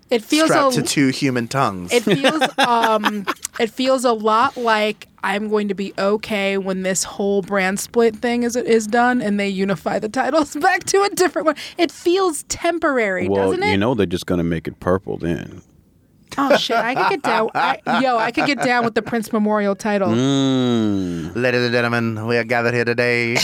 It 0.08 0.22
feels 0.22 0.50
strapped 0.50 0.76
a, 0.76 0.82
to 0.82 0.86
two 0.86 1.08
human 1.08 1.48
tongues. 1.48 1.92
It 1.92 2.02
feels 2.04 2.42
um 2.58 3.26
it 3.58 3.70
feels 3.70 4.04
a 4.04 4.12
lot 4.12 4.56
like 4.56 5.08
I'm 5.24 5.48
going 5.48 5.66
to 5.68 5.74
be 5.74 5.92
okay 5.98 6.56
when 6.58 6.82
this 6.82 7.02
whole 7.02 7.42
brand 7.42 7.80
split 7.80 8.14
thing 8.16 8.44
is 8.44 8.54
is 8.56 8.86
done 8.86 9.20
and 9.20 9.40
they 9.40 9.48
unify 9.48 9.98
the 9.98 10.08
titles 10.08 10.54
back 10.60 10.84
to 10.84 11.02
a 11.02 11.10
different 11.10 11.46
one. 11.46 11.56
It 11.76 11.90
feels 11.90 12.44
temporary, 12.44 13.28
Well, 13.28 13.50
doesn't 13.50 13.64
it? 13.64 13.70
you 13.72 13.76
know 13.78 13.94
they're 13.94 14.06
just 14.06 14.26
gonna 14.26 14.44
make 14.44 14.68
it 14.68 14.78
purple 14.78 15.16
then. 15.16 15.62
oh 16.38 16.56
shit, 16.56 16.76
I 16.76 16.94
could 16.94 17.08
get 17.08 17.22
down. 17.22 17.50
I, 17.54 17.80
yo, 18.00 18.16
I 18.18 18.30
could 18.30 18.46
get 18.46 18.62
down 18.62 18.84
with 18.84 18.94
the 18.94 19.02
Prince 19.02 19.32
Memorial 19.32 19.74
title. 19.74 20.10
Mm. 20.10 21.34
Ladies 21.34 21.62
and 21.62 21.72
gentlemen, 21.72 22.26
we 22.26 22.36
are 22.36 22.44
gathered 22.44 22.74
here 22.74 22.84
today 22.84 23.36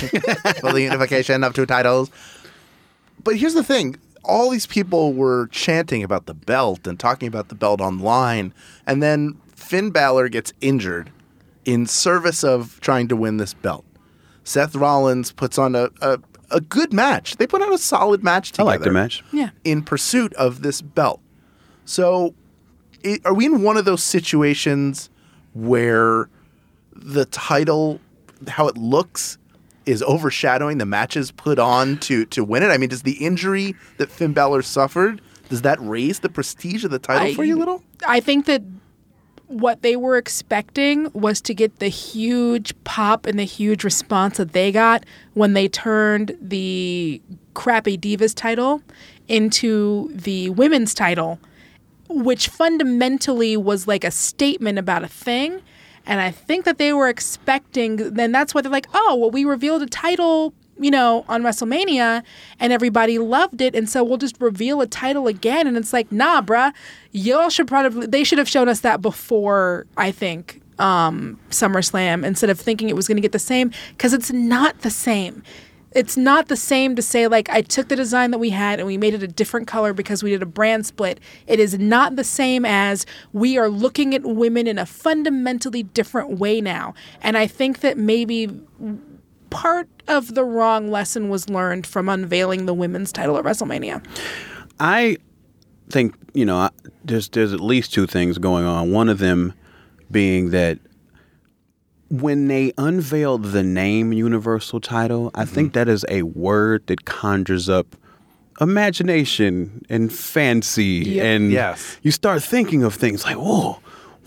for 0.60 0.72
the 0.72 0.82
unification 0.82 1.42
of 1.42 1.54
two 1.54 1.66
titles. 1.66 2.10
But 3.24 3.36
here's 3.36 3.54
the 3.54 3.64
thing 3.64 3.96
all 4.24 4.50
these 4.50 4.66
people 4.66 5.12
were 5.12 5.48
chanting 5.48 6.02
about 6.02 6.26
the 6.26 6.34
belt 6.34 6.86
and 6.86 6.98
talking 6.98 7.28
about 7.28 7.48
the 7.48 7.54
belt 7.54 7.80
online, 7.80 8.54
and 8.86 9.02
then 9.02 9.40
Finn 9.54 9.90
Balor 9.90 10.28
gets 10.28 10.52
injured 10.60 11.10
in 11.64 11.86
service 11.86 12.42
of 12.44 12.80
trying 12.80 13.08
to 13.08 13.16
win 13.16 13.36
this 13.36 13.54
belt. 13.54 13.84
Seth 14.44 14.74
Rollins 14.74 15.32
puts 15.32 15.58
on 15.58 15.74
a, 15.74 15.88
a, 16.00 16.18
a 16.50 16.60
good 16.60 16.92
match. 16.92 17.36
They 17.36 17.46
put 17.46 17.62
on 17.62 17.72
a 17.72 17.78
solid 17.78 18.24
match 18.24 18.52
together. 18.52 18.70
I 18.70 18.72
like 18.74 18.82
the 18.82 18.90
match. 18.90 19.22
Yeah. 19.32 19.50
in 19.64 19.82
pursuit 19.82 20.34
of 20.34 20.62
this 20.62 20.82
belt. 20.82 21.20
So, 21.84 22.34
i 23.04 23.18
are 23.24 23.34
we 23.34 23.46
in 23.46 23.62
one 23.62 23.76
of 23.76 23.84
those 23.84 24.02
situations 24.02 25.10
where 25.54 26.28
the 26.94 27.24
title, 27.26 28.00
how 28.46 28.68
it 28.68 28.76
looks, 28.76 29.38
is 29.86 30.02
overshadowing 30.02 30.78
the 30.78 30.86
matches 30.86 31.30
put 31.30 31.58
on 31.58 31.98
to 31.98 32.24
to 32.26 32.44
win 32.44 32.62
it? 32.62 32.68
I 32.68 32.78
mean, 32.78 32.88
does 32.88 33.02
the 33.02 33.24
injury 33.24 33.74
that 33.98 34.10
Finn 34.10 34.32
Balor 34.32 34.62
suffered 34.62 35.20
does 35.48 35.62
that 35.62 35.78
raise 35.82 36.20
the 36.20 36.30
prestige 36.30 36.82
of 36.82 36.90
the 36.90 36.98
title 36.98 37.28
I- 37.28 37.34
for 37.34 37.44
you 37.44 37.56
a 37.56 37.60
little? 37.60 37.82
I 38.06 38.20
think 38.20 38.46
that 38.46 38.62
what 39.48 39.82
they 39.82 39.96
were 39.96 40.16
expecting 40.16 41.10
was 41.12 41.42
to 41.42 41.52
get 41.52 41.78
the 41.78 41.88
huge 41.88 42.72
pop 42.84 43.26
and 43.26 43.38
the 43.38 43.44
huge 43.44 43.84
response 43.84 44.38
that 44.38 44.52
they 44.52 44.72
got 44.72 45.04
when 45.34 45.52
they 45.52 45.68
turned 45.68 46.34
the 46.40 47.20
crappy 47.52 47.98
Divas 47.98 48.34
title 48.34 48.80
into 49.28 50.10
the 50.14 50.48
women's 50.50 50.94
title, 50.94 51.38
which 52.08 52.48
fundamentally 52.48 53.54
was 53.58 53.86
like 53.86 54.04
a 54.04 54.10
statement 54.10 54.78
about 54.78 55.04
a 55.04 55.08
thing. 55.08 55.60
And 56.06 56.20
I 56.20 56.30
think 56.30 56.64
that 56.64 56.78
they 56.78 56.92
were 56.92 57.08
expecting, 57.08 58.14
then 58.14 58.32
that's 58.32 58.54
why 58.54 58.60
they're 58.60 58.72
like, 58.72 58.88
oh, 58.92 59.16
well, 59.16 59.30
we 59.30 59.44
revealed 59.44 59.82
a 59.82 59.86
title, 59.86 60.52
you 60.78 60.90
know, 60.90 61.24
on 61.28 61.42
WrestleMania 61.42 62.22
and 62.58 62.72
everybody 62.72 63.18
loved 63.18 63.60
it. 63.60 63.74
And 63.74 63.88
so 63.88 64.02
we'll 64.02 64.18
just 64.18 64.40
reveal 64.40 64.80
a 64.80 64.86
title 64.86 65.28
again. 65.28 65.66
And 65.66 65.76
it's 65.76 65.92
like, 65.92 66.10
nah, 66.10 66.42
bruh, 66.42 66.72
y'all 67.12 67.50
should 67.50 67.68
probably, 67.68 68.06
they 68.06 68.24
should 68.24 68.38
have 68.38 68.48
shown 68.48 68.68
us 68.68 68.80
that 68.80 69.00
before, 69.00 69.86
I 69.96 70.10
think, 70.10 70.60
um, 70.78 71.38
SummerSlam 71.50 72.24
instead 72.24 72.50
of 72.50 72.58
thinking 72.58 72.88
it 72.88 72.96
was 72.96 73.06
going 73.06 73.16
to 73.16 73.22
get 73.22 73.32
the 73.32 73.38
same 73.38 73.70
because 73.90 74.12
it's 74.12 74.32
not 74.32 74.80
the 74.80 74.90
same. 74.90 75.42
It's 75.94 76.16
not 76.16 76.48
the 76.48 76.56
same 76.56 76.96
to 76.96 77.02
say, 77.02 77.26
like, 77.26 77.48
I 77.50 77.62
took 77.62 77.88
the 77.88 77.96
design 77.96 78.30
that 78.30 78.38
we 78.38 78.50
had 78.50 78.78
and 78.78 78.86
we 78.86 78.96
made 78.96 79.14
it 79.14 79.22
a 79.22 79.28
different 79.28 79.66
color 79.66 79.92
because 79.92 80.22
we 80.22 80.30
did 80.30 80.42
a 80.42 80.46
brand 80.46 80.86
split. 80.86 81.20
It 81.46 81.60
is 81.60 81.78
not 81.78 82.16
the 82.16 82.24
same 82.24 82.64
as 82.64 83.06
we 83.32 83.58
are 83.58 83.68
looking 83.68 84.14
at 84.14 84.22
women 84.22 84.66
in 84.66 84.78
a 84.78 84.86
fundamentally 84.86 85.82
different 85.82 86.38
way 86.38 86.60
now. 86.60 86.94
And 87.20 87.36
I 87.36 87.46
think 87.46 87.80
that 87.80 87.98
maybe 87.98 88.48
part 89.50 89.88
of 90.08 90.34
the 90.34 90.44
wrong 90.44 90.90
lesson 90.90 91.28
was 91.28 91.48
learned 91.48 91.86
from 91.86 92.08
unveiling 92.08 92.66
the 92.66 92.74
women's 92.74 93.12
title 93.12 93.36
at 93.36 93.44
WrestleMania. 93.44 94.04
I 94.80 95.18
think 95.90 96.14
you 96.32 96.44
know 96.44 96.70
there's 97.04 97.28
there's 97.28 97.52
at 97.52 97.60
least 97.60 97.92
two 97.92 98.06
things 98.06 98.38
going 98.38 98.64
on. 98.64 98.90
One 98.90 99.08
of 99.08 99.18
them 99.18 99.52
being 100.10 100.50
that 100.50 100.78
when 102.12 102.46
they 102.48 102.74
unveiled 102.76 103.42
the 103.52 103.62
name 103.62 104.12
Universal 104.12 104.80
Title, 104.80 105.30
I 105.34 105.46
think 105.46 105.68
mm-hmm. 105.68 105.78
that 105.78 105.88
is 105.88 106.04
a 106.10 106.22
word 106.24 106.86
that 106.88 107.06
conjures 107.06 107.70
up 107.70 107.96
imagination 108.60 109.80
and 109.88 110.12
fancy, 110.12 111.04
Yep. 111.06 111.24
and 111.24 111.50
Yes. 111.50 111.96
you 112.02 112.10
start 112.10 112.42
thinking 112.42 112.82
of 112.82 112.94
things 112.94 113.24
like, 113.24 113.36
whoa, 113.36 113.78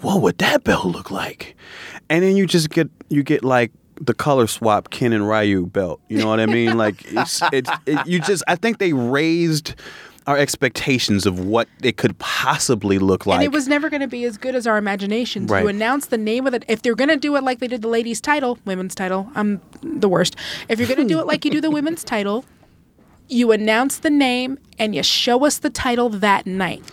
what 0.02 0.22
would 0.24 0.40
that 0.40 0.64
belt 0.64 0.86
look 0.86 1.12
like? 1.12 1.56
And 2.10 2.24
then 2.24 2.36
you 2.36 2.48
just 2.48 2.72
get 2.72 2.90
you 3.10 3.22
get 3.22 3.44
like 3.44 3.72
the 4.02 4.16
color 4.16 4.48
swap 4.48 4.90
Ken 4.90 5.14
and 5.14 5.30
Ryu 5.30 5.68
belt. 5.68 6.02
You 6.10 6.18
know 6.18 6.28
what 6.28 6.40
I 6.40 6.48
mean? 6.48 6.78
like 6.78 7.06
it's, 7.06 7.40
it's 7.54 7.70
it, 7.86 8.08
you 8.08 8.20
just 8.20 8.44
I 8.48 8.56
think 8.56 8.80
they 8.80 8.94
raised 8.94 9.76
our 10.28 10.38
expectations 10.38 11.26
of 11.26 11.40
what 11.40 11.68
it 11.84 11.98
could 11.98 12.18
possibly 12.18 12.98
look 12.98 13.26
like. 13.26 13.38
and 13.38 13.44
it 13.44 13.52
was 13.52 13.68
never 13.68 13.90
going 13.90 14.02
to 14.02 14.08
be 14.08 14.24
as 14.26 14.38
good 14.38 14.56
as 14.56 14.66
our 14.66 14.78
imaginations. 14.78 15.50
Right. 15.50 15.62
You 15.62 15.68
announce 15.68 16.08
the 16.08 16.18
name 16.18 16.48
of 16.48 16.54
it. 16.54 16.66
If 16.68 16.82
they're 16.82 16.96
going 16.96 17.10
to 17.10 17.18
do 17.18 17.36
it 17.36 17.44
like 17.44 17.60
they 17.60 17.68
did 17.68 17.82
the 17.82 17.88
ladies' 17.88 18.22
title, 18.22 18.58
women's 18.66 18.96
title, 18.96 19.30
I'm 19.36 19.62
the 19.84 20.10
worst. 20.10 20.36
If 20.68 20.80
you're 20.80 20.88
going 20.88 21.08
to 21.08 21.14
do 21.14 21.20
it 21.20 21.28
like 21.28 21.46
you 21.46 21.52
do 21.52 21.62
the 21.62 21.72
women's 21.72 22.04
title, 22.16 22.44
you 23.28 23.52
announce 23.52 24.00
the 24.00 24.10
name 24.10 24.58
and 24.80 24.96
you 24.96 25.04
show 25.04 25.46
us 25.46 25.60
the 25.60 25.70
title 25.70 26.10
that 26.10 26.46
night. 26.46 26.84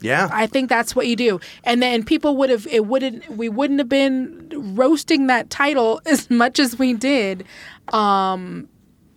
Yeah. 0.00 0.28
I 0.32 0.46
think 0.46 0.68
that's 0.68 0.96
what 0.96 1.06
you 1.06 1.16
do. 1.16 1.40
And 1.64 1.82
then 1.82 2.04
people 2.04 2.36
would 2.36 2.50
have 2.50 2.66
it 2.66 2.86
wouldn't 2.86 3.30
we 3.30 3.48
wouldn't 3.48 3.78
have 3.78 3.88
been 3.88 4.74
roasting 4.74 5.28
that 5.28 5.48
title 5.48 6.00
as 6.06 6.28
much 6.30 6.58
as 6.58 6.78
we 6.78 6.92
did 6.92 7.44
um 7.92 8.68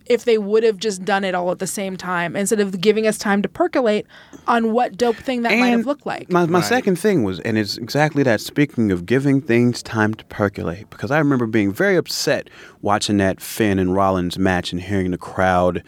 if 0.06 0.24
they 0.24 0.38
would 0.38 0.62
have 0.62 0.78
just 0.78 1.04
done 1.04 1.24
it 1.24 1.34
all 1.34 1.50
at 1.50 1.58
the 1.58 1.66
same 1.66 1.96
time 1.96 2.36
instead 2.36 2.60
of 2.60 2.80
giving 2.80 3.06
us 3.06 3.18
time 3.18 3.42
to 3.42 3.48
percolate 3.48 4.06
on 4.46 4.72
what 4.72 4.96
dope 4.96 5.16
thing 5.16 5.42
that 5.42 5.58
might 5.58 5.68
have 5.68 5.86
looked 5.86 6.06
like. 6.06 6.30
My, 6.30 6.46
my 6.46 6.60
second 6.60 6.96
thing 6.98 7.24
was, 7.24 7.40
and 7.40 7.58
it's 7.58 7.76
exactly 7.76 8.22
that. 8.22 8.40
Speaking 8.40 8.90
of 8.90 9.06
giving 9.06 9.40
things 9.40 9.82
time 9.82 10.14
to 10.14 10.24
percolate, 10.26 10.88
because 10.90 11.10
I 11.10 11.18
remember 11.18 11.46
being 11.46 11.72
very 11.72 11.96
upset 11.96 12.48
watching 12.82 13.16
that 13.18 13.40
Finn 13.40 13.78
and 13.78 13.94
Rollins 13.94 14.38
match 14.38 14.72
and 14.72 14.80
hearing 14.80 15.10
the 15.10 15.18
crowd, 15.18 15.82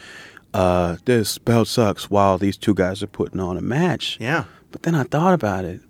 uh, 0.55 0.97
"This 1.05 1.39
belt 1.39 1.69
sucks," 1.69 2.11
while 2.11 2.39
these 2.39 2.57
two 2.57 2.75
guys 2.75 3.03
are 3.03 3.07
putting 3.09 3.41
on 3.41 3.57
a 3.57 3.63
match. 3.63 4.19
Yeah. 4.21 4.45
But 4.71 4.83
then 4.83 4.95
I 4.95 5.05
thought 5.05 5.35
about 5.35 5.65
it. 5.65 5.81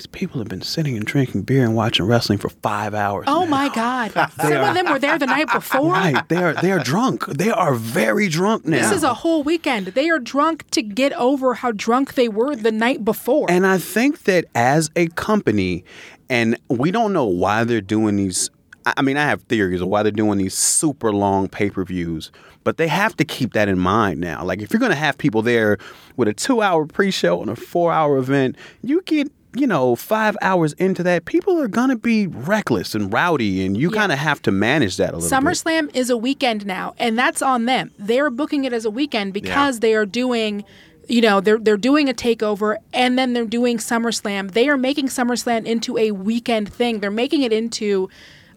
These 0.00 0.06
people 0.06 0.38
have 0.38 0.48
been 0.48 0.62
sitting 0.62 0.96
and 0.96 1.04
drinking 1.04 1.42
beer 1.42 1.62
and 1.62 1.76
watching 1.76 2.06
wrestling 2.06 2.38
for 2.38 2.48
five 2.48 2.94
hours. 2.94 3.26
Oh 3.28 3.44
now. 3.44 3.50
my 3.50 3.68
God! 3.68 4.12
Some 4.12 4.50
of 4.50 4.74
them 4.74 4.90
were 4.90 4.98
there 4.98 5.18
the 5.18 5.26
night 5.26 5.48
before. 5.52 5.92
Right, 5.92 6.26
they 6.30 6.42
are 6.42 6.54
they 6.54 6.72
are 6.72 6.78
drunk. 6.78 7.26
They 7.26 7.50
are 7.50 7.74
very 7.74 8.26
drunk 8.26 8.64
now. 8.64 8.80
This 8.80 8.92
is 8.92 9.02
a 9.02 9.12
whole 9.12 9.42
weekend. 9.42 9.88
They 9.88 10.08
are 10.08 10.18
drunk 10.18 10.70
to 10.70 10.80
get 10.80 11.12
over 11.12 11.52
how 11.52 11.72
drunk 11.72 12.14
they 12.14 12.30
were 12.30 12.56
the 12.56 12.72
night 12.72 13.04
before. 13.04 13.50
And 13.50 13.66
I 13.66 13.76
think 13.76 14.22
that 14.22 14.46
as 14.54 14.90
a 14.96 15.08
company, 15.08 15.84
and 16.30 16.56
we 16.70 16.90
don't 16.90 17.12
know 17.12 17.26
why 17.26 17.64
they're 17.64 17.82
doing 17.82 18.16
these. 18.16 18.48
I 18.86 18.94
I 18.96 19.02
mean, 19.02 19.18
I 19.18 19.24
have 19.24 19.42
theories 19.42 19.82
of 19.82 19.88
why 19.88 20.02
they're 20.02 20.12
doing 20.12 20.38
these 20.38 20.54
super 20.54 21.12
long 21.12 21.46
pay 21.46 21.68
per 21.68 21.84
views, 21.84 22.32
but 22.64 22.78
they 22.78 22.88
have 22.88 23.14
to 23.16 23.24
keep 23.26 23.52
that 23.52 23.68
in 23.68 23.78
mind 23.78 24.18
now. 24.18 24.44
Like, 24.44 24.62
if 24.62 24.72
you're 24.72 24.80
going 24.80 24.92
to 24.92 24.96
have 24.96 25.18
people 25.18 25.42
there 25.42 25.76
with 26.16 26.26
a 26.26 26.32
two 26.32 26.62
hour 26.62 26.86
pre 26.86 27.10
show 27.10 27.42
and 27.42 27.50
a 27.50 27.56
four 27.56 27.92
hour 27.92 28.16
event, 28.16 28.56
you 28.82 29.02
get, 29.02 29.30
you 29.54 29.66
know, 29.66 29.96
five 29.96 30.36
hours 30.42 30.72
into 30.74 31.02
that, 31.02 31.24
people 31.24 31.60
are 31.60 31.68
going 31.68 31.88
to 31.90 31.96
be 31.96 32.26
reckless 32.26 32.94
and 32.94 33.12
rowdy, 33.12 33.64
and 33.66 33.76
you 33.76 33.90
Yeah. 33.90 33.98
kind 34.00 34.12
of 34.12 34.18
have 34.18 34.40
to 34.42 34.52
manage 34.52 34.96
that 34.98 35.12
a 35.12 35.16
little 35.18 35.28
bit. 35.28 35.44
SummerSlam 35.44 35.90
is 35.94 36.08
a 36.10 36.16
weekend 36.16 36.66
now, 36.66 36.94
and 36.98 37.18
that's 37.18 37.42
on 37.42 37.64
them. 37.64 37.90
They're 37.98 38.30
booking 38.30 38.64
it 38.64 38.72
as 38.72 38.84
a 38.84 38.90
weekend 38.90 39.32
because 39.32 39.80
they 39.80 39.94
are 39.94 40.06
doing, 40.06 40.64
you 41.08 41.20
know, 41.20 41.40
they're 41.40 41.58
they're 41.58 41.76
doing 41.76 42.08
a 42.08 42.14
takeover 42.14 42.76
and 42.92 43.18
then 43.18 43.32
they're 43.32 43.44
doing 43.44 43.78
SummerSlam. 43.78 44.52
They 44.52 44.68
are 44.68 44.76
making 44.76 45.08
SummerSlam 45.08 45.66
into 45.66 45.98
a 45.98 46.12
weekend 46.12 46.72
thing. 46.72 47.00
They're 47.00 47.10
making 47.10 47.42
it 47.42 47.52
into 47.52 48.08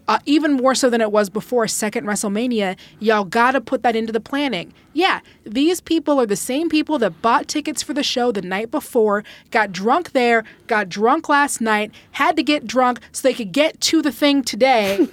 uh, 0.07 0.19
even 0.25 0.53
more 0.53 0.75
so 0.75 0.89
than 0.89 1.01
it 1.01 1.11
was 1.11 1.29
before 1.29 1.67
second 1.67 2.05
WrestleMania. 2.05 2.77
Y'all 2.99 3.23
got 3.23 3.51
to 3.51 3.61
put 3.61 3.83
that 3.83 3.95
into 3.95 4.11
the 4.11 4.19
planning. 4.19 4.73
Yeah, 4.93 5.21
these 5.43 5.81
people 5.81 6.19
are 6.19 6.25
the 6.25 6.35
same 6.35 6.69
people 6.69 6.99
that 6.99 7.21
bought 7.21 7.47
tickets 7.47 7.81
for 7.81 7.93
the 7.93 8.03
show 8.03 8.31
the 8.31 8.41
night 8.41 8.69
before, 8.69 9.23
got 9.51 9.71
drunk 9.71 10.11
there, 10.11 10.43
got 10.67 10.89
drunk 10.89 11.29
last 11.29 11.61
night, 11.61 11.91
had 12.11 12.35
to 12.35 12.43
get 12.43 12.67
drunk 12.67 12.99
so 13.11 13.27
they 13.27 13.33
could 13.33 13.51
get 13.51 13.79
to 13.81 14.01
the 14.01 14.11
thing 14.11 14.43
today 14.43 15.07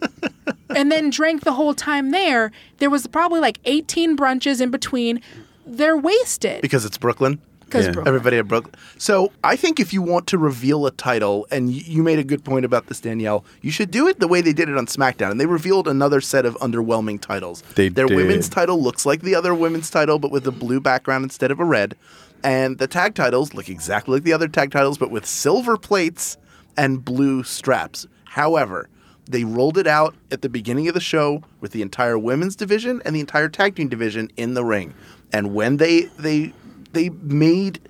and 0.76 0.90
then 0.90 1.10
drank 1.10 1.44
the 1.44 1.52
whole 1.52 1.74
time 1.74 2.10
there. 2.10 2.52
There 2.78 2.90
was 2.90 3.06
probably 3.06 3.40
like 3.40 3.58
18 3.64 4.16
brunches 4.16 4.60
in 4.60 4.70
between. 4.70 5.20
They're 5.66 5.96
wasted. 5.96 6.62
Because 6.62 6.84
it's 6.84 6.98
Brooklyn. 6.98 7.40
Because 7.70 7.86
Yeah. 7.86 8.02
Everybody 8.04 8.38
at 8.38 8.48
Brooklyn. 8.48 8.74
So 8.98 9.30
I 9.44 9.56
think 9.56 9.78
if 9.78 9.92
you 9.92 10.02
want 10.02 10.26
to 10.28 10.38
reveal 10.38 10.86
a 10.86 10.90
title, 10.90 11.46
and 11.50 11.70
you 11.70 12.02
made 12.02 12.18
a 12.18 12.24
good 12.24 12.44
point 12.44 12.64
about 12.64 12.88
this, 12.88 13.00
Danielle, 13.00 13.44
you 13.62 13.70
should 13.70 13.90
do 13.90 14.08
it 14.08 14.18
the 14.18 14.28
way 14.28 14.40
they 14.40 14.52
did 14.52 14.68
it 14.68 14.76
on 14.76 14.86
SmackDown. 14.86 15.30
And 15.30 15.40
they 15.40 15.46
revealed 15.46 15.86
another 15.86 16.20
set 16.20 16.44
of 16.44 16.56
underwhelming 16.56 17.20
titles. 17.20 17.62
They 17.76 17.88
Their 17.88 18.06
did. 18.06 18.16
women's 18.16 18.48
title 18.48 18.82
looks 18.82 19.06
like 19.06 19.22
the 19.22 19.34
other 19.34 19.54
women's 19.54 19.88
title, 19.88 20.18
but 20.18 20.30
with 20.30 20.46
a 20.46 20.52
blue 20.52 20.80
background 20.80 21.24
instead 21.24 21.50
of 21.50 21.60
a 21.60 21.64
red. 21.64 21.96
And 22.42 22.78
the 22.78 22.86
tag 22.86 23.14
titles 23.14 23.54
look 23.54 23.68
exactly 23.68 24.14
like 24.14 24.24
the 24.24 24.32
other 24.32 24.48
tag 24.48 24.72
titles, 24.72 24.98
but 24.98 25.10
with 25.10 25.26
silver 25.26 25.76
plates 25.76 26.36
and 26.76 27.04
blue 27.04 27.42
straps. 27.44 28.06
However, 28.24 28.88
they 29.28 29.44
rolled 29.44 29.78
it 29.78 29.86
out 29.86 30.14
at 30.32 30.42
the 30.42 30.48
beginning 30.48 30.88
of 30.88 30.94
the 30.94 31.00
show 31.00 31.42
with 31.60 31.72
the 31.72 31.82
entire 31.82 32.18
women's 32.18 32.56
division 32.56 33.00
and 33.04 33.14
the 33.14 33.20
entire 33.20 33.48
tag 33.48 33.76
team 33.76 33.88
division 33.88 34.28
in 34.36 34.54
the 34.54 34.64
ring. 34.64 34.94
And 35.32 35.54
when 35.54 35.76
they 35.76 36.02
they 36.18 36.52
they 36.92 37.10
made 37.10 37.80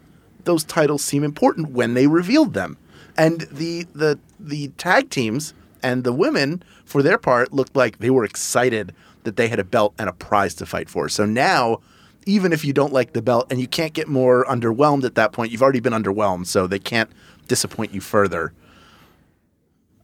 those 0.44 0.64
titles 0.64 1.04
seem 1.04 1.24
important 1.24 1.70
when 1.70 1.94
they 1.94 2.06
revealed 2.06 2.54
them. 2.54 2.76
And 3.16 3.42
the 3.52 3.86
the 3.94 4.18
the 4.38 4.68
tag 4.78 5.10
teams 5.10 5.54
and 5.82 6.04
the 6.04 6.12
women, 6.12 6.62
for 6.84 7.02
their 7.02 7.18
part, 7.18 7.52
looked 7.52 7.76
like 7.76 7.98
they 7.98 8.10
were 8.10 8.24
excited 8.24 8.94
that 9.24 9.36
they 9.36 9.48
had 9.48 9.58
a 9.58 9.64
belt 9.64 9.94
and 9.98 10.08
a 10.08 10.12
prize 10.12 10.54
to 10.54 10.66
fight 10.66 10.88
for. 10.88 11.08
So 11.08 11.26
now, 11.26 11.80
even 12.26 12.52
if 12.52 12.64
you 12.64 12.72
don't 12.72 12.92
like 12.92 13.12
the 13.12 13.22
belt 13.22 13.46
and 13.50 13.60
you 13.60 13.66
can't 13.66 13.92
get 13.92 14.08
more 14.08 14.44
underwhelmed 14.46 15.04
at 15.04 15.14
that 15.14 15.32
point, 15.32 15.52
you've 15.52 15.62
already 15.62 15.80
been 15.80 15.92
underwhelmed, 15.92 16.46
so 16.46 16.66
they 16.66 16.78
can't 16.78 17.10
disappoint 17.48 17.92
you 17.92 18.00
further. 18.00 18.52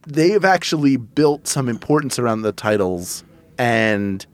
They 0.05 0.29
have 0.29 0.45
actually 0.45 0.97
built 0.97 1.47
some 1.47 1.67
importance 1.67 2.17
around 2.17 2.41
the 2.41 2.51
titles 2.51 3.23
and 3.57 4.25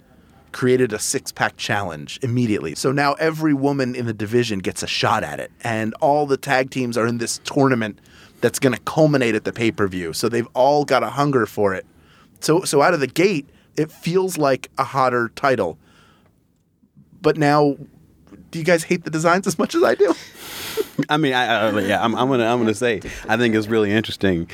created 0.54 0.93
a 0.93 0.99
six 0.99 1.32
pack 1.32 1.58
challenge 1.58 2.20
immediately. 2.22 2.76
So 2.76 2.91
now 2.91 3.14
every 3.14 3.54
woman 3.54 3.95
in 3.95 4.06
the 4.06 4.14
division 4.14 4.60
gets 4.60 4.84
a 4.84 4.88
shot 4.88 5.24
at 5.24 5.39
it, 5.39 5.51
and 5.64 5.93
all 5.95 6.26
the 6.26 6.38
tag 6.38 6.70
teams 6.70 6.97
are 6.97 7.06
in 7.06 7.18
this 7.18 7.39
tournament 7.39 7.99
that's 8.39 8.60
going 8.60 8.74
to 8.74 8.82
culminate 8.82 9.36
at 9.36 9.43
the 9.43 9.54
pay 9.54 9.72
per 9.72 9.88
view. 9.88 10.14
So 10.14 10.30
they've 10.30 10.47
all 10.54 10.86
got 10.86 11.04
a 11.04 11.10
hunger 11.10 11.45
for 11.45 11.74
it. 11.74 11.86
So 12.39 12.62
so 12.62 12.82
out 12.82 12.93
of 12.93 12.99
the 12.99 13.08
gate, 13.08 13.49
it 13.76 13.91
feels 13.91 14.38
like 14.38 14.70
a 14.78 14.84
hotter 14.84 15.30
title. 15.36 15.78
But 17.22 17.38
now, 17.38 17.78
do 18.51 18.60
you 18.60 18.66
guys 18.66 18.84
hate 18.84 19.06
the 19.06 19.10
designs 19.10 19.47
as 19.47 19.58
much 19.58 19.76
as 19.76 19.84
I 19.84 19.95
do? 19.95 20.14
I 21.10 21.18
mean, 21.18 21.34
I, 21.34 21.70
I, 21.70 21.80
yeah, 21.80 22.04
I'm, 22.04 22.16
I'm 22.16 22.30
gonna 22.30 22.45
I'm 22.45 22.60
gonna 22.60 22.74
say 22.74 23.01
I 23.28 23.38
think 23.38 23.56
it's 23.56 23.68
really 23.68 23.91
interesting 23.91 24.49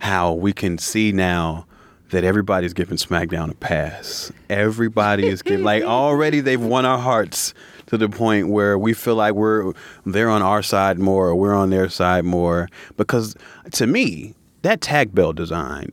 how 0.00 0.32
we 0.32 0.52
can 0.52 0.78
see 0.78 1.12
now 1.12 1.66
that 2.10 2.24
everybody's 2.24 2.74
giving 2.74 2.96
SmackDown 2.96 3.50
a 3.50 3.54
pass. 3.54 4.32
Everybody 4.50 5.26
is 5.26 5.42
giving 5.42 5.64
like 5.64 5.82
already 5.82 6.40
they've 6.40 6.60
won 6.60 6.84
our 6.84 6.98
hearts 6.98 7.54
to 7.86 7.98
the 7.98 8.08
point 8.08 8.48
where 8.48 8.78
we 8.78 8.92
feel 8.92 9.14
like 9.14 9.34
we're 9.34 9.72
they're 10.06 10.30
on 10.30 10.42
our 10.42 10.62
side 10.62 10.98
more 10.98 11.28
or 11.28 11.34
we're 11.34 11.54
on 11.54 11.70
their 11.70 11.88
side 11.88 12.24
more 12.24 12.68
because 12.96 13.36
to 13.72 13.86
me 13.86 14.34
that 14.62 14.80
tag 14.80 15.14
belt 15.14 15.36
design 15.36 15.92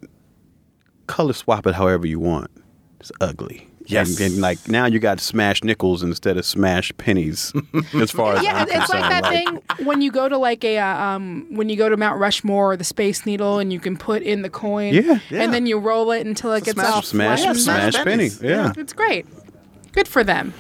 color 1.08 1.34
swap 1.34 1.68
it 1.68 1.76
however 1.76 2.08
you 2.08 2.20
want 2.20 2.50
it's 3.00 3.12
ugly 3.20 3.68
Yes. 3.88 4.20
and, 4.20 4.32
and 4.34 4.42
like 4.42 4.68
now 4.68 4.86
you 4.86 5.00
got 5.00 5.20
smash 5.20 5.64
nickels 5.64 6.04
instead 6.04 6.38
of 6.38 6.46
smash 6.46 6.92
pennies 6.98 7.52
as 7.94 8.12
far 8.12 8.36
as 8.36 8.44
yeah, 8.44 8.58
I'm 8.58 8.68
it's 8.70 8.90
like 8.90 9.02
concerned. 9.04 9.12
that 9.12 9.30
thing 9.78 9.86
when 9.86 10.02
you 10.02 10.12
go 10.12 10.30
to 10.30 10.38
like 10.38 10.64
a 10.64 10.78
uh, 10.78 10.86
um 11.04 11.48
when 11.50 11.70
you 11.70 11.76
go 11.76 11.90
to 11.90 11.98
Mount 11.98 12.20
Rushmore 12.20 12.74
or 12.74 12.78
the 12.78 12.84
Space 12.84 13.26
Needle 13.26 13.60
and 13.60 13.72
you 13.74 13.80
can 13.80 13.98
put 13.98 14.22
in 14.22 14.42
the 14.42 14.50
coin. 14.50 14.94
Yeah. 14.94 15.20
Yeah. 15.30 15.42
And 15.44 15.54
then 15.54 15.66
you 15.66 15.78
roll 15.80 16.12
it 16.12 16.26
until 16.26 16.52
it 16.54 16.58
It's 16.60 16.66
gets 16.68 16.76
smash- 16.80 16.94
all 16.94 17.02
smash 17.02 17.42
flat. 17.42 17.56
smash, 17.58 17.94
smash 17.94 17.94
penny. 17.96 18.06
pennies. 18.30 18.42
Yeah. 18.42 18.74
It's 18.78 18.94
great. 18.94 19.26
Good 19.94 20.08
for 20.08 20.24
them. 20.24 20.54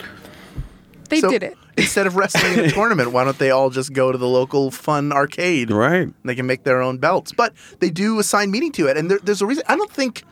They 1.09 1.19
So 1.21 1.29
did 1.29 1.43
it. 1.43 1.57
Instead 1.77 2.05
of 2.07 2.15
wrestling 2.15 2.53
in 2.59 2.65
a 2.65 2.69
tournament, 2.71 3.11
why 3.11 3.23
don't 3.23 3.37
they 3.39 3.49
all 3.49 3.69
just 3.69 3.93
go 3.93 4.11
to 4.11 4.17
the 4.17 4.27
local 4.27 4.71
fun 4.71 5.11
arcade? 5.13 5.71
Right. 5.71 6.09
They 6.25 6.35
can 6.35 6.45
make 6.45 6.63
their 6.63 6.81
own 6.81 6.97
belts. 6.97 7.31
But 7.31 7.53
they 7.79 7.89
do 7.89 8.19
assign 8.19 8.51
meaning 8.51 8.71
to 8.73 8.87
it. 8.87 8.97
And 8.97 9.09
there, 9.09 9.19
there's 9.19 9.41
a 9.41 9.45
reason. 9.45 9.63
I 9.67 9.75
don't 9.75 9.91
think. 9.91 10.23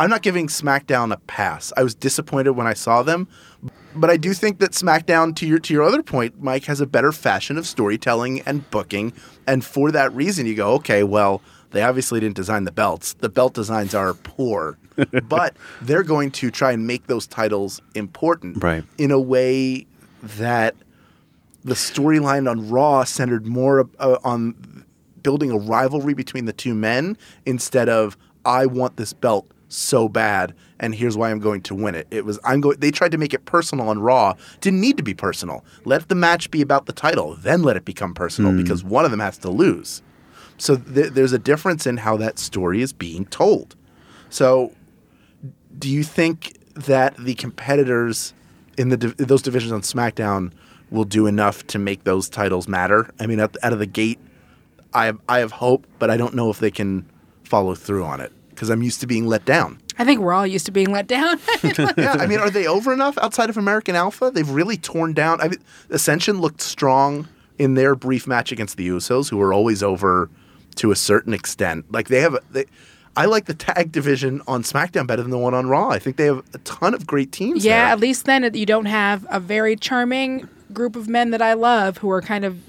I'm 0.00 0.08
not 0.08 0.22
giving 0.22 0.46
SmackDown 0.46 1.12
a 1.12 1.18
pass. 1.18 1.74
I 1.76 1.82
was 1.82 1.94
disappointed 1.94 2.52
when 2.52 2.66
I 2.66 2.72
saw 2.72 3.02
them. 3.02 3.28
But 3.94 4.08
I 4.08 4.16
do 4.16 4.32
think 4.32 4.58
that 4.60 4.70
SmackDown, 4.70 5.36
to 5.36 5.46
your 5.46 5.58
to 5.58 5.74
your 5.74 5.82
other 5.82 6.02
point, 6.02 6.40
Mike, 6.42 6.64
has 6.64 6.80
a 6.80 6.86
better 6.86 7.12
fashion 7.12 7.58
of 7.58 7.66
storytelling 7.66 8.40
and 8.42 8.68
booking. 8.70 9.12
And 9.46 9.62
for 9.62 9.90
that 9.92 10.10
reason, 10.14 10.46
you 10.46 10.54
go, 10.54 10.72
okay, 10.74 11.02
well, 11.02 11.42
they 11.72 11.82
obviously 11.82 12.18
didn't 12.18 12.36
design 12.36 12.64
the 12.64 12.72
belts. 12.72 13.12
The 13.14 13.28
belt 13.28 13.52
designs 13.52 13.94
are 13.94 14.14
poor. 14.14 14.78
but 15.28 15.54
they're 15.82 16.02
going 16.02 16.30
to 16.30 16.50
try 16.50 16.72
and 16.72 16.86
make 16.86 17.06
those 17.06 17.26
titles 17.26 17.82
important 17.94 18.62
Right. 18.62 18.84
in 18.96 19.10
a 19.10 19.20
way 19.20 19.86
that 20.22 20.76
the 21.62 21.74
storyline 21.74 22.50
on 22.50 22.70
Raw 22.70 23.04
centered 23.04 23.46
more 23.46 23.88
uh, 23.98 24.16
on 24.24 24.84
building 25.22 25.50
a 25.50 25.58
rivalry 25.58 26.14
between 26.14 26.46
the 26.46 26.52
two 26.54 26.74
men 26.74 27.18
instead 27.44 27.88
of 27.90 28.16
I 28.46 28.64
want 28.66 28.96
this 28.96 29.12
belt 29.12 29.50
so 29.72 30.08
bad 30.08 30.54
and 30.80 30.94
here's 30.94 31.16
why 31.16 31.30
I'm 31.30 31.38
going 31.38 31.60
to 31.62 31.74
win 31.74 31.94
it. 31.94 32.08
It 32.10 32.24
was 32.24 32.40
I'm 32.42 32.60
going 32.60 32.80
they 32.80 32.90
tried 32.90 33.12
to 33.12 33.18
make 33.18 33.32
it 33.32 33.44
personal 33.44 33.88
on 33.88 34.00
Raw. 34.00 34.34
Didn't 34.60 34.80
need 34.80 34.96
to 34.96 35.02
be 35.02 35.14
personal. 35.14 35.64
Let 35.84 36.08
the 36.08 36.14
match 36.14 36.50
be 36.50 36.62
about 36.62 36.86
the 36.86 36.92
title, 36.92 37.36
then 37.36 37.62
let 37.62 37.76
it 37.76 37.84
become 37.84 38.14
personal 38.14 38.50
hmm. 38.50 38.62
because 38.62 38.82
one 38.82 39.04
of 39.04 39.10
them 39.10 39.20
has 39.20 39.38
to 39.38 39.50
lose. 39.50 40.02
So 40.58 40.76
th- 40.76 41.12
there's 41.12 41.32
a 41.32 41.38
difference 41.38 41.86
in 41.86 41.98
how 41.98 42.16
that 42.16 42.38
story 42.38 42.82
is 42.82 42.92
being 42.92 43.26
told. 43.26 43.76
So 44.30 44.72
do 45.78 45.88
you 45.88 46.02
think 46.02 46.56
that 46.74 47.16
the 47.16 47.34
competitors 47.34 48.34
in 48.76 48.88
the 48.88 48.96
div- 48.96 49.16
those 49.18 49.42
divisions 49.42 49.72
on 49.72 49.82
SmackDown 49.82 50.52
will 50.90 51.04
do 51.04 51.26
enough 51.26 51.66
to 51.68 51.78
make 51.78 52.04
those 52.04 52.28
titles 52.28 52.66
matter? 52.66 53.10
I 53.20 53.26
mean, 53.26 53.38
out, 53.38 53.56
out 53.62 53.72
of 53.72 53.78
the 53.78 53.86
gate, 53.86 54.18
I 54.92 55.06
have, 55.06 55.20
I 55.28 55.38
have 55.38 55.52
hope, 55.52 55.86
but 55.98 56.10
I 56.10 56.16
don't 56.16 56.34
know 56.34 56.50
if 56.50 56.58
they 56.58 56.70
can 56.70 57.08
follow 57.44 57.74
through 57.74 58.04
on 58.04 58.20
it 58.20 58.32
because 58.60 58.68
I'm 58.68 58.82
used 58.82 59.00
to 59.00 59.06
being 59.06 59.26
let 59.26 59.46
down. 59.46 59.78
I 59.98 60.04
think 60.04 60.20
we're 60.20 60.34
all 60.34 60.46
used 60.46 60.66
to 60.66 60.70
being 60.70 60.92
let 60.92 61.06
down. 61.06 61.40
yeah, 61.64 62.14
I 62.20 62.26
mean, 62.26 62.40
are 62.40 62.50
they 62.50 62.66
over 62.66 62.92
enough 62.92 63.16
outside 63.16 63.48
of 63.48 63.56
American 63.56 63.96
Alpha? 63.96 64.30
They've 64.30 64.50
really 64.50 64.76
torn 64.76 65.14
down. 65.14 65.40
I 65.40 65.48
mean, 65.48 65.60
Ascension 65.88 66.42
looked 66.42 66.60
strong 66.60 67.26
in 67.58 67.72
their 67.72 67.94
brief 67.94 68.26
match 68.26 68.52
against 68.52 68.76
the 68.76 68.86
Usos, 68.86 69.30
who 69.30 69.40
are 69.40 69.54
always 69.54 69.82
over 69.82 70.28
to 70.74 70.90
a 70.90 70.96
certain 70.96 71.32
extent. 71.32 71.90
Like 71.90 72.08
they 72.08 72.20
have, 72.20 72.36
they, 72.50 72.66
I 73.16 73.24
like 73.24 73.46
the 73.46 73.54
tag 73.54 73.92
division 73.92 74.42
on 74.46 74.62
SmackDown 74.62 75.06
better 75.06 75.22
than 75.22 75.30
the 75.30 75.38
one 75.38 75.54
on 75.54 75.66
Raw. 75.66 75.88
I 75.88 75.98
think 75.98 76.18
they 76.18 76.26
have 76.26 76.44
a 76.52 76.58
ton 76.58 76.92
of 76.92 77.06
great 77.06 77.32
teams. 77.32 77.64
yeah, 77.64 77.84
there. 77.84 77.92
at 77.92 77.98
least 77.98 78.26
then 78.26 78.52
you 78.52 78.66
don't 78.66 78.84
have 78.84 79.26
a 79.30 79.40
very 79.40 79.74
charming 79.74 80.46
group 80.70 80.96
of 80.96 81.08
men 81.08 81.30
that 81.30 81.40
I 81.40 81.54
love 81.54 81.96
who 81.96 82.10
are 82.10 82.20
kind 82.20 82.44
of 82.44 82.60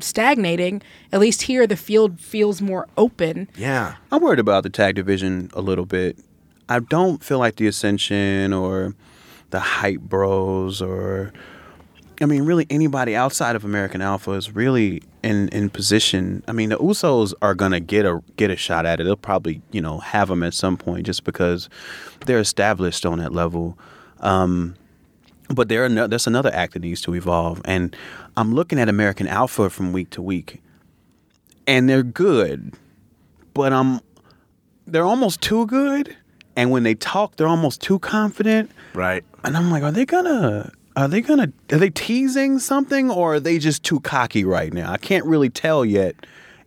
stagnating. 0.00 0.82
At 1.12 1.20
least 1.20 1.42
here, 1.42 1.66
the 1.66 1.76
field 1.76 2.20
feels 2.20 2.60
more 2.62 2.88
open. 2.96 3.48
yeah. 3.56 3.96
I'm 4.10 4.22
worried 4.22 4.38
about 4.38 4.62
the 4.62 4.70
tag 4.70 4.94
division 4.94 5.50
a 5.54 5.60
little 5.60 5.86
bit. 5.86 6.18
I 6.68 6.78
don't 6.80 7.22
feel 7.22 7.38
like 7.38 7.56
the 7.56 7.66
Ascension 7.66 8.52
or 8.52 8.94
the 9.50 9.60
Hype 9.60 10.00
Bros 10.00 10.80
or 10.80 11.32
I 12.20 12.26
mean 12.26 12.44
really 12.44 12.66
anybody 12.70 13.14
outside 13.16 13.56
of 13.56 13.64
American 13.64 14.00
Alpha 14.00 14.30
is 14.32 14.54
really 14.54 15.02
in 15.22 15.48
in 15.48 15.68
position. 15.70 16.42
I 16.48 16.52
mean 16.52 16.70
the 16.70 16.78
Usos 16.78 17.34
are 17.42 17.54
gonna 17.54 17.80
get 17.80 18.06
a 18.06 18.22
get 18.36 18.50
a 18.50 18.56
shot 18.56 18.86
at 18.86 19.00
it. 19.00 19.04
They'll 19.04 19.16
probably 19.16 19.60
you 19.72 19.80
know 19.80 19.98
have 19.98 20.28
them 20.28 20.42
at 20.42 20.54
some 20.54 20.76
point 20.76 21.04
just 21.04 21.24
because 21.24 21.68
they're 22.26 22.38
established 22.38 23.04
on 23.04 23.18
that 23.18 23.32
level. 23.32 23.76
Um, 24.20 24.76
but 25.48 25.68
there 25.68 25.84
are 25.84 25.88
no, 25.88 26.06
there's 26.06 26.26
another 26.26 26.50
act 26.54 26.72
that 26.74 26.82
needs 26.82 27.02
to 27.02 27.14
evolve, 27.14 27.60
and 27.64 27.94
I'm 28.36 28.54
looking 28.54 28.78
at 28.78 28.88
American 28.88 29.26
Alpha 29.26 29.68
from 29.70 29.92
week 29.92 30.10
to 30.10 30.22
week, 30.22 30.62
and 31.66 31.88
they're 31.88 32.02
good, 32.02 32.74
but 33.54 33.72
I'm 33.72 34.00
they're 34.86 35.04
almost 35.04 35.40
too 35.40 35.66
good. 35.66 36.16
And 36.54 36.70
when 36.70 36.82
they 36.82 36.94
talk, 36.94 37.36
they're 37.36 37.48
almost 37.48 37.80
too 37.80 37.98
confident. 37.98 38.70
Right. 38.94 39.24
And 39.42 39.56
I'm 39.56 39.70
like, 39.70 39.82
are 39.82 39.92
they 39.92 40.04
gonna 40.04 40.70
are 40.96 41.08
they 41.08 41.20
gonna 41.20 41.52
are 41.70 41.78
they 41.78 41.90
teasing 41.90 42.58
something 42.58 43.10
or 43.10 43.34
are 43.34 43.40
they 43.40 43.58
just 43.58 43.82
too 43.82 44.00
cocky 44.00 44.44
right 44.44 44.72
now? 44.72 44.92
I 44.92 44.98
can't 44.98 45.24
really 45.24 45.48
tell 45.50 45.84
yet. 45.84 46.14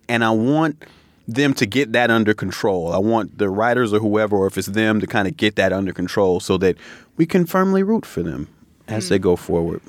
And 0.07 0.23
I 0.23 0.31
want 0.31 0.85
them 1.27 1.53
to 1.55 1.65
get 1.65 1.93
that 1.93 2.11
under 2.11 2.33
control. 2.33 2.91
I 2.91 2.99
want 2.99 3.37
the 3.37 3.49
writers 3.49 3.93
or 3.93 3.99
whoever, 3.99 4.37
or 4.37 4.47
if 4.47 4.57
it's 4.57 4.67
them, 4.67 4.99
to 4.99 5.07
kind 5.07 5.27
of 5.27 5.35
get 5.35 5.55
that 5.55 5.73
under 5.73 5.93
control 5.93 6.39
so 6.39 6.57
that 6.57 6.77
we 7.17 7.25
can 7.25 7.45
firmly 7.45 7.81
root 7.81 8.05
for 8.05 8.21
them 8.21 8.47
as 8.87 9.09
they 9.09 9.17
mm. 9.17 9.23
go 9.23 9.35
forward. 9.35 9.81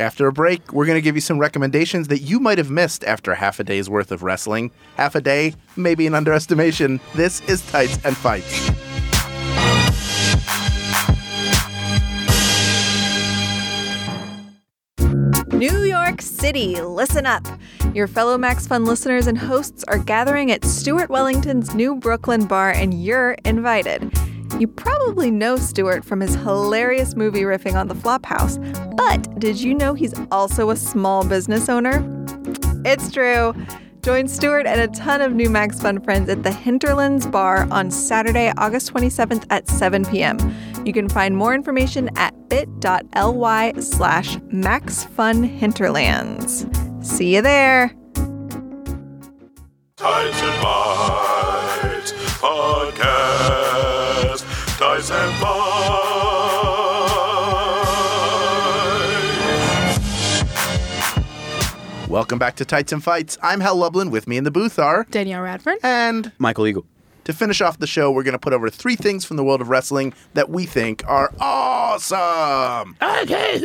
After 0.00 0.26
a 0.26 0.32
break, 0.32 0.72
we're 0.72 0.86
going 0.86 0.96
to 0.96 1.02
give 1.02 1.14
you 1.14 1.20
some 1.20 1.38
recommendations 1.38 2.08
that 2.08 2.20
you 2.20 2.40
might 2.40 2.56
have 2.56 2.70
missed 2.70 3.04
after 3.04 3.34
half 3.34 3.60
a 3.60 3.64
day's 3.64 3.90
worth 3.90 4.10
of 4.10 4.22
wrestling. 4.22 4.70
Half 4.96 5.14
a 5.14 5.20
day, 5.20 5.54
maybe 5.76 6.06
an 6.06 6.14
underestimation. 6.14 7.00
This 7.14 7.42
is 7.42 7.60
Tights 7.70 8.02
and 8.02 8.16
Fights. 8.16 8.70
New 15.52 15.82
York 15.82 16.22
City, 16.22 16.80
listen 16.80 17.26
up. 17.26 17.46
Your 17.92 18.06
fellow 18.06 18.38
Max 18.38 18.66
Fun 18.66 18.86
listeners 18.86 19.26
and 19.26 19.36
hosts 19.36 19.84
are 19.86 19.98
gathering 19.98 20.50
at 20.50 20.64
Stuart 20.64 21.10
Wellington's 21.10 21.74
new 21.74 21.94
Brooklyn 21.94 22.46
bar, 22.46 22.70
and 22.70 23.04
you're 23.04 23.32
invited. 23.44 24.10
You 24.58 24.68
probably 24.68 25.30
know 25.30 25.56
Stuart 25.56 26.04
from 26.04 26.20
his 26.20 26.34
hilarious 26.34 27.16
movie 27.16 27.42
riffing 27.42 27.74
on 27.74 27.88
the 27.88 27.94
Flophouse, 27.94 28.58
but 28.96 29.38
did 29.38 29.60
you 29.60 29.74
know 29.74 29.94
he's 29.94 30.14
also 30.30 30.70
a 30.70 30.76
small 30.76 31.24
business 31.24 31.68
owner? 31.68 32.04
It's 32.84 33.10
true. 33.10 33.54
Join 34.02 34.28
Stuart 34.28 34.66
and 34.66 34.80
a 34.80 34.88
ton 34.88 35.20
of 35.20 35.34
new 35.34 35.50
Max 35.50 35.82
Fun 35.82 36.00
friends 36.00 36.30
at 36.30 36.42
the 36.42 36.50
Hinterlands 36.50 37.26
Bar 37.26 37.68
on 37.70 37.90
Saturday, 37.90 38.50
August 38.56 38.94
27th 38.94 39.44
at 39.50 39.68
7 39.68 40.06
p.m. 40.06 40.38
You 40.86 40.94
can 40.94 41.06
find 41.08 41.36
more 41.36 41.54
information 41.54 42.08
at 42.16 42.48
bit.ly 42.48 43.72
slash 43.78 44.36
maxfunhinterlands. 44.36 47.04
See 47.04 47.34
you 47.34 47.42
there. 47.42 47.94
Podcast. 54.80 55.10
And 55.12 55.40
Bites. 55.42 57.10
Welcome 62.08 62.38
back 62.38 62.56
to 62.56 62.64
Tights 62.64 62.90
and 62.92 63.04
Fights. 63.04 63.36
I'm 63.42 63.60
Hal 63.60 63.76
Lublin. 63.76 64.10
With 64.10 64.26
me 64.26 64.36
in 64.38 64.44
the 64.44 64.50
booth 64.50 64.78
are 64.78 65.06
Danielle 65.10 65.42
Radford. 65.42 65.76
and 65.82 66.32
Michael 66.38 66.66
Eagle. 66.66 66.86
to 67.24 67.32
finish 67.34 67.60
off 67.60 67.78
the 67.78 67.86
show, 67.86 68.10
we're 68.10 68.22
going 68.22 68.32
to 68.32 68.38
put 68.38 68.54
over 68.54 68.70
three 68.70 68.96
things 68.96 69.24
from 69.26 69.36
the 69.36 69.44
world 69.44 69.60
of 69.60 69.68
wrestling 69.68 70.14
that 70.34 70.48
we 70.48 70.64
think 70.66 71.04
are 71.06 71.30
awesome. 71.38 72.96
Okay. 73.02 73.58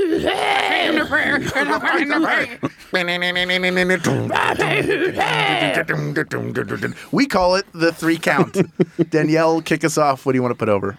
We 7.12 7.26
call 7.28 7.56
it 7.56 7.66
the 7.74 7.92
three 7.94 8.18
count. 8.18 8.58
Danielle, 9.10 9.62
kick 9.62 9.84
us 9.84 9.98
off. 9.98 10.26
What 10.26 10.32
do 10.34 10.38
you 10.38 10.42
want 10.44 10.52
to 10.52 10.58
put 10.58 10.70
over? 10.70 10.98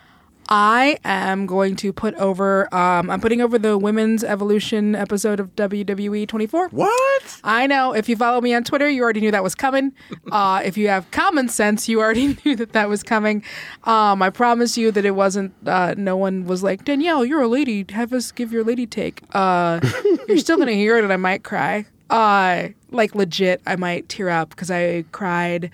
I 0.49 0.99
am 1.05 1.47
going 1.47 1.75
to 1.77 1.93
put 1.93 2.15
over. 2.15 2.73
Um, 2.75 3.11
I'm 3.11 3.21
putting 3.21 3.41
over 3.41 3.59
the 3.59 3.77
women's 3.77 4.23
evolution 4.23 4.95
episode 4.95 5.41
of 5.41 5.57
WWE 5.57 6.29
24. 6.29 6.69
What? 6.69 7.41
I 7.43 7.67
know. 7.67 7.93
If 7.93 8.09
you 8.09 8.17
follow 8.17 8.41
me 8.41 8.55
on 8.55 8.63
Twitter, 8.63 8.89
you 8.89 9.03
already 9.03 9.21
knew 9.21 9.31
that 9.31 9.43
was 9.43 9.55
coming. 9.55 9.93
Uh, 10.33 10.61
if 10.65 10.77
you 10.77 10.89
have 10.89 11.09
common 11.13 11.49
sense, 11.49 11.89
you 11.89 12.01
already 12.01 12.37
knew 12.45 12.57
that 12.57 12.73
that 12.73 12.89
was 12.89 13.03
coming. 13.03 13.45
Um, 13.85 14.21
I 14.23 14.29
promise 14.29 14.77
you 14.77 14.91
that 14.91 15.05
it 15.05 15.13
wasn't. 15.13 15.55
Uh, 15.65 15.95
no 15.97 16.17
one 16.17 16.47
was 16.47 16.65
like 16.65 16.85
Danielle, 16.85 17.25
you're 17.25 17.43
a 17.43 17.49
lady. 17.49 17.87
Have 17.91 18.13
us 18.13 18.33
give 18.33 18.53
your 18.53 18.65
lady 18.65 18.87
take. 18.87 19.23
Uh, 19.33 19.81
you're 20.29 20.39
still 20.39 20.59
gonna 20.59 20.73
hear 20.73 20.99
it, 20.99 21.05
and 21.05 21.13
I 21.13 21.17
might 21.17 21.45
cry. 21.45 21.87
Uh, 22.11 22.69
like 22.91 23.15
legit, 23.15 23.63
I 23.67 23.77
might 23.77 24.09
tear 24.09 24.29
up 24.29 24.51
because 24.51 24.71
I 24.71 25.05
cried 25.13 25.71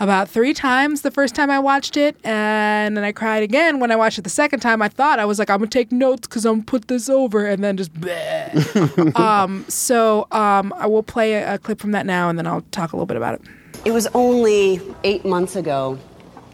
about 0.00 0.28
three 0.28 0.54
times 0.54 1.02
the 1.02 1.10
first 1.10 1.34
time 1.34 1.50
I 1.50 1.58
watched 1.58 1.96
it, 1.96 2.16
and 2.24 2.96
then 2.96 3.04
I 3.04 3.12
cried 3.12 3.42
again 3.42 3.80
when 3.80 3.90
I 3.90 3.96
watched 3.96 4.18
it 4.18 4.22
the 4.22 4.30
second 4.30 4.60
time. 4.60 4.80
I 4.80 4.88
thought 4.88 5.18
I 5.18 5.24
was 5.24 5.38
like, 5.38 5.50
I'm 5.50 5.58
gonna 5.58 5.68
take 5.68 5.90
notes 5.90 6.28
because 6.28 6.44
I'm 6.44 6.54
gonna 6.54 6.64
put 6.64 6.88
this 6.88 7.08
over, 7.08 7.46
and 7.46 7.62
then 7.62 7.76
just. 7.76 7.92
bleh. 7.94 9.18
um, 9.18 9.64
so 9.68 10.26
um, 10.30 10.72
I 10.76 10.86
will 10.86 11.02
play 11.02 11.34
a, 11.34 11.54
a 11.54 11.58
clip 11.58 11.80
from 11.80 11.92
that 11.92 12.06
now, 12.06 12.28
and 12.28 12.38
then 12.38 12.46
I'll 12.46 12.62
talk 12.70 12.92
a 12.92 12.96
little 12.96 13.06
bit 13.06 13.16
about 13.16 13.34
it. 13.34 13.42
It 13.84 13.92
was 13.92 14.06
only 14.14 14.80
eight 15.04 15.24
months 15.24 15.56
ago, 15.56 15.98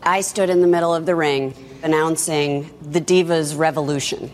I 0.02 0.20
stood 0.20 0.50
in 0.50 0.60
the 0.60 0.66
middle 0.66 0.94
of 0.94 1.06
the 1.06 1.14
ring 1.14 1.54
announcing 1.82 2.70
the 2.82 3.00
Divas 3.00 3.56
Revolution. 3.56 4.30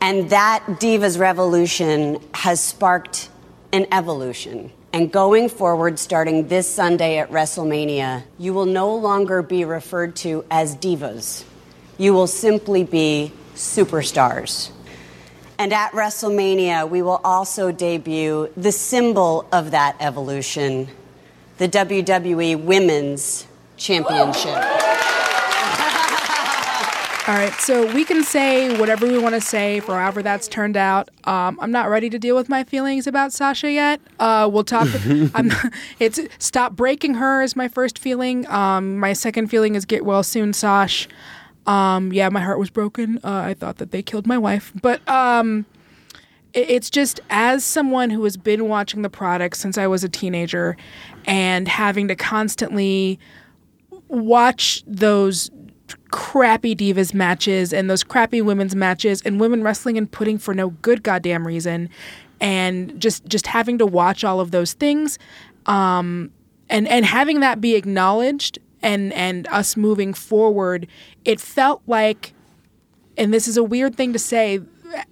And 0.00 0.30
that 0.30 0.62
Divas 0.66 1.18
Revolution 1.18 2.20
has 2.34 2.62
sparked 2.62 3.28
an 3.72 3.86
evolution. 3.90 4.70
And 4.96 5.12
going 5.12 5.50
forward, 5.50 5.98
starting 5.98 6.48
this 6.48 6.66
Sunday 6.66 7.18
at 7.18 7.30
WrestleMania, 7.30 8.22
you 8.38 8.54
will 8.54 8.64
no 8.64 8.96
longer 8.96 9.42
be 9.42 9.62
referred 9.66 10.16
to 10.16 10.42
as 10.50 10.74
divas. 10.74 11.44
You 11.98 12.14
will 12.14 12.26
simply 12.26 12.82
be 12.82 13.30
superstars. 13.54 14.70
And 15.58 15.74
at 15.74 15.92
WrestleMania, 15.92 16.88
we 16.88 17.02
will 17.02 17.20
also 17.24 17.70
debut 17.72 18.50
the 18.56 18.72
symbol 18.72 19.46
of 19.52 19.72
that 19.72 19.96
evolution 20.00 20.88
the 21.58 21.68
WWE 21.68 22.64
Women's 22.64 23.46
Championship. 23.76 24.75
All 27.28 27.34
right, 27.34 27.52
so 27.54 27.92
we 27.92 28.04
can 28.04 28.22
say 28.22 28.78
whatever 28.78 29.04
we 29.04 29.18
want 29.18 29.34
to 29.34 29.40
say 29.40 29.80
for 29.80 29.96
however 29.98 30.22
that's 30.22 30.46
turned 30.46 30.76
out. 30.76 31.08
Um, 31.24 31.58
I'm 31.60 31.72
not 31.72 31.88
ready 31.90 32.08
to 32.10 32.20
deal 32.20 32.36
with 32.36 32.48
my 32.48 32.62
feelings 32.62 33.08
about 33.08 33.32
Sasha 33.32 33.72
yet. 33.72 34.00
Uh, 34.20 34.48
we'll 34.52 34.62
talk. 34.62 34.86
I'm, 35.34 35.50
it's 35.98 36.20
stop 36.38 36.76
breaking 36.76 37.14
her 37.14 37.42
is 37.42 37.56
my 37.56 37.66
first 37.66 37.98
feeling. 37.98 38.48
Um, 38.48 38.98
my 39.00 39.12
second 39.12 39.48
feeling 39.48 39.74
is 39.74 39.84
get 39.84 40.04
well 40.04 40.22
soon, 40.22 40.52
Sash. 40.52 41.08
Um, 41.66 42.12
yeah, 42.12 42.28
my 42.28 42.40
heart 42.40 42.60
was 42.60 42.70
broken. 42.70 43.18
Uh, 43.24 43.30
I 43.46 43.54
thought 43.54 43.78
that 43.78 43.90
they 43.90 44.04
killed 44.04 44.28
my 44.28 44.38
wife, 44.38 44.72
but 44.80 45.06
um, 45.08 45.66
it- 46.52 46.70
it's 46.70 46.90
just 46.90 47.18
as 47.28 47.64
someone 47.64 48.10
who 48.10 48.22
has 48.22 48.36
been 48.36 48.68
watching 48.68 49.02
the 49.02 49.10
product 49.10 49.56
since 49.56 49.76
I 49.76 49.88
was 49.88 50.04
a 50.04 50.08
teenager, 50.08 50.76
and 51.24 51.66
having 51.66 52.06
to 52.06 52.14
constantly 52.14 53.18
watch 54.08 54.84
those 54.86 55.50
crappy 56.10 56.74
divas 56.74 57.14
matches 57.14 57.72
and 57.72 57.88
those 57.88 58.02
crappy 58.02 58.42
women's 58.42 58.74
matches 58.74 59.22
and 59.22 59.40
women 59.40 59.62
wrestling 59.62 59.96
and 59.96 60.10
putting 60.10 60.38
for 60.38 60.54
no 60.54 60.70
good 60.70 61.02
goddamn 61.02 61.46
reason 61.46 61.88
and 62.40 63.00
just 63.00 63.24
just 63.26 63.46
having 63.46 63.78
to 63.78 63.86
watch 63.86 64.24
all 64.24 64.40
of 64.40 64.50
those 64.50 64.72
things 64.72 65.18
um 65.66 66.30
and 66.68 66.88
and 66.88 67.04
having 67.06 67.40
that 67.40 67.60
be 67.60 67.74
acknowledged 67.74 68.58
and 68.82 69.12
and 69.12 69.46
us 69.48 69.76
moving 69.76 70.12
forward 70.12 70.86
it 71.24 71.40
felt 71.40 71.82
like 71.86 72.34
and 73.16 73.32
this 73.32 73.48
is 73.48 73.56
a 73.56 73.62
weird 73.64 73.96
thing 73.96 74.12
to 74.12 74.18
say 74.18 74.60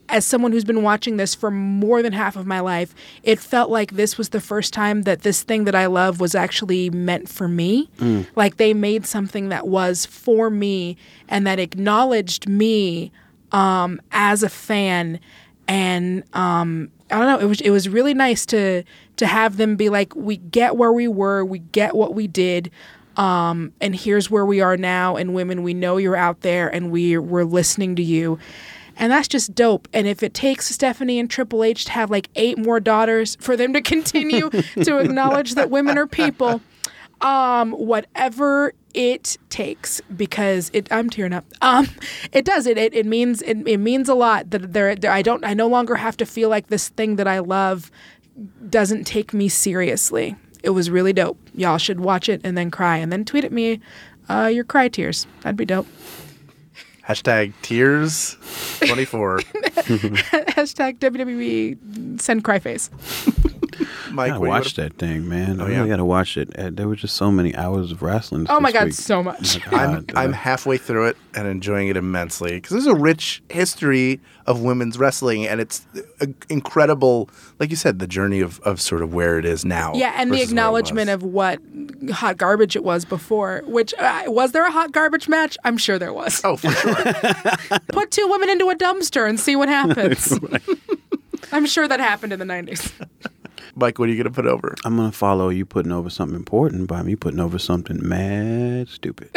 as 0.08 0.24
someone 0.24 0.52
who's 0.52 0.64
been 0.64 0.82
watching 0.82 1.16
this 1.16 1.34
for 1.34 1.50
more 1.50 2.02
than 2.02 2.12
half 2.12 2.36
of 2.36 2.46
my 2.46 2.60
life, 2.60 2.94
it 3.22 3.38
felt 3.38 3.70
like 3.70 3.92
this 3.92 4.16
was 4.16 4.30
the 4.30 4.40
first 4.40 4.72
time 4.72 5.02
that 5.02 5.22
this 5.22 5.42
thing 5.42 5.64
that 5.64 5.74
I 5.74 5.86
love 5.86 6.20
was 6.20 6.34
actually 6.34 6.90
meant 6.90 7.28
for 7.28 7.48
me. 7.48 7.88
Like 8.36 8.56
they 8.56 8.74
made 8.74 9.06
something 9.06 9.48
that 9.48 9.66
was 9.66 10.06
for 10.06 10.50
me 10.50 10.96
and 11.28 11.46
that 11.46 11.58
acknowledged 11.58 12.48
me 12.48 13.12
um, 13.52 14.00
as 14.12 14.42
a 14.42 14.48
fan. 14.48 15.18
And 15.66 16.24
um, 16.34 16.90
I 17.10 17.18
don't 17.18 17.26
know, 17.26 17.38
it 17.38 17.48
was 17.48 17.60
it 17.60 17.70
was 17.70 17.88
really 17.88 18.14
nice 18.14 18.44
to 18.46 18.84
to 19.16 19.26
have 19.26 19.56
them 19.56 19.76
be 19.76 19.88
like, 19.88 20.14
we 20.14 20.36
get 20.36 20.76
where 20.76 20.92
we 20.92 21.08
were, 21.08 21.44
we 21.44 21.60
get 21.60 21.94
what 21.94 22.14
we 22.14 22.26
did. 22.26 22.70
Um, 23.16 23.72
and 23.80 23.94
here's 23.94 24.28
where 24.30 24.44
we 24.44 24.60
are 24.60 24.76
now. 24.76 25.16
And 25.16 25.34
women, 25.34 25.62
we 25.62 25.72
know 25.72 25.98
you're 25.98 26.16
out 26.16 26.40
there, 26.40 26.68
and 26.68 26.90
we 26.90 27.16
we're 27.16 27.44
listening 27.44 27.94
to 27.96 28.02
you. 28.02 28.38
And 28.96 29.10
that's 29.10 29.28
just 29.28 29.54
dope. 29.54 29.88
And 29.92 30.06
if 30.06 30.22
it 30.22 30.34
takes 30.34 30.68
Stephanie 30.68 31.18
and 31.18 31.28
Triple 31.28 31.64
H 31.64 31.84
to 31.86 31.92
have 31.92 32.10
like 32.10 32.28
eight 32.36 32.58
more 32.58 32.80
daughters 32.80 33.36
for 33.40 33.56
them 33.56 33.72
to 33.72 33.80
continue 33.80 34.50
to 34.50 34.98
acknowledge 35.00 35.54
that 35.54 35.70
women 35.70 35.98
are 35.98 36.06
people, 36.06 36.60
um, 37.20 37.72
whatever 37.72 38.72
it 38.92 39.36
takes, 39.48 40.00
because 40.16 40.70
it, 40.72 40.90
I'm 40.92 41.10
tearing 41.10 41.32
up. 41.32 41.44
Um, 41.60 41.88
it 42.32 42.44
does 42.44 42.66
it. 42.66 42.78
It, 42.78 42.94
it 42.94 43.06
means 43.06 43.42
it, 43.42 43.66
it 43.66 43.78
means 43.78 44.08
a 44.08 44.14
lot 44.14 44.50
that 44.50 44.72
there, 44.72 44.94
there. 44.94 45.10
I 45.10 45.22
don't. 45.22 45.44
I 45.44 45.54
no 45.54 45.66
longer 45.66 45.96
have 45.96 46.16
to 46.18 46.26
feel 46.26 46.48
like 46.48 46.68
this 46.68 46.88
thing 46.90 47.16
that 47.16 47.26
I 47.26 47.40
love 47.40 47.90
doesn't 48.68 49.04
take 49.04 49.32
me 49.32 49.48
seriously. 49.48 50.36
It 50.62 50.70
was 50.70 50.90
really 50.90 51.12
dope. 51.12 51.38
Y'all 51.54 51.78
should 51.78 52.00
watch 52.00 52.28
it 52.28 52.40
and 52.42 52.56
then 52.56 52.70
cry 52.70 52.96
and 52.96 53.12
then 53.12 53.24
tweet 53.24 53.44
at 53.44 53.52
me 53.52 53.80
uh, 54.28 54.50
your 54.52 54.64
cry 54.64 54.88
tears. 54.88 55.26
That'd 55.42 55.56
be 55.56 55.64
dope. 55.64 55.86
Hashtag 57.06 57.52
tears 57.62 58.36
24. 58.86 59.38
Hashtag 60.56 60.98
WWE 60.98 62.20
send 62.20 62.44
cry 62.44 62.58
face. 62.58 62.90
Mike, 64.10 64.32
I 64.32 64.38
what 64.38 64.44
do 64.44 64.44
you 64.44 64.50
watched 64.50 64.76
that 64.76 64.98
thing, 64.98 65.28
man. 65.28 65.60
I 65.60 65.68
yeah? 65.68 65.76
really 65.76 65.88
got 65.90 65.96
to 65.96 66.04
watch 66.04 66.36
it. 66.36 66.56
Uh, 66.58 66.70
There 66.72 66.88
were 66.88 66.96
just 66.96 67.16
so 67.16 67.30
many 67.30 67.54
hours 67.54 67.92
of 67.92 68.02
wrestling. 68.02 68.46
Oh 68.48 68.60
my 68.60 68.72
god, 68.72 68.86
week. 68.86 68.94
so 68.94 69.22
much. 69.22 69.58
Oh 69.66 69.70
my 69.70 69.84
I'm, 69.84 70.06
I'm 70.14 70.30
uh, 70.30 70.36
halfway 70.36 70.78
through 70.78 71.08
it 71.08 71.16
and 71.34 71.46
enjoying 71.48 71.88
it 71.88 71.96
immensely 71.96 72.52
because 72.52 72.70
there's 72.70 72.86
a 72.86 72.94
rich 72.94 73.42
history 73.48 74.20
of 74.46 74.60
women's 74.60 74.98
wrestling 74.98 75.46
and 75.46 75.60
it's 75.60 75.86
a, 76.20 76.28
incredible, 76.48 77.30
like 77.58 77.70
you 77.70 77.76
said, 77.76 77.98
the 77.98 78.06
journey 78.06 78.40
of, 78.40 78.60
of 78.60 78.80
sort 78.80 79.02
of 79.02 79.14
where 79.14 79.38
it 79.38 79.44
is 79.44 79.64
now. 79.64 79.94
Yeah, 79.94 80.14
and 80.16 80.30
the 80.30 80.36
versus 80.36 80.38
where 80.38 80.42
it 80.42 80.48
acknowledgement 80.50 81.06
was. 81.08 81.14
of 81.14 81.22
what 81.22 81.60
hot 82.12 82.36
garbage 82.36 82.76
it 82.76 82.84
was 82.84 83.04
before. 83.04 83.62
Which 83.66 83.94
uh, 83.98 84.24
was 84.26 84.52
there 84.52 84.66
a 84.66 84.70
hot 84.70 84.92
garbage 84.92 85.28
match? 85.28 85.56
I'm 85.64 85.76
sure 85.78 85.98
there 85.98 86.12
was. 86.12 86.40
Oh, 86.44 86.56
for 86.56 86.70
sure. 86.70 86.94
Put 87.88 88.10
two 88.10 88.28
women 88.28 88.50
into 88.50 88.68
a 88.68 88.74
dumpster 88.74 89.28
and 89.28 89.40
see 89.40 89.56
what 89.56 89.68
happens. 89.68 90.38
I'm 91.52 91.66
sure 91.66 91.86
that 91.88 92.00
happened 92.00 92.32
in 92.32 92.38
the 92.38 92.44
90s. 92.44 92.92
Mike, 93.76 93.98
what 93.98 94.08
are 94.08 94.12
you 94.12 94.16
going 94.22 94.32
to 94.32 94.34
put 94.34 94.46
over? 94.46 94.74
I'm 94.84 94.96
gonna 94.96 95.10
follow 95.12 95.48
you 95.48 95.66
putting 95.66 95.92
over 95.92 96.08
something 96.10 96.36
important 96.36 96.86
by 96.86 97.02
me 97.02 97.16
putting 97.16 97.40
over 97.40 97.58
something 97.58 98.06
mad 98.06 98.88
stupid, 98.88 99.30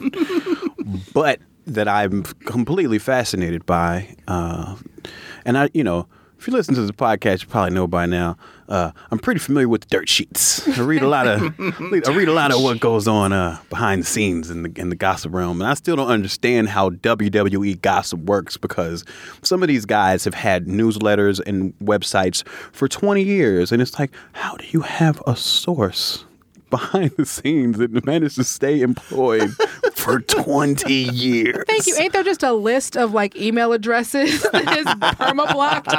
but 1.14 1.40
that 1.66 1.88
I'm 1.88 2.22
completely 2.22 2.98
fascinated 2.98 3.64
by. 3.64 4.14
Uh, 4.28 4.76
and 5.44 5.56
I, 5.56 5.70
you 5.72 5.84
know, 5.84 6.08
if 6.38 6.46
you 6.46 6.52
listen 6.52 6.74
to 6.74 6.86
the 6.86 6.92
podcast, 6.92 7.42
you 7.42 7.48
probably 7.48 7.74
know 7.74 7.86
by 7.86 8.06
now. 8.06 8.36
Uh, 8.70 8.92
I'm 9.10 9.18
pretty 9.18 9.40
familiar 9.40 9.68
with 9.68 9.82
the 9.82 9.88
dirt 9.88 10.08
sheets. 10.08 10.66
I 10.78 10.82
read 10.82 11.02
a 11.02 11.08
lot 11.08 11.26
of 11.26 11.42
I 11.60 12.12
read 12.14 12.28
a 12.28 12.32
lot 12.32 12.52
of 12.52 12.62
what 12.62 12.78
goes 12.80 13.08
on 13.08 13.32
uh, 13.32 13.58
behind 13.68 14.02
the 14.02 14.06
scenes 14.06 14.48
in 14.48 14.62
the 14.62 14.72
in 14.76 14.88
the 14.90 14.96
gossip 14.96 15.34
realm, 15.34 15.60
and 15.60 15.68
I 15.68 15.74
still 15.74 15.96
don't 15.96 16.08
understand 16.08 16.68
how 16.68 16.90
WWE 16.90 17.82
gossip 17.82 18.20
works 18.20 18.56
because 18.56 19.04
some 19.42 19.62
of 19.62 19.68
these 19.68 19.84
guys 19.84 20.24
have 20.24 20.34
had 20.34 20.66
newsletters 20.66 21.40
and 21.44 21.76
websites 21.80 22.46
for 22.46 22.86
20 22.88 23.22
years, 23.22 23.72
and 23.72 23.82
it's 23.82 23.98
like, 23.98 24.12
how 24.32 24.56
do 24.56 24.64
you 24.68 24.82
have 24.82 25.20
a 25.26 25.34
source? 25.34 26.24
Behind 26.70 27.10
the 27.16 27.26
scenes 27.26 27.78
that 27.78 28.06
managed 28.06 28.36
to 28.36 28.44
stay 28.44 28.80
employed 28.80 29.52
for 29.92 30.20
20 30.20 30.92
years. 30.92 31.64
Thank 31.66 31.86
you. 31.86 31.96
Ain't 31.98 32.12
there 32.12 32.22
just 32.22 32.42
a 32.42 32.52
list 32.52 32.96
of 32.96 33.12
like 33.12 33.36
email 33.36 33.72
addresses 33.72 34.42
that 34.52 34.78
is 34.78 34.86
perma 34.86 35.52
blocked 35.52 35.90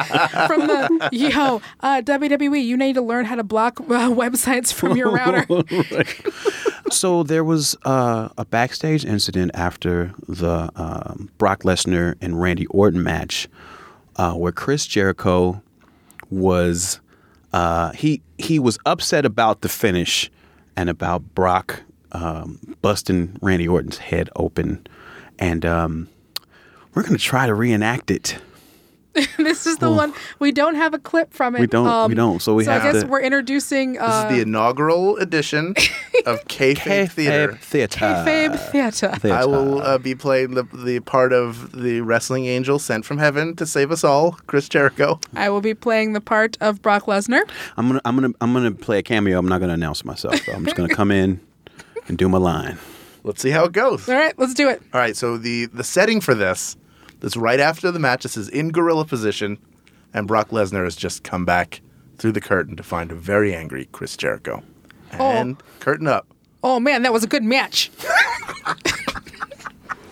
from 0.47 0.67
the 0.67 1.09
yo 1.11 1.61
uh, 1.82 2.01
WWE? 2.01 2.63
You 2.63 2.78
need 2.78 2.93
to 2.93 3.01
learn 3.01 3.26
how 3.26 3.36
to 3.36 3.43
block 3.43 3.80
uh, 3.82 4.09
websites 4.09 4.74
from 4.74 4.95
your 4.95 5.11
router. 5.11 5.45
So 6.91 7.24
there 7.24 7.45
was 7.45 7.78
uh, 7.86 8.30
a 8.38 8.43
backstage 8.43 9.05
incident 9.05 9.51
after 9.53 10.13
the 10.28 10.69
um, 10.76 11.30
Brock 11.38 11.63
Lesnar 11.63 12.15
and 12.19 12.39
Randy 12.41 12.65
Orton 12.67 13.01
match, 13.01 13.47
uh, 14.17 14.34
where 14.34 14.51
Chris 14.51 14.86
Jericho 14.88 15.61
was 16.30 16.99
uh, 17.53 17.91
he 17.93 18.22
he 18.38 18.59
was 18.59 18.78
upset 18.86 19.26
about 19.26 19.61
the 19.61 19.69
finish 19.69 20.30
and 20.76 20.89
about 20.89 21.36
Brock 21.36 21.84
um, 22.11 22.76
busting 22.82 23.38
Randy 23.41 23.67
Orton's 23.67 23.97
head 23.97 24.30
open, 24.36 24.86
and 25.39 25.65
um, 25.65 26.09
we're 26.93 27.03
gonna 27.03 27.17
try 27.17 27.45
to 27.45 27.53
reenact 27.53 28.11
it. 28.11 28.38
this 29.38 29.68
is 29.68 29.78
the 29.78 29.91
one 29.91 30.14
we 30.39 30.51
don't 30.51 30.76
have 30.76 30.93
a 30.93 30.99
clip 30.99 31.34
from 31.34 31.55
it. 31.55 31.59
We 31.59 31.68
don't- 31.68 32.09
we 32.09 32.16
don't, 32.16 32.41
so 32.41 32.53
we 32.55 32.64
so 32.64 32.72
have 32.72 32.84
I 32.84 32.91
guess 32.93 33.01
to- 33.03 33.07
we're 33.09 33.22
introducing 33.22 33.93
This 33.93 34.01
uh, 34.01 34.28
is 34.30 34.36
the 34.36 34.41
inaugural 34.41 35.18
edition 35.18 35.76
of 36.26 36.45
Kayfabe 36.47 37.09
Theater. 37.12 37.57
Theater. 37.62 37.99
Kayfabe 37.99 38.59
Theater. 38.72 39.09
Theater. 39.18 39.36
I 39.36 39.45
will 39.45 39.82
uh, 39.82 39.97
be 39.97 40.16
playing 40.16 40.53
the 40.55 40.64
the 40.74 40.99
part 41.01 41.34
of 41.34 41.72
the 41.74 42.01
wrestling 42.01 42.45
angel 42.45 42.80
sent 42.80 43.03
from 43.05 43.18
heaven 43.18 43.55
to 43.57 43.66
save 43.66 43.91
us 43.91 44.03
all, 44.03 44.34
Chris 44.47 44.70
Jericho. 44.70 45.20
I 45.36 45.49
will 45.49 45.62
be 45.62 45.74
playing 45.74 46.14
the 46.14 46.22
part 46.22 46.57
of 46.62 46.82
Brock 46.82 47.03
Lesnar. 47.05 47.41
I'm 47.78 47.88
gonna 47.88 48.01
I'm 48.05 48.16
gonna 48.16 48.34
I'm 48.39 48.53
gonna 48.53 48.72
play 48.72 48.99
a 48.99 49.03
cameo. 49.03 49.38
I'm 49.38 49.47
not 49.47 49.59
gonna 49.59 49.74
announce 49.74 50.05
myself. 50.05 50.45
Though. 50.45 50.53
I'm 50.53 50.64
just 50.64 50.76
gonna 50.78 50.93
come 50.93 51.12
in 51.12 51.41
and 52.07 52.18
do 52.18 52.30
my 52.30 52.38
line. 52.38 52.78
Let's 53.24 53.41
see 53.41 53.51
how 53.51 53.66
it 53.66 53.72
goes. 53.74 54.09
All 54.09 54.16
right, 54.16 54.34
let's 54.39 54.53
do 54.55 54.68
it. 54.70 54.82
All 54.93 54.99
right, 54.99 55.16
so 55.16 55.38
the 55.38 55.66
the 55.68 55.84
setting 55.84 56.22
for 56.22 56.34
this, 56.34 56.76
this 57.22 57.38
right 57.38 57.59
after 57.59 57.89
the 57.91 57.99
match. 57.99 58.24
This 58.24 58.36
is 58.38 58.49
in 58.49 58.69
gorilla 58.72 59.05
position, 59.05 59.57
and 60.13 60.28
Brock 60.28 60.49
Lesnar 60.49 60.84
has 60.84 60.95
just 60.95 61.24
come 61.24 61.45
back 61.45 61.82
through 62.17 62.34
the 62.34 62.41
curtain 62.41 62.76
to 62.76 62.84
find 62.84 63.11
a 63.11 63.15
very 63.15 63.55
angry 63.55 63.88
Chris 63.93 64.15
Jericho. 64.17 64.61
And 65.11 65.61
curtain 65.80 66.07
up. 66.07 66.28
Oh 66.63 66.80
man, 66.80 67.01
that 67.03 67.11
was 67.13 67.24
a 67.24 67.28
good 67.28 67.43
match. 67.43 67.89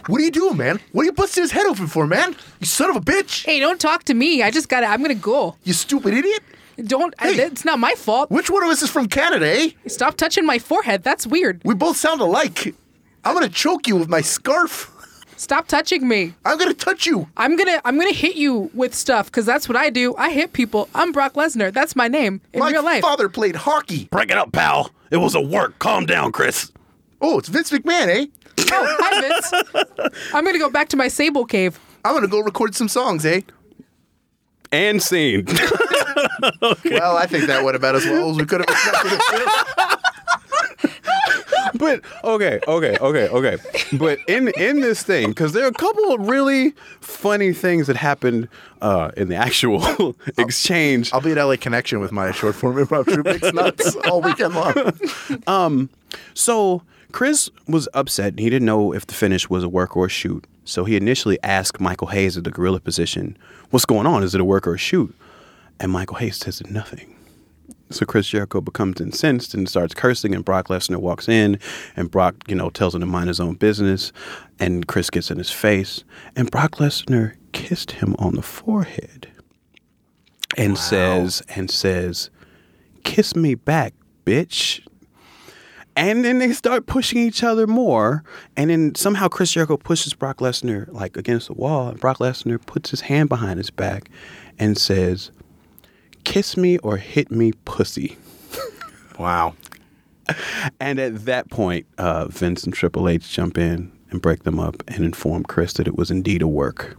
What 0.07 0.19
are 0.21 0.23
you 0.23 0.31
doing, 0.31 0.57
man? 0.57 0.79
What 0.91 1.03
are 1.03 1.05
you 1.05 1.11
busting 1.11 1.43
his 1.43 1.51
head 1.51 1.67
open 1.67 1.85
for, 1.85 2.07
man? 2.07 2.35
You 2.59 2.65
son 2.65 2.89
of 2.89 2.95
a 2.95 2.99
bitch! 2.99 3.45
Hey, 3.45 3.59
don't 3.59 3.79
talk 3.79 4.05
to 4.05 4.15
me. 4.15 4.41
I 4.41 4.49
just 4.49 4.67
got 4.67 4.79
to 4.79 4.87
I'm 4.87 5.03
to 5.03 5.13
go. 5.13 5.55
You 5.63 5.73
stupid 5.73 6.15
idiot! 6.15 6.41
Don't 6.83 7.13
I, 7.19 7.33
Hey. 7.33 7.43
it's 7.43 7.63
not 7.63 7.77
my 7.77 7.93
fault. 7.93 8.31
Which 8.31 8.49
one 8.49 8.63
of 8.63 8.69
us 8.69 8.81
is 8.81 8.89
from 8.89 9.07
Canada, 9.07 9.45
eh? 9.47 9.69
Stop 9.85 10.17
touching 10.17 10.47
my 10.47 10.57
forehead. 10.57 11.03
That's 11.03 11.27
weird. 11.27 11.61
We 11.63 11.75
both 11.75 11.95
sound 11.95 12.21
alike. 12.21 12.73
I'm 13.23 13.35
gonna 13.35 13.49
choke 13.49 13.85
you 13.87 13.97
with 13.97 14.09
my 14.09 14.21
scarf. 14.21 14.89
Stop 15.39 15.69
touching 15.69 16.05
me. 16.05 16.33
I'm 16.43 16.57
gonna 16.57 16.73
touch 16.73 17.05
you. 17.05 17.29
I'm 17.37 17.55
going 17.55 17.67
to 17.67 17.81
I'm 17.87 17.95
going 17.97 18.09
to 18.11 18.13
hit 18.15 18.35
you 18.35 18.69
with 18.73 18.93
stuff 18.93 19.31
cuz 19.31 19.45
that's 19.45 19.69
what 19.69 19.77
I 19.77 19.89
do. 19.89 20.13
I 20.17 20.31
hit 20.31 20.51
people. 20.51 20.89
I'm 20.93 21.13
Brock 21.13 21.35
Lesnar. 21.35 21.71
That's 21.71 21.95
my 21.95 22.09
name 22.09 22.41
in 22.51 22.59
my 22.59 22.71
real 22.71 22.83
life. 22.83 23.01
My 23.01 23.09
father 23.09 23.29
played 23.29 23.55
hockey. 23.55 24.09
Break 24.11 24.31
it 24.31 24.37
up, 24.37 24.51
pal. 24.51 24.91
It 25.11 25.17
was 25.17 25.35
a 25.35 25.39
work. 25.41 25.79
Calm 25.79 26.05
down, 26.05 26.33
Chris. 26.33 26.73
Oh, 27.21 27.39
it's 27.39 27.47
Vince 27.47 27.71
McMahon, 27.71 28.07
eh? 28.09 28.25
Oh, 28.73 28.97
hi 28.99 29.21
Vince. 29.21 30.11
I'm 30.33 30.43
going 30.43 30.55
to 30.55 30.59
go 30.59 30.69
back 30.69 30.89
to 30.89 30.97
my 30.97 31.07
sable 31.07 31.45
cave. 31.45 31.79
I'm 32.03 32.13
gonna 32.13 32.27
go 32.27 32.41
record 32.41 32.75
some 32.75 32.89
songs, 32.89 33.25
eh? 33.25 33.41
And 34.73 35.01
scene. 35.01 35.47
Well, 36.85 37.17
I 37.17 37.25
think 37.27 37.45
that 37.47 37.63
went 37.63 37.75
about 37.75 37.95
as 37.95 38.05
well 38.05 38.29
as 38.31 38.37
we 38.37 38.45
could 38.45 38.61
have 38.61 38.69
expected 38.69 39.11
it 39.13 39.21
to. 40.81 40.98
but 41.75 42.01
okay, 42.23 42.59
okay, 42.67 42.97
okay, 42.97 43.27
okay. 43.29 43.57
But 43.97 44.19
in 44.27 44.49
in 44.57 44.81
this 44.81 45.03
thing, 45.03 45.29
because 45.29 45.53
there 45.53 45.65
are 45.65 45.69
a 45.69 45.73
couple 45.73 46.13
of 46.13 46.27
really 46.27 46.71
funny 47.01 47.53
things 47.53 47.87
that 47.87 47.95
happened 47.95 48.47
uh, 48.81 49.11
in 49.17 49.29
the 49.29 49.35
actual 49.35 50.15
exchange. 50.37 51.11
I'll 51.13 51.21
be 51.21 51.31
at 51.31 51.43
LA 51.43 51.55
Connection 51.57 51.99
with 51.99 52.11
my 52.11 52.31
short 52.31 52.55
form 52.55 52.75
improv 52.75 53.05
troupe 53.05 53.25
Mix 53.25 53.53
Nuts 53.53 53.95
all 54.09 54.21
weekend 54.21 54.55
long. 54.55 55.89
So 56.33 56.83
Chris 57.11 57.49
was 57.67 57.87
upset. 57.93 58.37
He 58.39 58.49
didn't 58.49 58.65
know 58.65 58.93
if 58.93 59.07
the 59.07 59.13
finish 59.13 59.49
was 59.49 59.63
a 59.63 59.69
work 59.69 59.97
or 59.97 60.05
a 60.05 60.09
shoot. 60.09 60.45
So 60.65 60.85
he 60.85 60.95
initially 60.95 61.41
asked 61.43 61.79
Michael 61.79 62.07
Hayes 62.07 62.37
at 62.37 62.43
the 62.43 62.51
gorilla 62.51 62.79
position, 62.79 63.37
"What's 63.71 63.85
going 63.85 64.05
on? 64.05 64.23
Is 64.23 64.35
it 64.35 64.41
a 64.41 64.45
work 64.45 64.67
or 64.67 64.75
a 64.75 64.77
shoot?" 64.77 65.13
And 65.79 65.91
Michael 65.91 66.17
Hayes 66.17 66.37
says 66.37 66.61
nothing. 66.69 67.15
So 67.91 68.05
Chris 68.05 68.27
Jericho 68.27 68.61
becomes 68.61 69.01
incensed 69.01 69.53
and 69.53 69.67
starts 69.67 69.95
cursing, 69.95 70.35
and 70.35 70.45
Brock 70.45 70.67
Lesnar 70.67 70.97
walks 70.97 71.27
in, 71.27 71.59
and 71.95 72.11
Brock, 72.11 72.35
you 72.47 72.55
know, 72.55 72.69
tells 72.69 72.93
him 72.93 73.01
to 73.01 73.07
mind 73.07 73.29
his 73.29 73.39
own 73.39 73.55
business, 73.55 74.11
and 74.59 74.87
Chris 74.87 75.09
gets 75.09 75.31
in 75.31 75.37
his 75.39 75.51
face, 75.51 76.03
and 76.35 76.51
Brock 76.51 76.73
Lesnar 76.75 77.35
kissed 77.51 77.91
him 77.91 78.15
on 78.19 78.35
the 78.35 78.43
forehead, 78.43 79.27
and 80.55 80.77
says, 80.77 81.41
and 81.55 81.71
says, 81.71 82.29
"Kiss 83.03 83.35
me 83.35 83.55
back, 83.55 83.93
bitch." 84.25 84.81
And 85.95 86.23
then 86.23 86.39
they 86.39 86.53
start 86.53 86.85
pushing 86.85 87.17
each 87.17 87.43
other 87.43 87.67
more. 87.67 88.23
And 88.55 88.69
then 88.69 88.95
somehow 88.95 89.27
Chris 89.27 89.51
Jericho 89.51 89.75
pushes 89.75 90.13
Brock 90.13 90.37
Lesnar 90.37 90.89
like 90.93 91.17
against 91.17 91.47
the 91.47 91.53
wall. 91.53 91.89
And 91.89 91.99
Brock 91.99 92.19
Lesnar 92.19 92.65
puts 92.65 92.91
his 92.91 93.01
hand 93.01 93.27
behind 93.27 93.57
his 93.57 93.69
back 93.69 94.09
and 94.57 94.77
says, 94.77 95.31
Kiss 96.23 96.57
me 96.57 96.77
or 96.79 96.97
hit 96.97 97.31
me, 97.31 97.51
pussy. 97.65 98.17
Wow. 99.17 99.55
And 100.79 100.99
at 100.99 101.25
that 101.25 101.49
point, 101.49 101.85
uh, 101.97 102.27
Vince 102.27 102.63
and 102.63 102.73
Triple 102.73 103.09
H 103.09 103.29
jump 103.31 103.57
in 103.57 103.91
and 104.11 104.21
break 104.21 104.43
them 104.43 104.59
up 104.59 104.83
and 104.87 105.03
inform 105.03 105.43
Chris 105.43 105.73
that 105.73 105.87
it 105.87 105.97
was 105.97 106.11
indeed 106.11 106.41
a 106.41 106.47
work. 106.47 106.97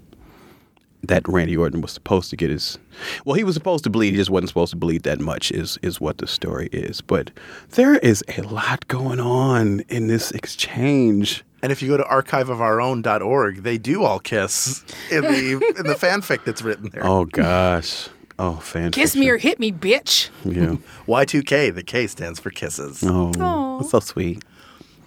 That 1.03 1.27
Randy 1.27 1.57
Orton 1.57 1.81
was 1.81 1.93
supposed 1.93 2.29
to 2.29 2.37
get 2.37 2.51
his, 2.51 2.79
well, 3.25 3.35
he 3.35 3.43
was 3.45 3.55
supposed 3.55 3.85
to 3.85 3.91
bleed. 3.91 4.11
He 4.11 4.17
just 4.17 4.29
wasn't 4.29 4.49
supposed 4.49 4.73
to 4.73 4.77
bleed 4.77 5.05
that 5.05 5.19
much. 5.19 5.51
Is 5.51 5.79
is 5.81 5.99
what 5.99 6.19
the 6.19 6.27
story 6.27 6.69
is. 6.73 7.01
But 7.01 7.31
there 7.71 7.95
is 7.97 8.23
a 8.37 8.43
lot 8.43 8.87
going 8.89 9.19
on 9.19 9.81
in 9.89 10.09
this 10.09 10.31
exchange. 10.33 11.43
And 11.63 11.73
if 11.73 11.81
you 11.81 11.89
go 11.89 11.97
to 11.97 12.03
archiveofourown.org, 12.03 13.63
they 13.63 13.79
do 13.79 14.05
all 14.05 14.19
kiss 14.19 14.85
in 15.11 15.23
the 15.23 15.75
in 15.79 15.87
the 15.87 15.95
fanfic 15.95 16.45
that's 16.45 16.61
written 16.61 16.91
there. 16.91 17.07
Oh 17.07 17.25
gosh. 17.25 18.11
Oh, 18.43 18.57
fan. 18.57 18.91
Kiss 18.91 19.15
me 19.15 19.29
or 19.29 19.37
hit 19.37 19.61
me, 19.61 19.71
bitch. 19.71 20.31
Yeah. 20.47 20.77
Y2K, 21.07 21.75
the 21.75 21.83
K 21.83 22.07
stands 22.07 22.41
for 22.41 22.49
kisses. 22.49 23.05
Oh, 23.07 23.79
that's 23.79 23.91
so 23.91 24.01
sweet. 24.01 24.43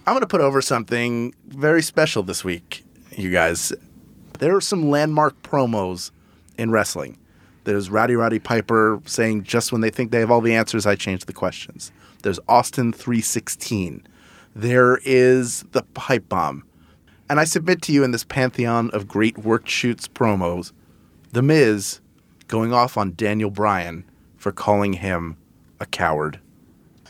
I'm 0.06 0.12
going 0.14 0.20
to 0.20 0.28
put 0.28 0.40
over 0.40 0.62
something 0.62 1.34
very 1.48 1.82
special 1.82 2.22
this 2.22 2.44
week, 2.44 2.84
you 3.16 3.32
guys. 3.32 3.72
There 4.38 4.54
are 4.54 4.60
some 4.60 4.88
landmark 4.88 5.42
promos 5.42 6.12
in 6.56 6.70
wrestling. 6.70 7.18
There's 7.64 7.90
Rowdy 7.90 8.14
Roddy 8.14 8.38
Piper 8.38 9.00
saying, 9.04 9.42
just 9.42 9.72
when 9.72 9.80
they 9.80 9.90
think 9.90 10.12
they 10.12 10.20
have 10.20 10.30
all 10.30 10.40
the 10.40 10.54
answers, 10.54 10.86
I 10.86 10.94
change 10.94 11.24
the 11.24 11.32
questions. 11.32 11.90
There's 12.22 12.38
Austin 12.46 12.92
316. 12.92 14.06
There 14.54 15.00
is 15.04 15.64
the 15.72 15.82
pipe 15.94 16.28
bomb. 16.28 16.62
And 17.28 17.40
I 17.40 17.44
submit 17.44 17.82
to 17.82 17.92
you 17.92 18.04
in 18.04 18.12
this 18.12 18.22
pantheon 18.22 18.90
of 18.92 19.08
great 19.08 19.38
work 19.38 19.66
shoots 19.68 20.06
promos, 20.06 20.70
The 21.32 21.42
Miz 21.42 21.98
going 22.48 22.72
off 22.72 22.96
on 22.96 23.14
Daniel 23.14 23.50
Bryan 23.50 24.04
for 24.36 24.52
calling 24.52 24.94
him 24.94 25.36
a 25.80 25.86
coward. 25.86 26.40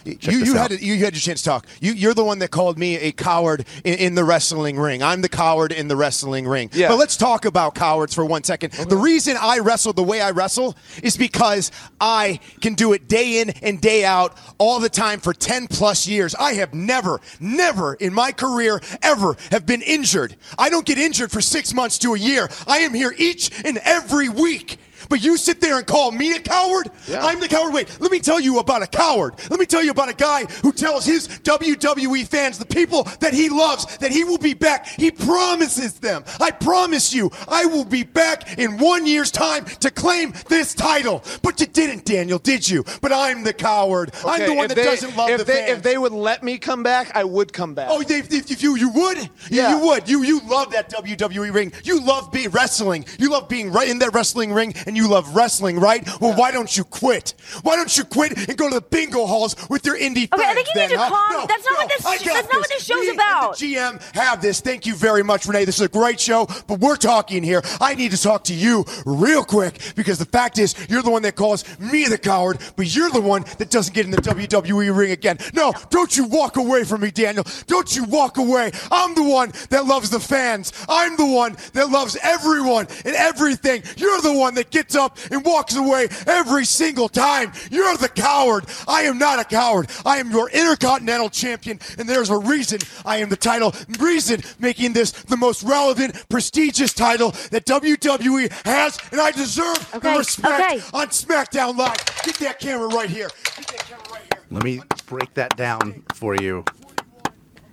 You, 0.04 0.16
you 0.32 0.58
out. 0.58 0.70
had 0.70 0.80
you 0.80 0.98
had 0.98 1.14
your 1.14 1.20
chance 1.20 1.40
to 1.42 1.48
talk. 1.48 1.66
You, 1.80 1.92
you're 1.92 2.14
the 2.14 2.24
one 2.24 2.38
that 2.40 2.50
called 2.50 2.78
me 2.78 2.96
a 2.96 3.12
coward 3.12 3.66
in, 3.84 3.94
in 3.94 4.14
the 4.14 4.24
wrestling 4.24 4.78
ring. 4.78 5.02
I'm 5.02 5.22
the 5.22 5.28
coward 5.28 5.72
in 5.72 5.88
the 5.88 5.96
wrestling 5.96 6.46
ring. 6.46 6.70
Yeah. 6.72 6.88
But 6.88 6.98
let's 6.98 7.16
talk 7.16 7.44
about 7.44 7.74
cowards 7.74 8.14
for 8.14 8.24
one 8.24 8.44
second. 8.44 8.72
The 8.72 8.96
reason 8.96 9.36
I 9.40 9.60
wrestle 9.60 9.92
the 9.92 10.02
way 10.02 10.20
I 10.20 10.30
wrestle 10.30 10.76
is 11.02 11.16
because 11.16 11.70
I 12.00 12.40
can 12.60 12.74
do 12.74 12.92
it 12.92 13.08
day 13.08 13.40
in 13.40 13.50
and 13.62 13.80
day 13.80 14.04
out, 14.04 14.36
all 14.58 14.78
the 14.78 14.90
time 14.90 15.20
for 15.20 15.32
10 15.32 15.68
plus 15.68 16.06
years. 16.06 16.34
I 16.34 16.54
have 16.54 16.74
never, 16.74 17.20
never 17.40 17.94
in 17.94 18.12
my 18.12 18.32
career 18.32 18.80
ever 19.02 19.36
have 19.50 19.64
been 19.64 19.82
injured. 19.82 20.36
I 20.58 20.68
don't 20.68 20.84
get 20.84 20.98
injured 20.98 21.30
for 21.30 21.40
six 21.40 21.72
months 21.72 21.98
to 22.00 22.14
a 22.14 22.18
year. 22.18 22.48
I 22.66 22.78
am 22.78 22.92
here 22.92 23.14
each 23.16 23.50
and 23.64 23.78
every 23.78 24.28
week. 24.28 24.78
But 25.08 25.22
you 25.22 25.36
sit 25.36 25.60
there 25.60 25.78
and 25.78 25.86
call 25.86 26.10
me 26.12 26.34
a 26.34 26.40
coward? 26.40 26.88
I'm 27.12 27.40
the 27.40 27.48
coward. 27.48 27.72
Wait, 27.74 28.00
let 28.00 28.10
me 28.10 28.20
tell 28.20 28.40
you 28.40 28.58
about 28.58 28.82
a 28.82 28.86
coward. 28.86 29.34
Let 29.50 29.60
me 29.60 29.66
tell 29.66 29.82
you 29.82 29.90
about 29.90 30.08
a 30.08 30.14
guy 30.14 30.44
who 30.62 30.72
tells 30.72 31.04
his 31.04 31.28
WWE 31.28 32.26
fans, 32.26 32.58
the 32.58 32.66
people 32.66 33.04
that 33.20 33.32
he 33.34 33.48
loves, 33.48 33.96
that 33.98 34.10
he 34.12 34.24
will 34.24 34.38
be 34.38 34.54
back. 34.54 34.86
He 34.86 35.10
promises 35.10 35.94
them. 35.94 36.24
I 36.40 36.50
promise 36.50 37.12
you, 37.14 37.30
I 37.48 37.66
will 37.66 37.84
be 37.84 38.02
back 38.02 38.58
in 38.58 38.78
one 38.78 39.06
year's 39.06 39.30
time 39.30 39.64
to 39.80 39.90
claim 39.90 40.32
this 40.48 40.74
title. 40.74 41.22
But 41.42 41.60
you 41.60 41.66
didn't, 41.66 42.04
Daniel, 42.04 42.38
did 42.38 42.68
you? 42.68 42.84
But 43.00 43.12
I'm 43.12 43.44
the 43.44 43.52
coward. 43.52 44.12
I'm 44.26 44.46
the 44.48 44.54
one 44.54 44.68
that 44.68 44.74
they- 44.76 44.84
doesn't 44.84 45.16
love 45.16 45.30
if 45.30 45.38
the 45.38 45.44
they, 45.44 45.52
fans. 45.66 45.70
If 45.78 45.82
they 45.82 45.98
would 45.98 46.12
let 46.12 46.42
me 46.42 46.58
come 46.58 46.82
back, 46.82 47.14
I 47.14 47.24
would 47.24 47.52
come 47.52 47.74
back. 47.74 47.88
Oh, 47.90 48.00
if, 48.00 48.10
if, 48.10 48.50
if 48.50 48.62
you 48.62 48.76
you 48.76 48.90
would, 48.90 49.18
You- 49.18 49.28
Yeah. 49.50 49.76
you 49.78 49.86
would. 49.86 50.08
You 50.08 50.22
you 50.22 50.40
love 50.40 50.72
that 50.72 50.90
WWE 50.90 51.52
ring. 51.52 51.72
You 51.84 52.00
love 52.00 52.30
being 52.32 52.50
wrestling. 52.50 53.04
You 53.18 53.30
love 53.30 53.48
being 53.48 53.72
right 53.72 53.88
in 53.88 53.98
that 54.00 54.14
wrestling 54.14 54.52
ring, 54.52 54.74
and 54.86 54.93
you 54.96 55.08
love 55.08 55.34
wrestling, 55.34 55.78
right? 55.80 56.06
Well, 56.20 56.34
why 56.36 56.50
don't 56.50 56.76
you 56.76 56.84
quit? 56.84 57.34
Why 57.62 57.76
don't 57.76 57.96
you 57.96 58.04
quit 58.04 58.48
and 58.48 58.56
go 58.56 58.68
to 58.68 58.74
the 58.74 58.80
bingo 58.80 59.26
halls 59.26 59.56
with 59.68 59.84
your 59.86 59.96
indie 59.96 60.32
Okay, 60.32 60.44
I 60.44 60.54
think 60.54 60.68
you 60.74 60.80
need 60.80 60.90
then, 60.90 60.98
to 60.98 61.04
huh? 61.04 61.08
calm- 61.10 61.32
No, 61.40 61.46
that's 61.46 61.64
not 61.64 61.72
no, 61.72 61.78
what 61.80 61.88
this- 61.88 62.02
that's 62.24 62.48
not 62.48 62.58
what 62.60 62.68
this 62.68 62.84
show's 62.84 63.00
Me 63.00 63.08
and 63.10 63.18
about. 63.18 63.56
GM 63.56 64.14
have 64.14 64.42
this. 64.42 64.60
Thank 64.60 64.86
you 64.86 64.94
very 64.94 65.22
much, 65.22 65.46
Renee. 65.46 65.64
This 65.64 65.76
is 65.76 65.82
a 65.82 65.88
great 65.88 66.20
show, 66.20 66.46
but 66.66 66.80
we're 66.80 66.96
talking 66.96 67.42
here. 67.42 67.62
I 67.80 67.94
need 67.94 68.10
to 68.12 68.20
talk 68.20 68.44
to 68.44 68.54
you 68.54 68.84
real 69.06 69.44
quick 69.44 69.78
because 69.96 70.18
the 70.18 70.24
fact 70.26 70.58
is, 70.58 70.74
you're 70.88 71.02
the 71.02 71.10
one 71.10 71.22
that 71.22 71.36
calls 71.36 71.64
me 71.78 72.04
the 72.06 72.18
coward, 72.18 72.58
but 72.76 72.94
you're 72.94 73.10
the 73.10 73.20
one 73.20 73.44
that 73.58 73.70
doesn't 73.70 73.94
get 73.94 74.04
in 74.04 74.10
the 74.10 74.20
WWE 74.20 74.90
ring 74.96 75.10
again. 75.12 75.38
No, 75.54 75.72
don't 75.90 76.16
you 76.16 76.24
walk 76.24 76.56
away 76.56 76.84
from 76.84 77.00
me, 77.02 77.10
Daniel. 77.10 77.44
Don't 77.66 77.94
you 77.96 78.04
walk 78.04 78.36
away. 78.38 78.72
I'm 78.90 79.14
the 79.14 79.22
one 79.22 79.52
that 79.70 79.86
loves 79.86 80.10
the 80.10 80.20
fans. 80.20 80.72
I'm 80.88 81.16
the 81.16 81.26
one 81.26 81.56
that 81.72 81.88
loves 81.90 82.16
everyone 82.22 82.86
and 83.04 83.14
everything. 83.14 83.82
You're 83.96 84.20
the 84.20 84.32
one 84.34 84.54
that 84.56 84.70
gets 84.70 84.83
up 84.94 85.18
and 85.30 85.44
walks 85.44 85.76
away 85.76 86.08
every 86.26 86.64
single 86.64 87.08
time. 87.08 87.52
You're 87.70 87.96
the 87.96 88.08
coward. 88.08 88.64
I 88.88 89.02
am 89.02 89.18
not 89.18 89.38
a 89.38 89.44
coward. 89.44 89.88
I 90.04 90.18
am 90.18 90.30
your 90.30 90.50
Intercontinental 90.50 91.30
Champion, 91.30 91.78
and 91.98 92.08
there's 92.08 92.30
a 92.30 92.38
reason 92.38 92.80
I 93.04 93.18
am 93.18 93.28
the 93.28 93.36
title. 93.36 93.74
Reason 93.98 94.42
making 94.58 94.92
this 94.92 95.12
the 95.12 95.36
most 95.36 95.62
relevant, 95.62 96.28
prestigious 96.28 96.92
title 96.92 97.30
that 97.50 97.64
WWE 97.66 98.50
has, 98.64 98.98
and 99.12 99.20
I 99.20 99.30
deserve 99.30 99.94
Okay, 99.94 100.12
the 100.12 100.18
respect 100.18 100.60
okay. 100.72 100.82
on 100.92 101.08
SmackDown 101.08 101.76
Live. 101.76 101.96
Get 102.24 102.34
that 102.36 102.58
camera 102.58 102.88
right 102.88 103.08
here. 103.08 103.28
Get 103.56 103.66
that 103.68 103.78
camera 103.86 104.04
right 104.10 104.22
here. 104.22 104.42
Let 104.50 104.64
me 104.64 104.80
break 105.06 105.34
that 105.34 105.56
down 105.56 106.02
for 106.14 106.36
you 106.36 106.64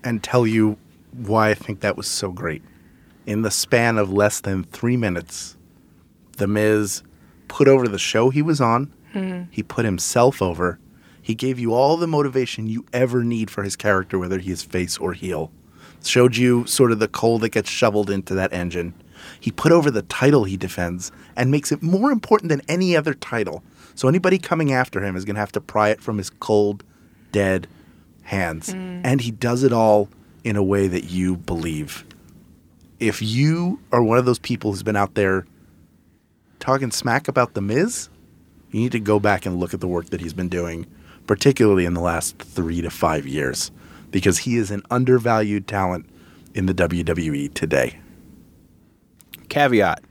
and 0.03 0.23
tell 0.23 0.45
you 0.47 0.77
why 1.11 1.49
I 1.49 1.53
think 1.53 1.81
that 1.81 1.97
was 1.97 2.07
so 2.07 2.31
great. 2.31 2.61
In 3.25 3.41
the 3.43 3.51
span 3.51 3.97
of 3.97 4.11
less 4.11 4.39
than 4.41 4.63
three 4.63 4.97
minutes, 4.97 5.55
The 6.41 6.47
Miz 6.47 7.03
put 7.47 7.67
over 7.67 7.87
the 7.87 7.99
show 7.99 8.31
he 8.31 8.41
was 8.41 8.59
on, 8.59 8.91
hmm. 9.13 9.43
he 9.51 9.61
put 9.61 9.85
himself 9.85 10.41
over, 10.41 10.79
he 11.21 11.35
gave 11.35 11.59
you 11.59 11.71
all 11.71 11.97
the 11.97 12.07
motivation 12.07 12.65
you 12.65 12.83
ever 12.91 13.23
need 13.23 13.51
for 13.51 13.61
his 13.61 13.75
character, 13.75 14.17
whether 14.17 14.39
he 14.39 14.49
is 14.49 14.63
face 14.63 14.97
or 14.97 15.13
heel. 15.13 15.51
Showed 16.03 16.35
you 16.35 16.65
sort 16.65 16.91
of 16.91 16.97
the 16.97 17.07
coal 17.07 17.37
that 17.37 17.49
gets 17.49 17.69
shoveled 17.69 18.09
into 18.09 18.33
that 18.33 18.51
engine. 18.51 18.95
He 19.39 19.51
put 19.51 19.71
over 19.71 19.91
the 19.91 20.01
title 20.01 20.45
he 20.45 20.57
defends 20.57 21.11
and 21.35 21.51
makes 21.51 21.71
it 21.71 21.83
more 21.83 22.11
important 22.11 22.49
than 22.49 22.63
any 22.67 22.97
other 22.97 23.13
title. 23.13 23.61
So 23.93 24.07
anybody 24.07 24.39
coming 24.39 24.73
after 24.73 25.03
him 25.03 25.15
is 25.15 25.25
going 25.25 25.35
to 25.35 25.41
have 25.41 25.51
to 25.51 25.61
pry 25.61 25.89
it 25.89 26.01
from 26.01 26.17
his 26.17 26.31
cold, 26.31 26.83
dead 27.31 27.67
hands. 28.23 28.71
Hmm. 28.71 29.01
And 29.03 29.21
he 29.21 29.29
does 29.29 29.61
it 29.61 29.73
all 29.73 30.09
in 30.43 30.55
a 30.55 30.63
way 30.63 30.87
that 30.87 31.03
you 31.03 31.37
believe. 31.37 32.03
If 32.99 33.21
you 33.21 33.79
are 33.91 34.01
one 34.01 34.17
of 34.17 34.25
those 34.25 34.39
people 34.39 34.71
who's 34.71 34.81
been 34.81 34.95
out 34.95 35.13
there 35.13 35.45
talking 36.61 36.91
smack 36.91 37.27
about 37.27 37.53
The 37.55 37.61
Miz, 37.61 38.07
you 38.71 38.79
need 38.79 38.93
to 38.93 38.99
go 38.99 39.19
back 39.19 39.45
and 39.45 39.59
look 39.59 39.73
at 39.73 39.81
the 39.81 39.87
work 39.87 40.09
that 40.11 40.21
he's 40.21 40.33
been 40.33 40.47
doing, 40.47 40.85
particularly 41.27 41.83
in 41.85 41.93
the 41.93 41.99
last 42.01 42.37
three 42.39 42.81
to 42.81 42.89
five 42.89 43.27
years, 43.27 43.71
because 44.11 44.37
he 44.39 44.55
is 44.55 44.71
an 44.71 44.81
undervalued 44.89 45.67
talent 45.67 46.05
in 46.53 46.67
the 46.67 46.73
WWE 46.73 47.53
today. 47.53 47.99
Caveat. 49.49 50.01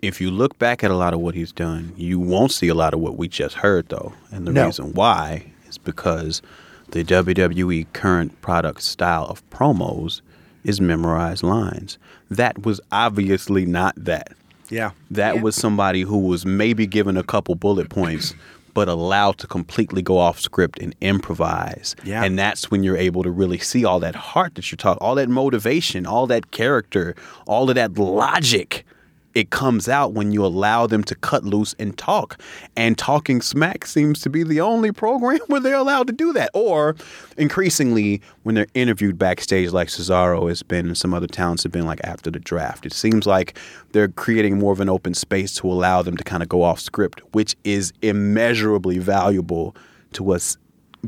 If 0.00 0.20
you 0.20 0.30
look 0.30 0.58
back 0.58 0.82
at 0.82 0.90
a 0.90 0.96
lot 0.96 1.14
of 1.14 1.20
what 1.20 1.34
he's 1.34 1.52
done, 1.52 1.92
you 1.96 2.18
won't 2.18 2.50
see 2.50 2.68
a 2.68 2.74
lot 2.74 2.92
of 2.94 3.00
what 3.00 3.16
we 3.16 3.28
just 3.28 3.56
heard, 3.56 3.88
though. 3.88 4.14
And 4.32 4.46
the 4.46 4.52
No. 4.52 4.66
reason 4.66 4.92
why 4.94 5.52
is 5.68 5.78
because 5.78 6.42
the 6.90 7.04
WWE 7.04 7.86
current 7.92 8.40
product 8.40 8.82
style 8.82 9.26
of 9.26 9.48
promos 9.50 10.20
is 10.64 10.80
memorized 10.80 11.42
lines. 11.42 11.98
That 12.30 12.64
was 12.64 12.80
obviously 12.90 13.64
not 13.64 13.94
that. 13.96 14.32
Yeah. 14.70 14.90
That 15.10 15.36
Yeah. 15.36 15.42
was 15.42 15.54
somebody 15.56 16.02
who 16.02 16.18
was 16.18 16.44
maybe 16.46 16.86
given 16.86 17.16
a 17.16 17.22
couple 17.22 17.54
bullet 17.54 17.88
points, 17.90 18.34
but 18.74 18.88
allowed 18.88 19.36
to 19.38 19.46
completely 19.46 20.00
go 20.00 20.16
off 20.18 20.40
script 20.40 20.78
and 20.80 20.94
improvise. 21.02 21.94
Yeah. 22.04 22.24
And 22.24 22.38
that's 22.38 22.70
when 22.70 22.82
you're 22.82 22.96
able 22.96 23.22
to 23.22 23.30
really 23.30 23.58
see 23.58 23.84
all 23.84 24.00
that 24.00 24.14
heart 24.14 24.54
that 24.54 24.70
you're 24.72 24.76
talking, 24.78 24.98
all 25.02 25.14
that 25.16 25.28
motivation, 25.28 26.06
all 26.06 26.26
that 26.28 26.50
character, 26.52 27.14
all 27.46 27.68
of 27.68 27.74
that 27.74 27.98
logic. 27.98 28.86
It 29.34 29.50
comes 29.50 29.88
out 29.88 30.12
when 30.12 30.32
you 30.32 30.44
allow 30.44 30.86
them 30.86 31.02
to 31.04 31.14
cut 31.14 31.44
loose 31.44 31.74
and 31.78 31.96
talk. 31.96 32.40
And 32.76 32.98
Talking 32.98 33.40
Smack 33.40 33.86
seems 33.86 34.20
to 34.22 34.30
be 34.30 34.42
the 34.42 34.60
only 34.60 34.92
program 34.92 35.40
where 35.46 35.60
they're 35.60 35.76
allowed 35.76 36.06
to 36.08 36.12
do 36.12 36.32
that. 36.34 36.50
Or 36.54 36.96
increasingly, 37.36 38.20
when 38.42 38.54
they're 38.54 38.66
interviewed 38.74 39.18
backstage, 39.18 39.70
like 39.70 39.88
Cesaro 39.88 40.48
has 40.48 40.62
been 40.62 40.86
and 40.86 40.98
some 40.98 41.14
other 41.14 41.26
talents 41.26 41.62
have 41.62 41.72
been 41.72 41.86
like 41.86 42.00
after 42.04 42.30
the 42.30 42.38
draft. 42.38 42.86
It 42.86 42.92
seems 42.92 43.26
like 43.26 43.58
they're 43.92 44.08
creating 44.08 44.58
more 44.58 44.72
of 44.72 44.80
an 44.80 44.88
open 44.88 45.14
space 45.14 45.54
to 45.56 45.66
allow 45.66 46.02
them 46.02 46.16
to 46.16 46.24
kind 46.24 46.42
of 46.42 46.48
go 46.48 46.62
off 46.62 46.80
script, 46.80 47.20
which 47.32 47.56
is 47.64 47.92
immeasurably 48.02 48.98
valuable 48.98 49.74
to 50.12 50.32
us 50.32 50.56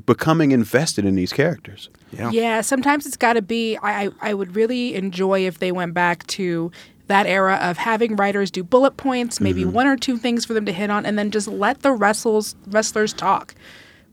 becoming 0.07 0.51
invested 0.53 1.05
in 1.05 1.15
these 1.15 1.33
characters. 1.33 1.89
Yeah. 2.13 2.31
Yeah, 2.31 2.61
sometimes 2.61 3.07
it's 3.07 3.17
got 3.17 3.35
to 3.35 3.43
be. 3.43 3.77
I, 3.79 4.07
I 4.07 4.11
I 4.21 4.35
would 4.35 4.55
really 4.55 4.95
enjoy 4.95 5.47
if 5.47 5.59
they 5.59 5.73
went 5.73 5.95
back 5.95 6.27
to 6.29 6.71
that 7.07 7.27
era 7.27 7.57
of 7.57 7.77
having 7.77 8.17
writers 8.17 8.51
do 8.51 8.63
bullet 8.63 8.97
points, 8.97 9.41
maybe 9.41 9.63
mm-hmm. 9.63 9.73
one 9.73 9.87
or 9.87 9.97
two 9.97 10.17
things 10.17 10.45
for 10.45 10.55
them 10.55 10.65
to 10.67 10.73
hit 10.73 10.91
on, 10.91 11.05
and 11.05 11.19
then 11.19 11.31
just 11.31 11.49
let 11.49 11.83
the 11.83 11.93
wrestlers 11.93 12.57
wrestlers 12.67 13.13
talk. 13.13 13.55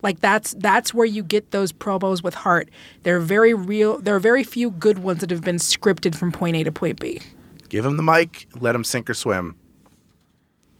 Like 0.02 0.20
that's 0.20 0.54
that's 0.58 0.94
where 0.94 1.06
you 1.06 1.24
get 1.24 1.52
those 1.52 1.72
promos 1.72 2.24
with 2.24 2.34
heart. 2.34 2.70
They're 3.04 3.20
very 3.20 3.54
real. 3.54 4.00
There 4.00 4.16
are 4.16 4.20
very 4.20 4.44
few 4.44 4.72
good 4.72 5.00
ones 5.00 5.20
that 5.20 5.30
have 5.30 5.44
been 5.44 5.58
scripted 5.58 6.16
from 6.16 6.32
point 6.32 6.56
A 6.56 6.64
to 6.64 6.72
point 6.72 7.00
B. 7.00 7.22
Give 7.70 7.84
them 7.84 7.98
the 7.98 8.04
mic, 8.04 8.48
let 8.60 8.74
them 8.74 8.84
sink 8.84 9.10
or 9.10 9.14
swim. 9.14 9.56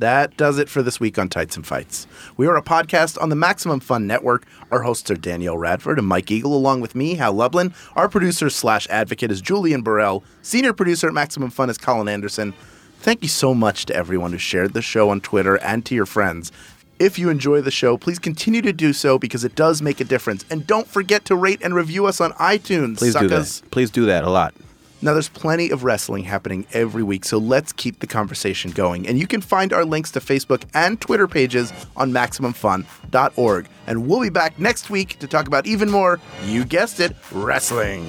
That 0.02 0.36
does 0.36 0.58
it 0.58 0.68
for 0.68 0.82
this 0.82 1.00
week 1.00 1.20
on 1.20 1.30
Tights 1.30 1.56
and 1.56 1.66
Fights. 1.66 2.08
We 2.36 2.48
are 2.48 2.56
a 2.56 2.64
podcast 2.64 3.22
on 3.22 3.30
the 3.30 3.36
Maximum 3.36 3.80
Fun 3.80 4.08
Network. 4.08 4.48
Our 4.72 4.82
hosts 4.82 5.12
are 5.12 5.16
Danielle 5.16 5.60
Radford 5.60 6.00
and 6.00 6.08
Mike 6.08 6.32
Eagle, 6.32 6.56
along 6.56 6.82
with 6.82 6.96
me, 6.96 7.14
Hal 7.14 7.34
Lublin. 7.34 7.72
Our 7.96 8.10
producer 8.10 8.50
slash 8.50 8.88
advocate 8.90 9.30
is 9.30 9.42
Julian 9.42 9.84
Burrell. 9.84 10.24
Senior 10.42 10.74
producer 10.74 11.08
at 11.08 11.14
Maximum 11.14 11.52
Fun 11.52 11.70
is 11.70 11.78
Colin 11.78 12.08
Anderson. 12.08 12.56
Thank 13.02 13.22
you 13.22 13.28
so 13.28 13.54
much 13.54 13.86
to 13.86 13.96
everyone 13.96 14.32
who 14.32 14.40
shared 14.40 14.74
the 14.74 14.82
show 14.82 15.12
on 15.12 15.22
Twitter 15.22 15.60
and 15.60 15.86
to 15.86 15.94
your 15.94 16.08
friends. 16.08 16.52
If 16.98 17.20
you 17.20 17.30
enjoy 17.30 17.62
the 17.62 17.70
show, 17.70 17.96
please 17.96 18.18
continue 18.18 18.64
to 18.64 18.74
do 18.74 18.94
so 18.94 19.20
because 19.20 19.44
it 19.44 19.54
does 19.54 19.84
make 19.84 20.02
a 20.02 20.04
difference. 20.04 20.46
And 20.50 20.66
don't 20.66 20.88
forget 20.88 21.26
to 21.26 21.36
rate 21.36 21.62
and 21.64 21.76
review 21.76 22.08
us 22.08 22.20
on 22.20 22.32
iTunes. 22.34 22.98
Please 22.98 23.14
do 23.14 23.28
that. 23.28 23.62
Please 23.70 23.92
do 23.92 24.08
that 24.08 24.24
a 24.24 24.32
lot. 24.32 24.56
Now, 25.04 25.14
there's 25.14 25.30
plenty 25.30 25.72
of 25.72 25.84
wrestling 25.84 26.26
happening 26.26 26.68
every 26.74 27.02
week, 27.02 27.26
so 27.26 27.40
let's 27.40 27.74
keep 27.74 28.00
the 28.00 28.08
conversation 28.08 28.70
going. 28.72 29.08
And 29.08 29.18
you 29.18 29.26
can 29.26 29.42
find 29.42 29.74
our 29.74 29.84
links 29.84 30.12
to 30.12 30.20
Facebook 30.20 30.64
and 30.74 31.02
Twitter 31.02 31.28
pages 31.28 31.74
on 31.96 32.12
MaximumFun.org. 32.12 33.68
And 33.88 34.08
we'll 34.08 34.22
be 34.22 34.30
back 34.30 34.60
next 34.60 34.92
week 34.92 35.18
to 35.20 35.28
talk 35.28 35.48
about 35.48 35.66
even 35.66 35.90
more, 35.90 36.20
you 36.46 36.66
guessed 36.66 37.00
it, 37.00 37.16
wrestling. 37.32 38.06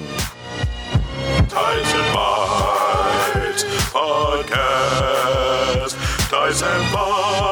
Tights 1.49 1.95
and 1.95 2.15
Fights 2.15 3.65
Podcast. 3.93 5.97
Tights 6.31 6.63
and 6.63 6.93
Fights. 6.93 7.52